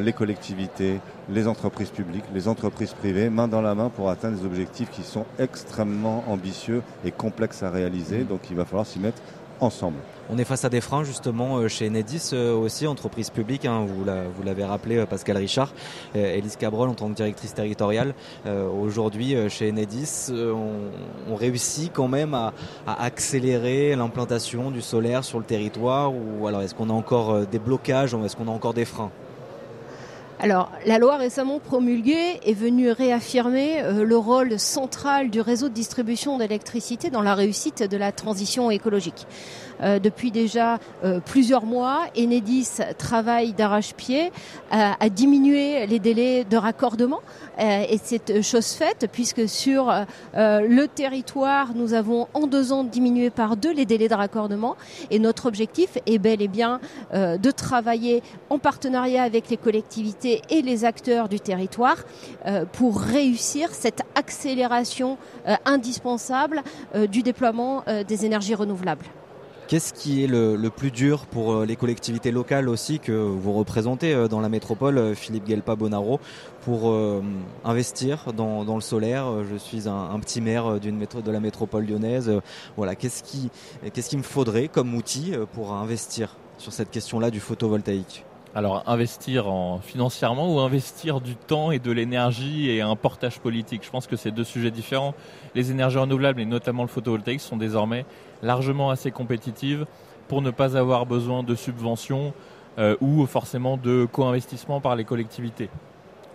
les 0.00 0.12
collectivités, 0.12 1.00
les 1.28 1.46
entreprises 1.46 1.90
publiques, 1.90 2.24
les 2.34 2.48
entreprises 2.48 2.92
privées, 2.92 3.30
main 3.30 3.46
dans 3.46 3.62
la 3.62 3.76
main 3.76 3.88
pour 3.88 4.10
atteindre 4.10 4.36
des 4.36 4.44
objectifs 4.44 4.90
qui 4.90 5.02
sont 5.02 5.24
extrêmement 5.38 6.24
ambitieux 6.26 6.82
et 7.04 7.12
complexes 7.12 7.62
à 7.62 7.70
réaliser. 7.70 8.24
Donc, 8.24 8.40
il 8.50 8.56
va 8.56 8.64
falloir 8.64 8.84
s'y 8.84 8.98
mettre 8.98 9.22
On 9.62 10.38
est 10.38 10.44
face 10.44 10.64
à 10.64 10.70
des 10.70 10.80
freins 10.80 11.04
justement 11.04 11.58
euh, 11.58 11.68
chez 11.68 11.88
Enedis 11.88 12.30
euh, 12.32 12.54
aussi, 12.54 12.86
entreprise 12.86 13.28
publique, 13.28 13.66
hein, 13.66 13.84
vous 13.86 14.42
l'avez 14.42 14.64
rappelé 14.64 14.96
euh, 14.96 15.06
Pascal 15.06 15.36
Richard, 15.36 15.72
Elise 16.14 16.56
Cabrol 16.56 16.88
en 16.88 16.94
tant 16.94 17.08
que 17.08 17.14
directrice 17.14 17.52
territoriale. 17.52 18.14
Aujourd'hui 18.46 19.36
chez 19.48 19.70
Enedis, 19.70 20.30
on, 20.30 21.34
réussit 21.34 21.92
quand 21.92 22.08
même 22.08 22.34
à, 22.34 22.52
accélérer 22.86 23.94
l'implantation 23.96 24.70
du 24.70 24.80
solaire 24.80 25.24
sur 25.24 25.38
le 25.38 25.44
territoire 25.44 26.12
alors 26.46 26.62
est-ce 26.62 26.74
qu'on 26.74 26.90
a 26.90 26.92
encore 26.92 27.46
des 27.46 27.58
blocages 27.58 28.14
est-ce 28.14 28.36
qu'on 28.36 28.48
a 28.48 28.52
encore 28.52 28.74
des 28.74 28.84
freins? 28.84 29.10
Alors, 30.42 30.72
la 30.86 30.98
loi 30.98 31.18
récemment 31.18 31.58
promulguée 31.58 32.40
est 32.46 32.54
venue 32.54 32.90
réaffirmer 32.90 33.82
le 33.92 34.16
rôle 34.16 34.58
central 34.58 35.28
du 35.28 35.42
réseau 35.42 35.68
de 35.68 35.74
distribution 35.74 36.38
d'électricité 36.38 37.10
dans 37.10 37.20
la 37.20 37.34
réussite 37.34 37.82
de 37.82 37.96
la 37.98 38.10
transition 38.10 38.70
écologique. 38.70 39.26
Euh, 39.82 39.98
depuis 39.98 40.30
déjà 40.30 40.78
euh, 41.04 41.20
plusieurs 41.20 41.64
mois. 41.64 42.02
Enedis 42.16 42.68
travaille 42.98 43.52
d'arrache-pied 43.54 44.30
à, 44.70 45.08
diminuer 45.08 45.86
les 45.86 45.98
délais 45.98 46.44
de 46.44 46.56
raccordement 46.56 47.20
euh, 47.58 47.84
et 47.88 47.98
c'est 48.02 48.42
chose 48.42 48.72
faite 48.72 49.08
puisque 49.10 49.48
sur 49.48 49.92
le 50.34 50.86
territoire, 50.86 51.74
nous 51.74 51.94
avons 51.94 52.28
en 52.34 52.46
deux 52.46 52.72
ans 52.72 52.84
diminué 52.84 53.30
par 53.30 53.56
deux 53.56 53.72
les 53.72 53.86
délais 53.86 54.08
de 54.08 54.14
raccordement 54.14 54.76
et 55.10 55.18
notre 55.18 55.46
objectif 55.46 55.98
est 56.06 56.18
bel 56.18 56.42
et 56.42 56.48
bien 56.48 56.80
de 57.12 57.50
travailler 57.50 58.22
en 58.48 58.58
partenariat 58.58 59.22
avec 59.22 59.50
les 59.50 59.56
collectivités 59.56 60.29
et 60.50 60.62
les 60.62 60.84
acteurs 60.84 61.28
du 61.28 61.40
territoire 61.40 61.96
pour 62.72 63.00
réussir 63.00 63.70
cette 63.72 64.02
accélération 64.14 65.18
indispensable 65.64 66.62
du 67.10 67.22
déploiement 67.22 67.84
des 68.06 68.24
énergies 68.26 68.54
renouvelables. 68.54 69.04
Qu'est-ce 69.70 69.94
qui 69.94 70.24
est 70.24 70.26
le, 70.26 70.68
plus 70.68 70.90
dur 70.90 71.26
pour 71.26 71.52
euh, 71.52 71.64
les 71.64 71.76
collectivités 71.76 72.32
locales 72.32 72.68
aussi 72.68 72.98
que 72.98 73.12
vous 73.12 73.52
représentez 73.52 74.12
euh, 74.12 74.26
dans 74.26 74.40
la 74.40 74.48
métropole, 74.48 74.98
euh, 74.98 75.14
Philippe 75.14 75.44
Guelpa 75.44 75.76
Bonaro, 75.76 76.18
pour 76.62 76.92
investir 77.64 78.32
dans, 78.32 78.74
le 78.74 78.80
solaire? 78.80 79.44
Je 79.48 79.54
suis 79.54 79.88
un, 79.88 80.18
petit 80.18 80.40
maire 80.40 80.80
d'une 80.80 80.98
de 80.98 81.30
la 81.30 81.38
métropole 81.38 81.86
lyonnaise. 81.86 82.32
Voilà, 82.76 82.96
qu'est-ce 82.96 83.22
qui, 83.22 83.48
qu'est-ce 83.94 84.10
qu'il 84.10 84.18
me 84.18 84.24
faudrait 84.24 84.66
comme 84.66 84.92
outil 84.92 85.34
pour 85.52 85.72
investir 85.72 86.36
sur 86.58 86.72
cette 86.72 86.90
question-là 86.90 87.30
du 87.30 87.38
photovoltaïque? 87.38 88.24
Alors 88.54 88.82
investir 88.86 89.48
en 89.48 89.78
financièrement 89.78 90.52
ou 90.52 90.58
investir 90.60 91.20
du 91.20 91.36
temps 91.36 91.70
et 91.70 91.78
de 91.78 91.92
l'énergie 91.92 92.70
et 92.70 92.80
un 92.80 92.96
portage 92.96 93.38
politique? 93.38 93.84
Je 93.84 93.90
pense 93.90 94.06
que 94.06 94.16
c'est 94.16 94.30
deux 94.30 94.44
sujets 94.44 94.70
différents. 94.70 95.14
Les 95.54 95.70
énergies 95.70 95.98
renouvelables 95.98 96.40
et 96.40 96.46
notamment 96.46 96.82
le 96.82 96.88
photovoltaïque 96.88 97.40
sont 97.40 97.56
désormais 97.56 98.04
largement 98.42 98.90
assez 98.90 99.10
compétitives 99.10 99.86
pour 100.28 100.42
ne 100.42 100.50
pas 100.50 100.76
avoir 100.76 101.06
besoin 101.06 101.42
de 101.42 101.54
subventions 101.54 102.32
euh, 102.78 102.96
ou 103.00 103.26
forcément 103.26 103.76
de 103.76 104.06
co-investissement 104.10 104.80
par 104.80 104.96
les 104.96 105.04
collectivités. 105.04 105.68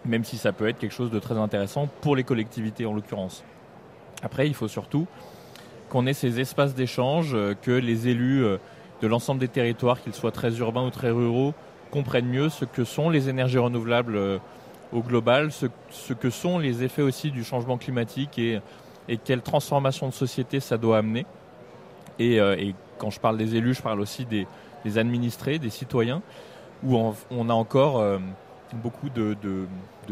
Même 0.06 0.24
si 0.24 0.38
ça 0.38 0.52
peut 0.52 0.68
être 0.68 0.78
quelque 0.78 0.94
chose 0.94 1.12
de 1.12 1.20
très 1.20 1.38
intéressant 1.38 1.90
pour 2.02 2.16
les 2.16 2.24
collectivités 2.24 2.86
en 2.86 2.94
l'occurrence. 2.94 3.44
Après, 4.22 4.48
il 4.48 4.54
faut 4.54 4.68
surtout 4.68 5.08
qu'on 5.90 6.06
ait 6.08 6.14
ces 6.14 6.40
espaces 6.40 6.76
d'échange, 6.76 7.32
euh, 7.34 7.54
que 7.62 7.72
les 7.72 8.08
élus 8.08 8.44
euh, 8.44 8.58
de 9.02 9.08
l'ensemble 9.08 9.40
des 9.40 9.48
territoires, 9.48 10.02
qu'ils 10.02 10.14
soient 10.14 10.32
très 10.32 10.58
urbains 10.60 10.86
ou 10.86 10.90
très 10.90 11.10
ruraux, 11.10 11.54
comprennent 11.92 12.28
mieux 12.28 12.50
ce 12.50 12.66
que 12.66 12.84
sont 12.84 13.10
les 13.10 13.30
énergies 13.30 13.58
renouvelables 13.58 14.16
euh, 14.16 14.38
au 14.94 15.02
global, 15.02 15.52
ce, 15.52 16.14
que 16.14 16.30
sont 16.30 16.60
les 16.60 16.84
effets 16.84 17.02
aussi 17.02 17.32
du 17.32 17.44
changement 17.44 17.78
climatique 17.78 18.38
et, 18.38 18.60
et 19.08 19.18
quelle 19.18 19.42
transformation 19.42 20.08
de 20.08 20.14
société 20.14 20.60
ça 20.60 20.78
doit 20.78 20.98
amener. 20.98 21.26
Et, 22.20 22.40
euh, 22.40 22.72
quand 22.98 23.10
je 23.10 23.20
parle 23.20 23.38
des 23.38 23.56
élus, 23.56 23.74
je 23.74 23.82
parle 23.82 24.00
aussi 24.00 24.26
des, 24.26 24.48
administrés, 24.98 25.60
des 25.60 25.70
citoyens, 25.70 26.22
où 26.84 26.96
on, 27.32 27.50
a 27.50 27.54
encore 27.54 28.00
euh, 28.00 28.20
beaucoup 28.74 29.10
de, 29.10 29.36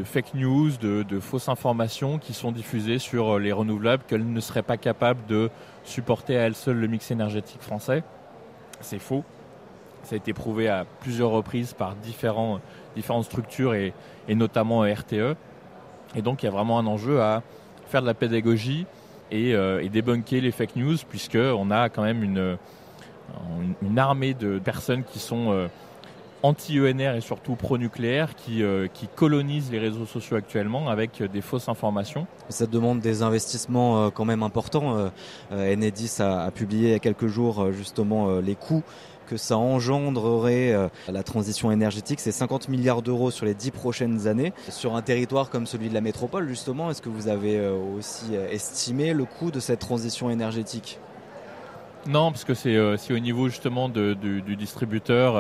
fake 0.03 0.34
news, 0.34 0.71
de, 0.82 1.03
de, 1.03 1.19
fausses 1.19 1.47
informations 1.47 2.17
qui 2.17 2.34
sont 2.34 2.51
diffusées 2.51 2.99
sur 2.99 3.39
les 3.39 3.51
renouvelables, 3.51 4.03
qu'elles 4.07 4.30
ne 4.30 4.39
seraient 4.41 4.63
pas 4.63 4.78
capables 4.78 5.26
de 5.28 5.49
supporter 5.84 6.38
à 6.38 6.41
elles 6.41 6.55
seules 6.55 6.78
le 6.78 6.88
mix 6.88 7.09
énergétique 7.11 7.61
français. 7.61 8.03
C'est 8.82 8.99
faux. 8.99 9.24
Ça 10.04 10.16
a 10.16 10.18
été 10.18 10.34
prouvé 10.34 10.68
à 10.68 10.86
plusieurs 10.99 11.30
reprises 11.30 11.74
par 11.74 11.95
différents, 11.95 12.60
différentes 12.95 13.24
structures 13.24 13.74
et, 13.74 13.93
notamment 14.30 14.82
RTE. 14.82 15.36
Et 16.16 16.22
donc 16.22 16.43
il 16.43 16.45
y 16.45 16.49
a 16.49 16.51
vraiment 16.51 16.78
un 16.78 16.86
enjeu 16.86 17.22
à 17.22 17.41
faire 17.88 18.01
de 18.01 18.08
la 18.08 18.14
pédagogie 18.14 18.86
et, 19.32 19.56
euh, 19.56 19.88
débunker 19.88 20.41
les 20.41 20.51
fake 20.51 20.76
news 20.76 20.97
puisqu'on 21.10 21.72
a 21.72 21.89
quand 21.89 22.04
même 22.04 22.24
une, 22.24 22.58
une, 23.82 23.99
armée 23.99 24.34
de 24.34 24.60
personnes 24.60 25.04
qui 25.04 25.20
sont 25.20 25.51
euh, 25.51 25.68
anti-ENR 26.43 27.16
et 27.16 27.22
surtout 27.22 27.56
pro-nucléaire 27.56 28.36
qui, 28.36 28.62
euh, 28.62 28.88
qui 28.93 29.08
colonisent 29.08 29.72
les 29.72 29.80
réseaux 29.80 30.06
sociaux 30.06 30.36
actuellement 30.36 30.89
avec 30.89 31.24
des 31.24 31.41
fausses 31.41 31.70
informations. 31.70 32.28
Ça 32.49 32.68
demande 32.68 32.99
des 32.99 33.24
investissements 33.24 34.12
quand 34.12 34.26
même 34.26 34.43
importants. 34.43 35.10
Enedis 35.51 36.18
a, 36.20 36.43
a, 36.43 36.51
publié 36.51 36.89
il 36.89 36.91
y 36.91 36.95
a 36.95 36.99
quelques 36.99 37.28
jours 37.28 37.72
justement 37.72 38.39
les 38.39 38.56
coûts 38.56 38.84
que 39.34 39.38
ça 39.39 39.57
engendrerait 39.57 40.73
euh, 40.73 40.89
la 41.11 41.23
transition 41.23 41.71
énergétique. 41.71 42.19
C'est 42.19 42.31
50 42.31 42.69
milliards 42.69 43.01
d'euros 43.01 43.31
sur 43.31 43.47
les 43.47 43.55
10 43.55 43.71
prochaines 43.71 44.27
années. 44.27 44.53
Sur 44.69 44.95
un 44.95 45.01
territoire 45.01 45.49
comme 45.49 45.65
celui 45.65 45.89
de 45.89 45.93
la 45.95 46.01
métropole, 46.01 46.47
justement, 46.47 46.91
est-ce 46.91 47.01
que 47.01 47.09
vous 47.09 47.29
avez 47.29 47.57
euh, 47.57 47.75
aussi 47.97 48.36
euh, 48.36 48.47
estimé 48.51 49.13
le 49.13 49.25
coût 49.25 49.49
de 49.49 49.59
cette 49.59 49.79
transition 49.79 50.29
énergétique? 50.29 50.99
Non, 52.05 52.31
parce 52.31 52.43
que 52.43 52.53
c'est 52.53 52.77
au 52.77 53.19
niveau 53.19 53.47
justement 53.47 53.89
du, 53.89 54.15
distributeur, 54.55 55.36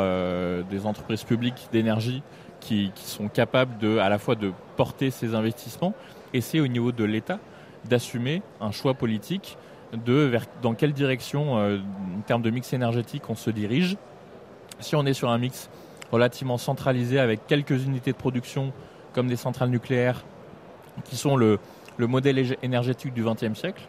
des 0.63 0.85
entreprises 0.85 1.23
publiques 1.23 1.67
d'énergie 1.73 2.23
qui, 2.61 2.89
sont 2.95 3.27
capables 3.27 3.99
à 3.99 4.07
la 4.07 4.17
fois 4.17 4.35
de 4.35 4.53
porter 4.77 5.11
ces 5.11 5.35
investissements 5.35 5.93
et 6.33 6.39
c'est 6.39 6.61
au 6.61 6.67
niveau 6.67 6.93
de 6.93 7.03
l'État 7.03 7.39
d'assumer 7.89 8.41
un 8.61 8.71
choix 8.71 8.93
politique 8.93 9.57
de 9.93 10.13
vers, 10.13 10.45
dans 10.61 10.73
quelle 10.73 10.93
direction, 10.93 11.57
euh, 11.57 11.77
en 12.17 12.21
termes 12.21 12.41
de 12.41 12.49
mix 12.49 12.73
énergétique, 12.73 13.29
on 13.29 13.35
se 13.35 13.49
dirige. 13.49 13.97
Si 14.79 14.95
on 14.95 15.05
est 15.05 15.13
sur 15.13 15.29
un 15.29 15.37
mix 15.37 15.69
relativement 16.11 16.57
centralisé 16.57 17.19
avec 17.19 17.47
quelques 17.47 17.85
unités 17.85 18.11
de 18.11 18.17
production 18.17 18.73
comme 19.13 19.27
des 19.27 19.35
centrales 19.35 19.69
nucléaires 19.69 20.23
qui 21.05 21.15
sont 21.15 21.35
le, 21.35 21.59
le 21.97 22.07
modèle 22.07 22.55
énergétique 22.61 23.13
du 23.13 23.23
XXe 23.23 23.57
siècle, 23.57 23.83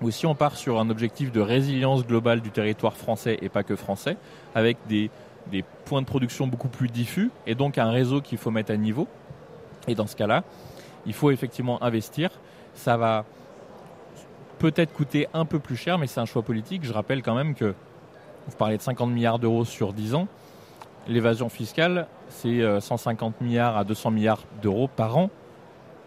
ou 0.00 0.10
si 0.10 0.26
on 0.26 0.34
part 0.34 0.56
sur 0.56 0.80
un 0.80 0.90
objectif 0.90 1.30
de 1.32 1.40
résilience 1.40 2.06
globale 2.06 2.40
du 2.40 2.50
territoire 2.50 2.96
français 2.96 3.38
et 3.42 3.48
pas 3.48 3.62
que 3.62 3.76
français, 3.76 4.16
avec 4.54 4.78
des, 4.88 5.10
des 5.50 5.64
points 5.84 6.00
de 6.00 6.06
production 6.06 6.46
beaucoup 6.46 6.68
plus 6.68 6.88
diffus 6.88 7.30
et 7.46 7.54
donc 7.54 7.78
un 7.78 7.90
réseau 7.90 8.20
qu'il 8.20 8.38
faut 8.38 8.50
mettre 8.50 8.72
à 8.72 8.76
niveau. 8.76 9.08
Et 9.88 9.94
dans 9.94 10.06
ce 10.06 10.16
cas-là, 10.16 10.44
il 11.06 11.12
faut 11.12 11.30
effectivement 11.30 11.82
investir. 11.82 12.30
Ça 12.74 12.96
va 12.96 13.24
peut-être 14.60 14.92
coûter 14.92 15.26
un 15.32 15.46
peu 15.46 15.58
plus 15.58 15.74
cher, 15.74 15.98
mais 15.98 16.06
c'est 16.06 16.20
un 16.20 16.26
choix 16.26 16.42
politique. 16.42 16.84
Je 16.84 16.92
rappelle 16.92 17.22
quand 17.22 17.34
même 17.34 17.54
que 17.54 17.74
vous 18.46 18.56
parlez 18.56 18.76
de 18.76 18.82
50 18.82 19.10
milliards 19.10 19.38
d'euros 19.38 19.64
sur 19.64 19.92
10 19.92 20.14
ans. 20.14 20.28
L'évasion 21.08 21.48
fiscale, 21.48 22.06
c'est 22.28 22.60
150 22.80 23.34
euh, 23.40 23.44
milliards 23.44 23.76
à 23.76 23.84
200 23.84 24.10
milliards 24.10 24.42
d'euros 24.62 24.86
par 24.86 25.16
an 25.16 25.30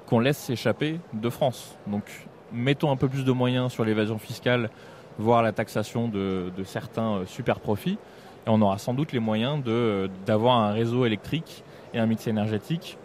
qu'on 0.05 0.19
laisse 0.19 0.37
s'échapper 0.37 0.99
de 1.13 1.29
France. 1.29 1.75
Donc 1.87 2.03
mettons 2.51 2.91
un 2.91 2.95
peu 2.95 3.09
plus 3.09 3.25
de 3.25 3.31
moyens 3.31 3.71
sur 3.71 3.83
l'évasion 3.83 4.19
fiscale, 4.19 4.69
voire 5.17 5.41
la 5.41 5.51
taxation 5.51 6.07
de, 6.07 6.51
certains 6.63 7.15
euh, 7.15 7.25
super 7.25 7.59
profits, 7.59 7.97
et 8.45 8.49
on 8.49 8.61
aura 8.61 8.77
sans 8.77 8.93
doute 8.93 9.13
les 9.13 9.19
moyens 9.19 9.63
euh, 9.65 10.07
d'avoir 10.27 10.57
un 10.57 10.73
réseau 10.73 11.05
électrique 11.05 11.63
et 11.95 11.99
un 11.99 12.05
mix 12.05 12.27
énergétique 12.27 12.99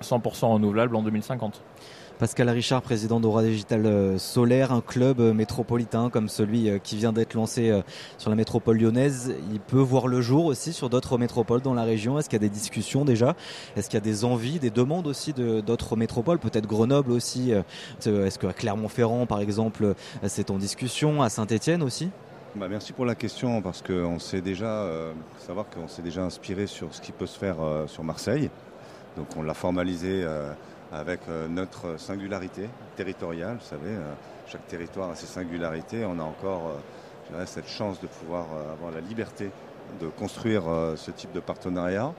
100% 0.00 0.46
renouvelable 0.46 0.96
en 0.96 1.02
2050. 1.02 1.62
Pascal 2.20 2.50
Richard, 2.50 2.82
président 2.82 3.18
d'Aura 3.18 3.42
Digital 3.42 3.86
euh, 3.86 4.18
Solaire, 4.18 4.72
un 4.72 4.82
club 4.82 5.20
euh, 5.20 5.32
métropolitain 5.32 6.10
comme 6.10 6.28
celui 6.28 6.68
euh, 6.68 6.76
qui 6.76 6.96
vient 6.96 7.14
d'être 7.14 7.32
lancé 7.32 7.72
sur 8.18 8.28
la 8.28 8.36
métropole 8.36 8.76
lyonnaise, 8.76 9.34
il 9.50 9.58
peut 9.58 9.78
voir 9.78 10.06
le 10.06 10.20
jour 10.20 10.44
aussi 10.44 10.74
sur 10.74 10.90
d'autres 10.90 11.16
métropoles 11.16 11.62
dans 11.62 11.72
la 11.72 11.84
région. 11.84 12.18
Est-ce 12.18 12.28
qu'il 12.28 12.36
y 12.38 12.44
a 12.44 12.46
des 12.46 12.52
discussions 12.52 13.06
déjà? 13.06 13.36
Est-ce 13.74 13.88
qu'il 13.88 13.96
y 13.96 14.02
a 14.02 14.04
des 14.04 14.26
envies, 14.26 14.58
des 14.58 14.68
demandes 14.68 15.06
aussi 15.06 15.32
d'autres 15.32 15.96
métropoles? 15.96 16.38
Peut-être 16.38 16.66
Grenoble 16.66 17.10
aussi 17.10 17.52
Est-ce 17.52 18.38
que 18.38 18.48
Clermont-Ferrand, 18.48 19.24
par 19.24 19.40
exemple, 19.40 19.94
c'est 20.26 20.50
en 20.50 20.58
discussion 20.58 21.22
À 21.22 21.30
Saint-Etienne 21.30 21.82
aussi? 21.82 22.10
Bah 22.54 22.66
merci 22.68 22.92
pour 22.92 23.06
la 23.06 23.14
question 23.14 23.62
parce 23.62 23.80
qu'on 23.80 24.18
sait 24.18 24.42
déjà 24.42 24.86
savoir 25.38 25.70
qu'on 25.70 25.88
s'est 25.88 26.02
déjà 26.02 26.22
inspiré 26.22 26.66
sur 26.66 26.94
ce 26.94 27.00
qui 27.00 27.12
peut 27.12 27.26
se 27.26 27.38
faire 27.38 27.56
sur 27.86 28.04
Marseille. 28.04 28.50
Donc 29.16 29.28
on 29.38 29.42
l'a 29.42 29.54
formalisé 29.54 30.26
avec 30.92 31.20
euh, 31.28 31.48
notre 31.48 31.98
singularité 31.98 32.68
territoriale. 32.96 33.58
Vous 33.60 33.66
savez, 33.66 33.90
euh, 33.90 34.12
chaque 34.46 34.66
territoire 34.66 35.10
a 35.10 35.14
ses 35.14 35.26
singularités. 35.26 36.04
On 36.04 36.18
a 36.18 36.22
encore 36.22 36.72
euh, 37.34 37.44
cette 37.46 37.68
chance 37.68 38.00
de 38.00 38.06
pouvoir 38.06 38.46
avoir 38.72 38.90
la 38.90 39.00
liberté 39.00 39.50
de 40.00 40.06
construire 40.08 40.62
ce 40.96 41.10
type 41.10 41.32
de 41.32 41.40
partenariat. 41.40 42.12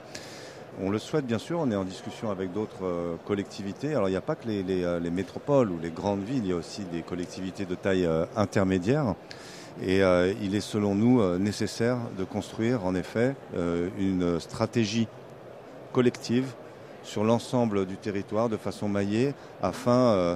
On 0.81 0.89
le 0.89 0.99
souhaite 0.99 1.25
bien 1.25 1.37
sûr, 1.37 1.59
on 1.59 1.69
est 1.71 1.75
en 1.75 1.83
discussion 1.83 2.31
avec 2.31 2.51
d'autres 2.53 3.17
collectivités. 3.25 3.93
Alors 3.93 4.07
il 4.07 4.11
n'y 4.11 4.17
a 4.17 4.21
pas 4.21 4.35
que 4.35 4.47
les, 4.47 4.63
les, 4.63 5.09
métropoles 5.09 5.69
ou 5.69 5.79
les 5.79 5.89
grandes 5.89 6.23
villes, 6.23 6.43
il 6.45 6.49
y 6.49 6.53
a 6.53 6.55
aussi 6.55 6.83
des 6.85 7.01
collectivités 7.01 7.65
de 7.65 7.75
taille 7.75 8.09
intermédiaire. 8.37 9.15
Et 9.81 10.01
il 10.41 10.55
est 10.55 10.61
selon 10.61 10.95
nous 10.95 11.37
nécessaire 11.37 11.97
de 12.17 12.23
construire 12.25 12.85
en 12.85 12.95
effet 12.95 13.35
une 13.53 14.39
stratégie 14.39 15.07
collective 15.93 16.53
sur 17.03 17.23
l'ensemble 17.23 17.85
du 17.85 17.97
territoire 17.97 18.49
de 18.49 18.57
façon 18.57 18.87
maillée 18.87 19.33
afin 19.61 19.91
euh, 19.91 20.35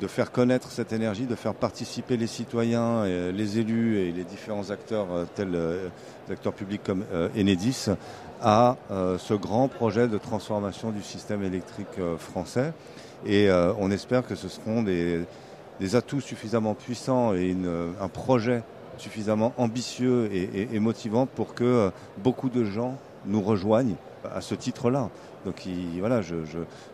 de 0.00 0.06
faire 0.06 0.32
connaître 0.32 0.70
cette 0.70 0.92
énergie, 0.92 1.26
de 1.26 1.34
faire 1.34 1.54
participer 1.54 2.16
les 2.16 2.26
citoyens, 2.26 3.04
et 3.04 3.32
les 3.32 3.58
élus 3.58 3.98
et 3.98 4.12
les 4.12 4.24
différents 4.24 4.70
acteurs 4.70 5.06
euh, 5.10 5.24
tels 5.34 5.54
euh, 5.54 5.88
acteurs 6.30 6.52
publics 6.52 6.82
comme 6.82 7.04
Enedis 7.36 7.86
à 8.42 8.76
ce 8.90 9.32
grand 9.32 9.68
projet 9.68 10.06
de 10.06 10.18
transformation 10.18 10.90
du 10.90 11.02
système 11.02 11.42
électrique 11.42 11.98
français. 12.18 12.74
Et 13.24 13.48
on 13.78 13.90
espère 13.90 14.26
que 14.26 14.34
ce 14.34 14.48
seront 14.48 14.82
des, 14.82 15.24
atouts 15.94 16.20
suffisamment 16.20 16.74
puissants 16.74 17.32
et 17.32 17.56
un 18.00 18.08
projet 18.08 18.62
suffisamment 18.98 19.54
ambitieux 19.56 20.28
et 20.32 20.78
motivant 20.78 21.24
pour 21.24 21.54
que 21.54 21.90
beaucoup 22.18 22.50
de 22.50 22.64
gens 22.64 22.98
nous 23.24 23.40
rejoignent 23.40 23.96
à 24.34 24.40
ce 24.40 24.54
titre-là. 24.54 25.10
Donc 25.44 25.68
voilà, 25.98 26.20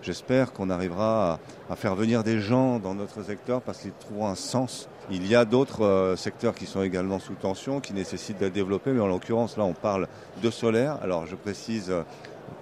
j'espère 0.03 0.53
qu'on 0.53 0.71
arrivera 0.71 1.39
à, 1.69 1.77
faire 1.77 1.95
venir 1.95 2.25
des 2.25 2.41
gens 2.41 2.79
dans 2.79 2.95
notre 2.95 3.23
secteur 3.23 3.61
parce 3.63 3.79
qu'ils 3.79 3.93
trouveront 3.93 4.29
un 4.29 4.35
sens. 4.35 4.89
Il 5.11 5.27
y 5.27 5.35
a 5.35 5.45
d'autres 5.45 5.85
euh, 5.85 6.17
secteurs 6.17 6.55
qui 6.55 6.67
sont 6.67 6.83
également 6.83 7.19
sous 7.19 7.35
tension, 7.35 7.81
qui 7.81 7.93
nécessitent 7.95 8.39
d'être 8.39 8.53
développés, 8.53 8.93
mais 8.93 9.01
en 9.01 9.09
l'occurrence 9.09 9.57
là 9.57 9.65
on 9.65 9.73
parle 9.73 10.07
de 10.43 10.51
solaire. 10.51 10.99
Alors 11.03 11.27
je 11.27 11.35
précise 11.35 11.91
euh, 11.91 12.03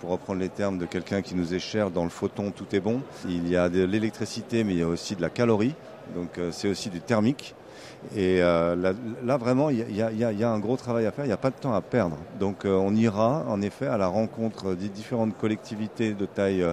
pour 0.01 0.11
reprendre 0.11 0.41
les 0.41 0.49
termes 0.49 0.79
de 0.79 0.87
quelqu'un 0.87 1.23
qui 1.23 1.35
nous 1.35 1.55
est 1.55 1.59
cher, 1.59 1.91
dans 1.91 2.05
le 2.05 2.11
photon 2.11 2.51
tout 2.51 2.67
est 2.73 2.81
bon. 2.81 3.03
Il 3.29 3.49
y 3.49 3.57
a 3.57 3.69
de 3.69 3.85
l'électricité, 3.85 4.65
mais 4.65 4.73
il 4.73 4.79
y 4.79 4.83
a 4.83 4.89
aussi 4.89 5.17
de 5.17 5.23
la 5.23 5.31
calorie, 5.31 5.75
donc 6.15 6.39
euh, 6.39 6.51
c'est 6.53 6.69
aussi 6.69 6.91
du 6.91 7.01
thermique. 7.01 7.55
Et 8.15 8.41
euh, 8.43 8.77
là, 9.25 9.37
vraiment, 9.37 9.71
il 9.71 9.95
y, 9.95 10.03
a, 10.03 10.51
un 10.51 10.59
gros 10.61 10.77
travail 10.77 11.07
à 11.07 11.11
faire, 11.11 11.25
il 11.25 11.29
n'y 11.29 11.35
a 11.35 11.39
pas 11.39 11.51
de 11.51 11.57
temps 11.57 11.75
à 11.75 11.81
perdre. 11.81 12.17
Donc 12.39 12.65
euh, 12.65 12.75
on 12.77 12.95
ira 12.95 13.45
en 13.49 13.61
effet 13.61 13.87
à 13.87 13.97
la 13.97 14.07
rencontre 14.07 14.75
des 14.75 14.89
différentes 14.89 15.37
collectivités 15.37 16.15
de 16.15 16.25
taille 16.25 16.65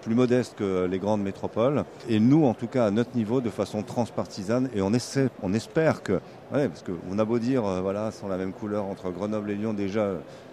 plus 0.00 0.14
modeste 0.14 0.54
que 0.56 0.86
les 0.86 0.98
grandes 0.98 1.22
métropoles. 1.22 1.84
Et 2.08 2.20
nous, 2.20 2.44
en 2.44 2.54
tout 2.54 2.66
cas, 2.66 2.86
à 2.86 2.90
notre 2.90 3.14
niveau, 3.14 3.40
de 3.40 3.50
façon 3.50 3.82
transpartisane, 3.82 4.68
et 4.74 4.82
on, 4.82 4.92
essaie, 4.92 5.28
on 5.42 5.52
espère 5.52 6.02
que, 6.02 6.20
parce 6.50 6.82
qu'on 6.82 7.18
a 7.18 7.24
beau 7.24 7.38
dire, 7.38 7.62
voilà, 7.82 8.10
sont 8.10 8.26
la 8.26 8.36
même 8.36 8.52
couleur 8.52 8.84
entre 8.86 9.10
Grenoble 9.10 9.50
et 9.52 9.54
Lyon, 9.54 9.74
déjà, 9.74 10.08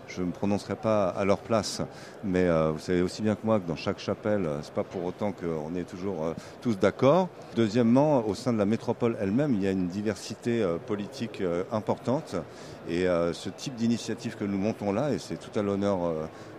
je 0.10 0.22
ne 0.22 0.28
me 0.28 0.32
prononcerai 0.32 0.76
pas 0.76 1.10
à 1.10 1.24
leur 1.24 1.40
place, 1.40 1.82
mais 2.24 2.44
euh, 2.44 2.72
vous 2.72 2.80
savez 2.80 3.02
aussi 3.02 3.22
bien 3.22 3.36
que 3.36 3.46
moi 3.46 3.60
que 3.60 3.68
dans 3.68 3.76
chaque 3.76 4.00
chapelle, 4.00 4.46
euh, 4.46 4.60
c'est 4.62 4.74
pas 4.74 4.84
pour 4.84 5.06
autant 5.06 5.32
qu'on 5.32 5.76
est 5.76 5.84
toujours 5.84 6.24
euh, 6.24 6.34
tous 6.62 6.78
d'accord. 6.78 7.30
Deuxièmement, 7.56 8.28
au 8.28 8.36
sein 8.36 8.52
de 8.52 8.58
la 8.58 8.66
métropole 8.66 9.18
elle-même, 9.22 9.54
il 9.54 9.64
y 9.64 9.68
a 9.68 9.72
une 9.72 9.88
diversité 9.88 10.66
politique 10.86 11.44
importante, 11.72 12.36
et 12.88 13.06
ce 13.06 13.50
type 13.50 13.76
d'initiative 13.76 14.36
que 14.36 14.44
nous 14.44 14.58
montons 14.58 14.94
là, 14.94 15.12
et 15.12 15.18
c'est 15.18 15.38
tout 15.38 15.58
à 15.60 15.64
l'honneur 15.64 15.98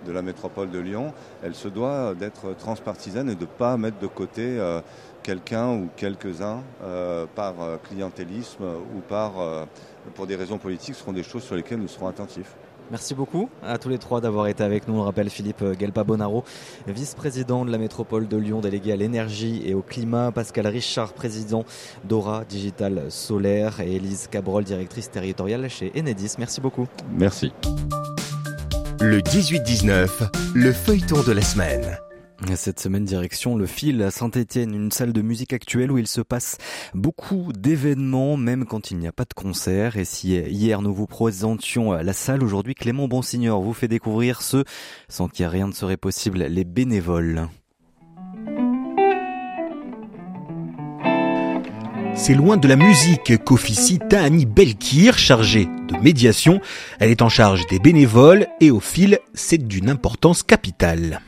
de 0.05 0.13
la 0.13 0.21
métropole 0.21 0.71
de 0.71 0.79
Lyon, 0.79 1.13
elle 1.43 1.55
se 1.55 1.69
doit 1.69 2.15
d'être 2.15 2.57
transpartisane 2.57 3.31
et 3.31 3.35
de 3.37 3.43
ne 3.43 3.47
pas 3.47 3.77
mettre 3.77 3.99
de 3.99 4.07
côté 4.09 4.59
quelqu'un 5.23 5.71
ou 5.71 5.89
quelques-uns 5.97 6.63
par 7.37 7.55
clientélisme 7.89 8.65
ou 8.65 9.01
par 9.01 9.33
pour 10.15 10.27
des 10.27 10.37
raisons 10.37 10.59
politiques, 10.59 10.97
ce 10.97 11.03
seront 11.03 11.13
des 11.13 11.23
choses 11.23 11.45
sur 11.45 11.55
lesquelles 11.55 11.81
nous 11.81 11.89
serons 11.89 12.09
attentifs. 12.09 12.55
Merci 12.91 13.15
beaucoup 13.15 13.49
à 13.63 13.79
tous 13.79 13.89
les 13.89 13.99
trois 13.99 14.21
d'avoir 14.21 14.49
été 14.49 14.65
avec 14.65 14.89
nous. 14.89 14.99
On 14.99 15.05
rappelle 15.05 15.31
Philippe 15.31 15.65
Gelpa 15.79 16.03
Bonaro, 16.05 16.45
vice-président 16.89 17.65
de 17.65 17.71
la 17.71 17.79
métropole 17.79 18.27
de 18.27 18.37
Lyon, 18.37 18.61
délégué 18.61 18.93
à 18.93 18.97
l'énergie 18.97 19.63
et 19.65 19.75
au 19.75 19.83
climat. 19.83 20.33
Pascal 20.33 20.67
Richard, 20.67 21.13
président 21.13 21.65
d'Aura 22.05 22.45
Digital 22.45 23.05
Solaire. 23.09 23.81
Et 23.81 23.97
Elise 23.97 24.27
Cabrol, 24.29 24.65
directrice 24.65 25.11
territoriale 25.11 25.69
chez 25.71 25.93
Enedis. 25.97 26.35
Merci 26.39 26.61
beaucoup. 26.61 26.89
Merci. 27.17 27.53
Le 29.01 29.21
18-19, 29.21 30.29
le 30.55 30.73
feuilleton 30.73 31.23
de 31.23 31.33
la 31.33 31.43
semaine. 31.43 31.99
Cette 32.57 32.81
semaine, 32.81 33.05
direction 33.05 33.55
le 33.55 33.67
fil 33.67 34.03
à 34.03 34.11
Saint-Etienne, 34.11 34.75
une 34.75 34.91
salle 34.91 35.13
de 35.13 35.23
musique 35.23 35.53
actuelle 35.53 35.93
où 35.93 35.99
il 35.99 36.07
se 36.07 36.21
passe 36.21 36.57
beaucoup 36.95 37.53
d'événements, 37.53 38.37
même 38.37 38.65
quand 38.65 38.91
il 38.91 38.99
n'y 38.99 39.07
a 39.07 39.13
pas 39.13 39.25
de 39.25 39.35
concert. 39.35 39.97
Et 39.97 40.05
si 40.05 40.35
hier 40.37 40.83
nous 40.83 40.93
vous 40.93 41.07
présentions 41.07 41.93
la 41.93 42.13
salle, 42.13 42.43
aujourd'hui 42.43 42.75
Clément 42.75 43.09
Bonsignor 43.09 43.63
vous 43.63 43.75
fait 43.75 43.89
découvrir 43.89 44.43
ce, 44.43 44.65
sans 45.09 45.29
qu'il 45.29 45.47
rien 45.47 45.69
ne 45.69 45.73
serait 45.73 45.97
possible, 45.97 46.39
les 46.39 46.65
bénévoles. 46.65 47.49
C'est 52.15 52.35
loin 52.35 52.57
de 52.57 52.69
la 52.69 52.77
musique 52.77 53.43
qu'officie 53.45 53.99
Tahani 53.99 54.45
Belkir, 54.45 55.17
chargée 55.19 55.67
de 55.89 55.97
médiation. 56.03 56.61
Elle 56.99 57.11
est 57.11 57.23
en 57.23 57.29
charge 57.29 57.67
des 57.69 57.79
bénévoles 57.79 58.47
et 58.61 58.71
au 58.71 58.81
fil, 58.81 59.21
c'est 59.35 59.67
d'une 59.67 59.89
importance 59.89 60.43
capitale. 60.43 61.21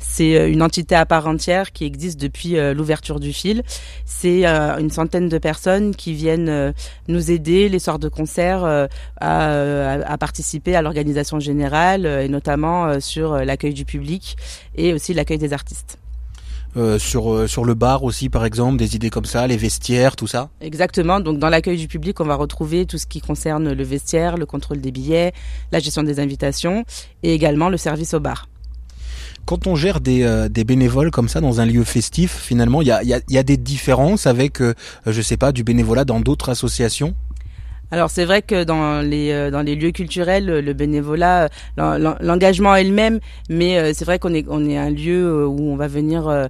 C'est 0.00 0.36
euh, 0.36 0.50
une 0.50 0.62
entité 0.62 0.94
à 0.94 1.06
part 1.06 1.26
entière 1.26 1.72
qui 1.72 1.84
existe 1.84 2.20
depuis 2.20 2.58
euh, 2.58 2.74
l'ouverture 2.74 3.20
du 3.20 3.32
fil. 3.32 3.62
C'est 4.04 4.46
euh, 4.46 4.78
une 4.78 4.90
centaine 4.90 5.28
de 5.28 5.38
personnes 5.38 5.94
qui 5.94 6.14
viennent 6.14 6.74
nous 7.08 7.30
aider 7.30 7.68
les 7.68 7.78
soirs 7.78 7.98
de 7.98 8.08
concert 8.08 8.88
à, 9.20 10.18
participer 10.18 10.74
à 10.74 10.82
l'organisation 10.82 11.38
générale 11.38 12.06
et 12.06 12.28
notamment 12.28 13.00
sur 13.00 13.36
l'accueil 13.36 13.74
du 13.74 13.84
public 13.84 14.36
et 14.74 14.92
aussi 14.92 15.14
l'accueil 15.14 15.38
des 15.38 15.52
artistes. 15.52 15.98
sur 16.98 17.48
sur 17.48 17.64
le 17.64 17.74
bar 17.74 18.04
aussi 18.04 18.28
par 18.28 18.44
exemple 18.44 18.76
des 18.78 18.96
idées 18.96 19.10
comme 19.10 19.24
ça 19.24 19.46
les 19.46 19.56
vestiaires 19.56 20.16
tout 20.16 20.26
ça? 20.26 20.48
Exactement 20.60 21.20
donc 21.20 21.38
dans 21.38 21.48
l'accueil 21.48 21.76
du 21.76 21.88
public 21.88 22.20
on 22.20 22.26
va 22.26 22.34
retrouver 22.34 22.86
tout 22.86 22.98
ce 22.98 23.06
qui 23.06 23.20
concerne 23.20 23.72
le 23.72 23.84
vestiaire 23.84 24.36
le 24.36 24.46
contrôle 24.46 24.80
des 24.80 24.92
billets 24.92 25.32
la 25.72 25.78
gestion 25.78 26.02
des 26.02 26.20
invitations 26.20 26.84
et 27.22 27.34
également 27.34 27.68
le 27.68 27.76
service 27.76 28.14
au 28.14 28.20
bar 28.20 28.49
quand 29.46 29.66
on 29.66 29.74
gère 29.74 30.00
des, 30.00 30.22
euh, 30.22 30.48
des, 30.48 30.64
bénévoles 30.64 31.10
comme 31.10 31.28
ça 31.28 31.40
dans 31.40 31.60
un 31.60 31.66
lieu 31.66 31.84
festif, 31.84 32.36
finalement, 32.36 32.82
il 32.82 32.88
y 32.88 32.92
a, 33.38 33.42
des 33.42 33.56
différences 33.56 34.26
avec, 34.26 34.60
euh, 34.60 34.74
je 35.06 35.20
sais 35.22 35.36
pas, 35.36 35.52
du 35.52 35.64
bénévolat 35.64 36.04
dans 36.04 36.20
d'autres 36.20 36.50
associations? 36.50 37.14
Alors 37.90 38.10
c'est 38.10 38.24
vrai 38.24 38.42
que 38.42 38.62
dans 38.62 39.00
les 39.00 39.32
euh, 39.32 39.50
dans 39.50 39.62
les 39.62 39.74
lieux 39.74 39.90
culturels, 39.90 40.46
le 40.46 40.72
bénévolat, 40.72 41.48
l'engagement 41.76 42.76
est 42.76 42.84
le 42.84 42.92
même, 42.92 43.18
mais 43.48 43.78
euh, 43.78 43.92
c'est 43.94 44.04
vrai 44.04 44.18
qu'on 44.18 44.32
est 44.32 44.46
on 44.48 44.64
est 44.64 44.76
un 44.76 44.90
lieu 44.90 45.24
euh, 45.24 45.46
où 45.46 45.72
on 45.72 45.76
va 45.76 45.88
venir 45.88 46.48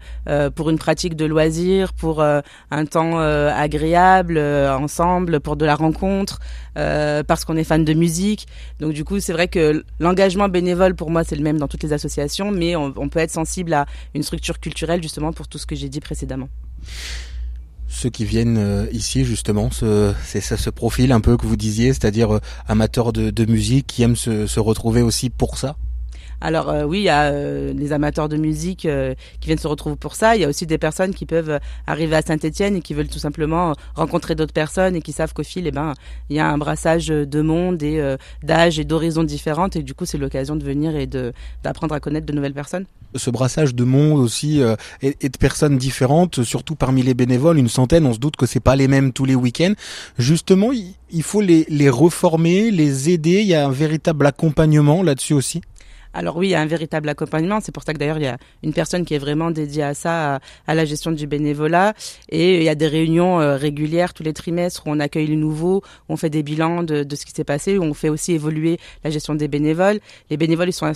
pour 0.55 0.71
une 0.71 0.79
pratique 0.79 1.17
de 1.17 1.25
loisir, 1.25 1.93
pour 1.93 2.23
un 2.23 2.87
temps 2.87 3.19
agréable 3.19 4.39
ensemble, 4.39 5.41
pour 5.41 5.57
de 5.57 5.65
la 5.65 5.75
rencontre, 5.75 6.39
parce 6.75 7.45
qu'on 7.45 7.57
est 7.57 7.65
fan 7.65 7.85
de 7.85 7.95
musique. 7.95 8.47
Donc 8.81 8.93
du 8.93 9.05
coup 9.05 9.21
c'est 9.21 9.33
vrai 9.33 9.49
que 9.49 9.85
l'engagement 9.99 10.49
bénévole 10.49 10.95
pour 10.95 11.11
moi 11.11 11.25
c'est 11.25 11.37
le 11.37 11.43
même 11.43 11.59
dans 11.59 11.69
toutes 11.69 11.83
les 11.83 11.93
associations, 11.93 12.51
mais 12.51 12.77
on 12.77 13.09
peut 13.09 13.21
être 13.21 13.31
sensible 13.31 13.73
à 13.73 13.87
une 14.15 14.23
structure 14.23 14.61
culturelle 14.61 15.03
justement 15.03 15.33
pour 15.33 15.49
tout 15.49 15.59
ce 15.59 15.67
que 15.67 15.75
j'ai 15.75 15.89
dit 15.89 16.01
précédemment. 16.01 16.49
Ceux 17.91 18.09
qui 18.09 18.25
viennent 18.25 18.57
euh, 18.57 18.87
ici 18.93 19.25
justement, 19.25 19.69
c'est 19.71 20.41
ça 20.41 20.57
ce 20.57 20.71
profil 20.71 21.13
un 21.13 21.21
peu 21.21 21.37
que 21.37 21.47
vous 21.47 21.57
disiez, 21.57 21.89
c'est-à-dire 21.89 22.37
euh, 22.37 22.41
amateurs 22.69 23.13
de, 23.13 23.45
musique 23.45 23.87
qui 23.87 24.03
aiment 24.03 24.17
se 24.17 24.61
retrouver 24.61 25.03
aussi 25.03 25.29
pour 25.29 25.59
ça? 25.59 25.77
Alors 26.41 26.71
euh, 26.71 26.85
oui, 26.85 27.01
il 27.01 27.05
y 27.05 27.09
a 27.09 27.25
euh, 27.25 27.73
les 27.73 27.93
amateurs 27.93 28.29
de 28.29 28.37
musique 28.37 28.87
euh, 28.87 29.15
qui 29.41 29.47
viennent 29.47 29.59
se 29.59 29.69
retrouver 29.69 29.97
pour 29.97 30.15
ça. 30.15 30.37
Il 30.37 30.43
y 30.43 30.45
a 30.45 30.49
aussi 30.49 30.67
des 30.67 30.79
personnes 30.79 31.15
qui 31.15 31.27
peuvent 31.27 31.61
arriver 31.87 32.17
à 32.17 32.23
Saint-Étienne 32.23 32.77
et 32.77 32.81
qui 32.81 32.95
veulent 32.95 33.09
tout 33.09 33.19
simplement 33.19 33.75
rencontrer 33.95 34.35
d'autres 34.35 34.53
personnes 34.53 34.97
et 34.97 35.03
qui 35.03 35.13
savent 35.13 35.33
qu'au 35.35 35.43
fil, 35.43 35.67
eh 35.67 35.71
ben, 35.71 35.95
il 36.31 36.37
y 36.37 36.41
a 36.41 36.49
un 36.49 36.59
brassage 36.59 37.09
de 37.09 37.43
monde 37.43 37.83
et 37.83 38.17
d'âge 38.43 38.79
et 38.79 38.85
d'horizons 38.85 39.25
différentes 39.25 39.77
et 39.77 39.83
du 39.83 39.95
coup, 39.95 40.07
c'est 40.07 40.19
l'occasion 40.19 40.57
de 40.57 40.65
venir 40.65 40.97
et 40.97 41.07
de 41.07 41.33
d'apprendre 41.63 41.95
à 41.95 42.01
connaître 42.01 42.27
de 42.27 42.33
nouvelles 42.33 42.55
personnes. 42.55 42.87
Ce 43.17 43.29
brassage 43.31 43.75
de 43.75 43.85
monde 43.85 44.21
aussi 44.21 44.61
et, 45.03 45.17
et, 45.21 45.29
de 45.29 45.37
personnes 45.37 45.79
différentes, 45.79 46.45
surtout 46.45 46.77
parmi 46.77 47.03
les 47.03 47.15
bénévoles, 47.15 47.59
une 47.59 47.69
centaine, 47.69 48.07
on 48.07 48.13
se 48.13 48.19
doute 48.19 48.37
que 48.37 48.47
c'est 48.47 48.61
pas 48.61 48.77
les 48.77 48.89
mêmes 48.89 49.13
tous 49.13 49.25
les 49.25 49.35
week-ends. 49.35 49.75
Justement, 50.19 50.71
il 51.13 51.23
faut 51.23 51.41
les, 51.41 51.67
les 51.69 51.91
reformer, 51.91 52.71
les 52.71 53.11
aider. 53.11 53.41
Il 53.41 53.49
y 53.49 53.55
a 53.55 53.67
un 53.67 53.71
véritable 53.71 54.27
accompagnement 54.27 55.03
là-dessus 55.03 55.35
aussi. 55.35 55.61
Alors 56.13 56.37
oui, 56.37 56.49
il 56.49 56.51
y 56.51 56.55
a 56.55 56.61
un 56.61 56.67
véritable 56.67 57.09
accompagnement. 57.09 57.61
C'est 57.61 57.73
pour 57.73 57.85
ça 57.85 57.93
que 57.93 57.99
d'ailleurs 57.99 58.19
il 58.19 58.25
y 58.25 58.29
a 58.29 58.37
une 58.65 58.73
personne 58.73 59.05
qui 59.05 59.15
est 59.15 59.19
vraiment 59.19 59.51
dédiée 59.51 59.85
à 59.85 59.95
ça, 59.95 60.41
à, 60.67 60.75
la 60.75 60.85
gestion 60.85 61.13
du 61.13 61.27
bénévolat. 61.27 61.95
Et 62.29 62.59
il 62.59 62.63
y 62.65 62.69
a 62.69 62.75
des 62.75 62.89
réunions 62.89 63.41
euh, 63.41 63.57
régulières 63.57 64.13
tous 64.13 64.25
les 64.25 64.33
trimestres 64.33 64.87
où 64.87 64.91
on 64.91 64.99
accueille 64.99 65.29
les 65.29 65.37
nouveaux, 65.37 65.83
où 66.09 66.13
on 66.13 66.17
fait 66.17 66.31
des 66.31 66.43
bilans 66.43 66.83
de, 66.83 67.07
ce 67.15 67.25
qui 67.25 67.33
s'est 67.33 67.45
passé, 67.45 67.79
où 67.79 67.83
on 67.83 67.95
fait 67.95 68.09
aussi 68.09 68.33
évoluer 68.33 68.79
la 69.05 69.11
gestion 69.11 69.35
des 69.35 69.47
bénévoles. 69.47 70.01
Les 70.31 70.37
bénévoles 70.37 70.69
ils 70.69 70.73
sont 70.73 70.93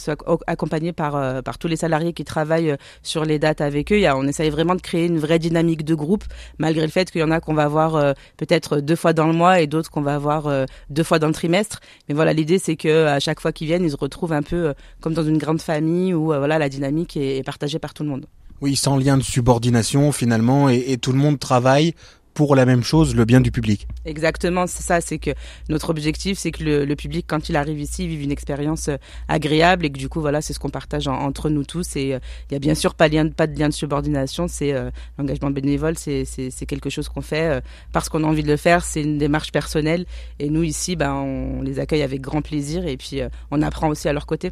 accompagnés 0.47 0.93
par 0.93 1.15
euh, 1.15 1.43
par 1.43 1.59
tous 1.59 1.69
les 1.69 1.77
salariés 1.77 2.13
qui 2.13 2.25
travaillent 2.25 2.73
euh, 2.73 2.77
sur 3.03 3.25
les 3.25 3.39
dates 3.39 3.61
avec 3.61 3.93
eux. 3.93 4.03
On 4.17 4.27
essaye 4.27 4.51
vraiment 4.51 4.75
de 4.75 4.81
créer 4.81 5.07
une 5.07 5.19
vraie 5.19 5.39
dynamique 5.39 5.85
de 5.85 5.95
groupe, 5.95 6.25
malgré 6.59 6.85
le 6.85 6.91
fait 6.91 7.11
qu'il 7.11 7.21
y 7.21 7.25
en 7.25 7.31
a 7.31 7.41
qu'on 7.41 7.55
va 7.55 7.69
voir 7.69 8.15
peut-être 8.37 8.81
deux 8.81 8.97
fois 8.97 9.13
dans 9.13 9.27
le 9.27 9.33
mois 9.33 9.61
et 9.61 9.67
d'autres 9.67 9.91
qu'on 9.91 10.03
va 10.03 10.19
voir 10.19 10.67
deux 10.91 11.03
fois 11.03 11.19
dans 11.19 11.27
le 11.29 11.33
trimestre. 11.33 11.81
Mais 12.09 12.15
voilà, 12.15 12.33
l'idée 12.33 12.59
c'est 12.59 12.77
que 12.77 13.07
à 13.07 13.21
chaque 13.21 13.41
fois 13.41 13.53
qu'ils 13.53 13.67
viennent, 13.67 13.85
ils 13.85 13.91
se 13.91 13.97
retrouvent 13.97 14.33
un 14.33 14.43
peu 14.43 14.75
comme 15.05 15.13
dans 15.13 15.23
une 15.23 15.37
grande 15.37 15.61
famille 15.61 16.15
où 16.15 16.33
euh, 16.33 16.39
voilà 16.39 16.59
la 16.59 16.71
dynamique 16.71 17.19
est, 17.19 17.45
partagée 17.45 17.79
par 17.79 17.93
tout 17.93 18.05
le 18.05 18.09
monde. 18.09 18.25
Oui, 18.63 18.75
sans 18.75 18.97
lien 18.97 19.19
de 19.19 19.23
subordination 19.23 20.13
finalement, 20.13 20.71
et, 20.71 20.97
tout 20.97 21.13
le 21.13 21.19
monde 21.19 21.39
travaille 21.39 21.93
pour 22.33 22.57
la 22.57 22.65
même 22.65 22.83
chose, 22.83 23.15
le 23.15 23.27
bien 23.27 23.43
du 23.43 23.53
public. 23.53 23.87
Exactement, 24.07 24.67
c'est 24.67 24.83
ça, 24.83 25.03
c'est 25.03 25.19
que 25.19 25.33
notre 25.69 25.91
objectif, 25.91 26.39
c'est 26.39 26.53
que 26.53 26.65
le, 26.65 26.97
public, 26.97 27.27
quand 27.29 27.51
il 27.51 27.57
arrive 27.57 27.79
ici, 27.79 28.09
vive 28.09 28.23
une 28.23 28.33
expérience 28.33 28.89
euh, 28.89 28.97
agréable 29.29 29.85
et 29.85 29.91
que 29.91 29.99
du 29.99 30.09
coup, 30.09 30.23
voilà, 30.23 30.41
c'est 30.41 30.55
ce 30.55 30.59
qu'on 30.59 30.71
partage 30.71 31.07
entre 31.07 31.51
nous 31.51 31.65
tous. 31.65 31.97
Et 31.97 32.15
euh, 32.15 32.19
il 32.49 32.55
y 32.55 32.57
a 32.57 32.59
bien 32.59 32.75
sûr 32.75 32.95
pas, 32.95 33.09
lien, 33.09 33.29
pas 33.29 33.47
de 33.47 33.59
lien 33.59 33.69
de 33.69 33.75
subordination, 33.75 34.49
c'est 34.49 34.73
l'engagement 35.19 35.51
bénévole, 35.51 35.99
c'est 35.99 36.67
quelque 36.67 36.89
chose 36.89 37.11
qu'on 37.11 37.21
fait 37.21 37.63
parce 37.93 38.09
qu'on 38.09 38.25
a 38.25 38.27
envie 38.27 38.43
de 38.43 38.49
le 38.49 38.57
faire, 38.57 38.87
c'est 38.87 39.03
une 39.03 39.19
démarche 39.19 39.53
personnelle. 39.53 40.07
Et 40.39 40.49
nous, 40.49 40.63
ici, 40.63 40.97
ben, 40.97 41.13
on 41.13 41.61
les 41.61 41.79
accueille 41.79 42.03
avec 42.03 42.23
grand 42.23 42.41
plaisir 42.41 42.87
et 42.87 42.97
puis 42.97 43.21
on 43.51 43.61
apprend 43.61 43.89
aussi 43.89 44.09
à 44.09 44.15
leur 44.15 44.25
côté 44.25 44.51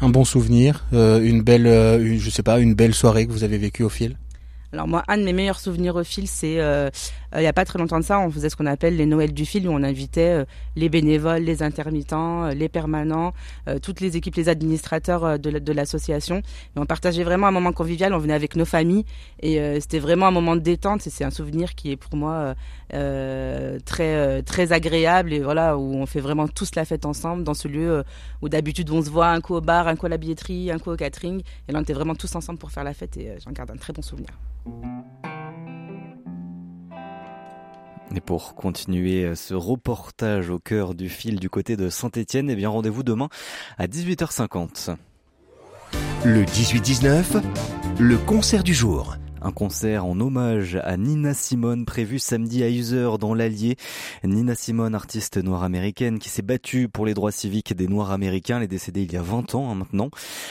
un 0.00 0.08
bon 0.08 0.24
souvenir, 0.24 0.84
euh, 0.92 1.20
une 1.22 1.42
belle, 1.42 1.66
euh, 1.66 2.18
je 2.18 2.30
sais 2.30 2.42
pas, 2.42 2.58
une 2.58 2.74
belle 2.74 2.94
soirée 2.94 3.26
que 3.26 3.32
vous 3.32 3.44
avez 3.44 3.58
vécue 3.58 3.82
au 3.82 3.88
fil? 3.88 4.16
Alors 4.72 4.86
moi, 4.86 5.02
un 5.08 5.18
de 5.18 5.24
mes 5.24 5.32
meilleurs 5.32 5.58
souvenirs 5.58 5.96
au 5.96 6.04
fil, 6.04 6.28
c'est 6.28 6.60
euh, 6.60 6.90
il 7.36 7.42
y 7.42 7.46
a 7.46 7.52
pas 7.52 7.64
très 7.64 7.78
longtemps 7.78 8.00
de 8.00 8.04
ça, 8.04 8.18
on 8.18 8.30
faisait 8.30 8.50
ce 8.50 8.56
qu'on 8.56 8.66
appelle 8.66 8.96
les 8.96 9.06
Noëls 9.06 9.32
du 9.32 9.46
fil, 9.46 9.68
où 9.68 9.72
on 9.72 9.82
invitait 9.82 10.44
les 10.76 10.88
bénévoles, 10.88 11.42
les 11.42 11.62
intermittents, 11.62 12.48
les 12.48 12.68
permanents, 12.68 13.32
toutes 13.82 14.00
les 14.00 14.16
équipes, 14.16 14.34
les 14.34 14.48
administrateurs 14.48 15.38
de 15.38 15.72
l'association. 15.72 16.42
On 16.76 16.86
partageait 16.86 17.24
vraiment 17.24 17.46
un 17.46 17.52
moment 17.52 17.72
convivial, 17.72 18.14
on 18.14 18.18
venait 18.18 18.34
avec 18.34 18.56
nos 18.56 18.64
familles, 18.64 19.04
et 19.40 19.80
c'était 19.80 19.98
vraiment 20.00 20.26
un 20.26 20.32
moment 20.32 20.56
de 20.56 20.60
détente. 20.60 21.06
Et 21.06 21.10
c'est 21.10 21.24
un 21.24 21.30
souvenir 21.30 21.74
qui 21.74 21.92
est 21.92 21.96
pour 21.96 22.16
moi 22.16 22.54
très 22.90 24.42
très 24.42 24.72
agréable, 24.72 25.32
et 25.32 25.40
voilà 25.40 25.78
où 25.78 25.94
on 25.94 26.06
fait 26.06 26.20
vraiment 26.20 26.48
tous 26.48 26.74
la 26.74 26.84
fête 26.84 27.06
ensemble 27.06 27.44
dans 27.44 27.54
ce 27.54 27.68
lieu 27.68 28.02
où 28.42 28.48
d'habitude 28.48 28.90
on 28.90 29.02
se 29.02 29.10
voit 29.10 29.28
un 29.28 29.40
coup 29.40 29.54
au 29.54 29.60
bar, 29.60 29.86
un 29.86 29.96
coup 29.96 30.06
à 30.06 30.08
la 30.08 30.16
billetterie, 30.16 30.70
un 30.70 30.78
coup 30.78 30.90
au 30.90 30.96
catering. 30.96 31.42
Et 31.68 31.72
là 31.72 31.78
on 31.78 31.82
était 31.82 31.92
vraiment 31.92 32.14
tous 32.14 32.34
ensemble 32.34 32.58
pour 32.58 32.72
faire 32.72 32.84
la 32.84 32.94
fête, 32.94 33.16
et 33.16 33.34
j'en 33.44 33.52
garde 33.52 33.70
un 33.70 33.76
très 33.76 33.92
bon 33.92 34.02
souvenir. 34.02 34.30
Et 38.14 38.20
pour 38.20 38.54
continuer 38.54 39.34
ce 39.36 39.54
reportage 39.54 40.50
au 40.50 40.58
cœur 40.58 40.94
du 40.94 41.08
fil 41.08 41.38
du 41.38 41.48
côté 41.48 41.76
de 41.76 41.88
Saint-Étienne, 41.88 42.50
eh 42.50 42.56
bien 42.56 42.68
rendez-vous 42.68 43.02
demain 43.02 43.28
à 43.78 43.86
18h50. 43.86 44.96
Le 46.24 46.44
18-19, 46.44 47.42
le 47.98 48.18
concert 48.18 48.64
du 48.64 48.74
jour. 48.74 49.16
Un 49.42 49.52
concert 49.52 50.04
en 50.04 50.20
hommage 50.20 50.78
à 50.84 50.98
Nina 50.98 51.32
Simone 51.32 51.86
prévu 51.86 52.18
samedi 52.18 52.62
à 52.62 52.68
User 52.68 53.12
dans 53.18 53.32
l'Allier. 53.32 53.76
Nina 54.22 54.54
Simone, 54.54 54.94
artiste 54.94 55.38
noire 55.38 55.62
américaine 55.62 56.18
qui 56.18 56.28
s'est 56.28 56.42
battue 56.42 56.90
pour 56.90 57.06
les 57.06 57.14
droits 57.14 57.32
civiques 57.32 57.74
des 57.74 57.88
Noirs 57.88 58.10
américains. 58.10 58.58
Elle 58.58 58.64
est 58.64 58.68
décédée 58.68 59.02
il 59.02 59.12
y 59.12 59.16
a 59.16 59.22
20 59.22 59.54
ans 59.54 59.70
hein, 59.70 59.74
maintenant. 59.74 60.10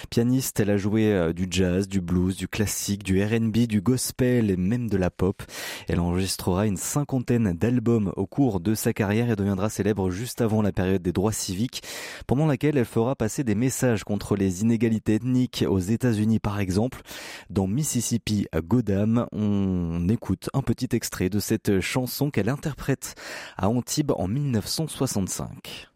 Pianiste, 0.09 0.59
elle 0.59 0.71
a 0.71 0.77
joué 0.77 1.13
euh, 1.13 1.33
du 1.33 1.45
jazz, 1.51 1.87
du 1.87 2.01
blues, 2.01 2.35
du 2.35 2.47
classique, 2.47 3.03
du 3.03 3.23
R&B, 3.23 3.67
du 3.67 3.79
gospel 3.79 4.49
et 4.49 4.57
même 4.57 4.89
de 4.89 4.97
la 4.97 5.11
pop. 5.11 5.43
Elle 5.87 5.99
enregistrera 5.99 6.65
une 6.65 6.77
cinquantaine 6.77 7.53
d'albums 7.53 8.11
au 8.15 8.25
cours 8.25 8.59
de 8.59 8.73
sa 8.73 8.91
carrière 8.91 9.29
et 9.29 9.35
deviendra 9.35 9.69
célèbre 9.69 10.09
juste 10.09 10.41
avant 10.41 10.63
la 10.63 10.71
période 10.71 11.03
des 11.03 11.11
droits 11.11 11.31
civiques, 11.31 11.83
pendant 12.25 12.47
laquelle 12.47 12.75
elle 12.75 12.85
fera 12.85 13.15
passer 13.15 13.43
des 13.43 13.55
messages 13.55 14.03
contre 14.03 14.35
les 14.35 14.63
inégalités 14.63 15.15
ethniques 15.15 15.63
aux 15.67 15.77
États-Unis 15.77 16.39
par 16.39 16.59
exemple. 16.59 17.01
Dans 17.51 17.67
Mississippi 17.67 18.47
Dame, 18.82 19.27
on 19.32 20.07
écoute 20.09 20.49
un 20.53 20.61
petit 20.61 20.89
extrait 20.93 21.30
de 21.30 21.39
cette 21.39 21.80
chanson 21.80 22.32
qu'elle 22.32 22.49
interprète 22.49 23.15
à 23.57 23.69
Antibes 23.69 24.11
en 24.11 24.27
1965. 24.27 25.88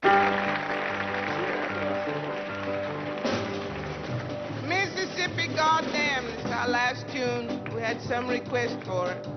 Mississippi, 4.67 5.47
goddamn, 5.55 6.25
it's 6.37 6.51
our 6.51 6.67
last 6.67 7.05
tune. 7.09 7.47
We 7.75 7.81
had 7.81 8.01
some 8.01 8.27
requests 8.27 8.77
for 8.85 9.11
it. 9.11 9.27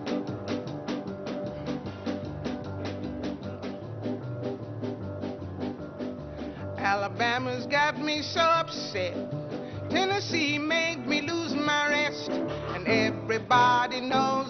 Alabama's 6.79 7.67
got 7.67 7.99
me 7.99 8.23
so 8.23 8.41
upset. 8.41 9.15
Tennessee 9.91 10.59
made 10.59 11.07
me 11.07 11.21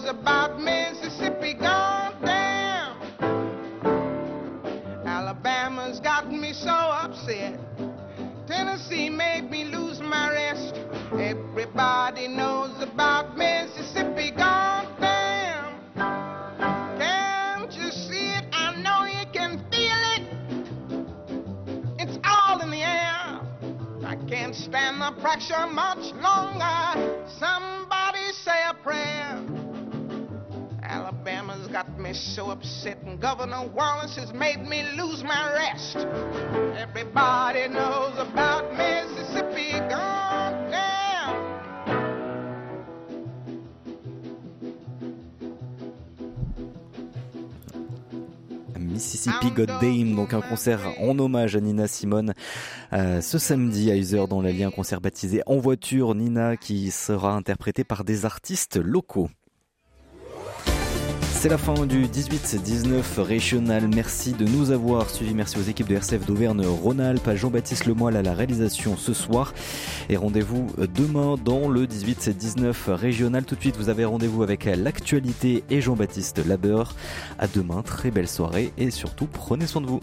about 0.08 0.60
Mississippi 0.60 1.54
gone 1.54 2.22
down. 2.22 2.96
Alabama's 5.04 5.98
got 6.00 6.30
me 6.30 6.52
so 6.52 6.70
upset. 6.70 7.58
Tennessee 8.46 9.10
made 9.10 9.50
me 9.50 9.64
lose 9.64 10.00
my 10.00 10.30
rest. 10.30 10.76
Everybody 11.12 12.28
knows 12.28 12.80
about 12.80 13.36
Mississippi 13.36 14.30
gone 14.30 15.00
down. 15.00 15.80
Can't 16.98 17.72
you 17.72 17.90
see 17.90 18.28
it? 18.30 18.44
I 18.52 18.76
know 18.80 19.06
you 19.06 19.26
can 19.32 19.58
feel 19.72 20.00
it. 20.14 20.22
It's 21.98 22.18
all 22.24 22.60
in 22.60 22.70
the 22.70 22.82
air. 22.82 23.40
I 24.04 24.16
can't 24.28 24.54
stand 24.54 25.00
the 25.00 25.20
pressure 25.20 25.66
much 25.66 26.14
longer. 26.22 27.15
Got 31.76 31.98
me 31.98 32.14
so 32.14 32.50
upset, 32.50 32.96
and 33.04 33.20
Governor 33.20 33.68
Wallace 33.74 34.16
has 34.16 34.32
made 34.32 34.66
me 34.66 34.82
lose 34.96 35.22
my 35.22 35.52
rest. 35.52 35.96
Everybody 36.74 37.68
knows 37.68 38.16
about 38.18 38.72
Mississippi 38.72 39.72
gone 39.80 40.70
down. 40.70 41.36
Mississippi 48.78 49.50
God 49.50 49.72
Dame, 49.82 50.14
donc 50.14 50.32
un 50.32 50.40
concert 50.40 50.80
en 50.98 51.18
hommage 51.18 51.56
à 51.56 51.60
Nina 51.60 51.86
Simone 51.86 52.32
euh, 52.94 53.20
ce 53.20 53.36
samedi 53.36 53.90
à 53.90 53.96
User 53.96 54.24
dans 54.30 54.40
l'Allier, 54.40 54.64
un 54.64 54.70
concert 54.70 55.02
baptisé 55.02 55.42
En 55.44 55.58
voiture 55.58 56.14
Nina 56.14 56.56
qui 56.56 56.90
sera 56.90 57.34
interprété 57.34 57.84
par 57.84 58.04
des 58.04 58.24
artistes 58.24 58.78
locaux. 58.78 59.28
C'est 61.46 61.52
la 61.52 61.58
fin 61.58 61.86
du 61.86 62.06
18-19 62.06 63.20
régional. 63.20 63.88
Merci 63.94 64.32
de 64.32 64.44
nous 64.44 64.72
avoir 64.72 65.08
suivis. 65.08 65.32
Merci 65.32 65.56
aux 65.58 65.62
équipes 65.62 65.86
de 65.86 65.94
RCF 65.94 66.26
d'Auvergne-Rhône-Alpes, 66.26 67.36
Jean-Baptiste 67.36 67.86
Lemoyle 67.86 68.16
à 68.16 68.22
la 68.22 68.34
réalisation 68.34 68.96
ce 68.96 69.14
soir. 69.14 69.54
Et 70.08 70.16
rendez-vous 70.16 70.66
demain 70.92 71.36
dans 71.36 71.68
le 71.68 71.86
18-19 71.86 72.90
régional. 72.90 73.44
Tout 73.44 73.54
de 73.54 73.60
suite, 73.60 73.76
vous 73.76 73.90
avez 73.90 74.04
rendez-vous 74.04 74.42
avec 74.42 74.64
l'actualité 74.64 75.62
et 75.70 75.80
Jean-Baptiste 75.80 76.44
Labeur. 76.44 76.96
À 77.38 77.46
demain, 77.46 77.82
très 77.82 78.10
belle 78.10 78.26
soirée 78.26 78.72
et 78.76 78.90
surtout 78.90 79.28
prenez 79.28 79.68
soin 79.68 79.82
de 79.82 79.86
vous. 79.86 80.00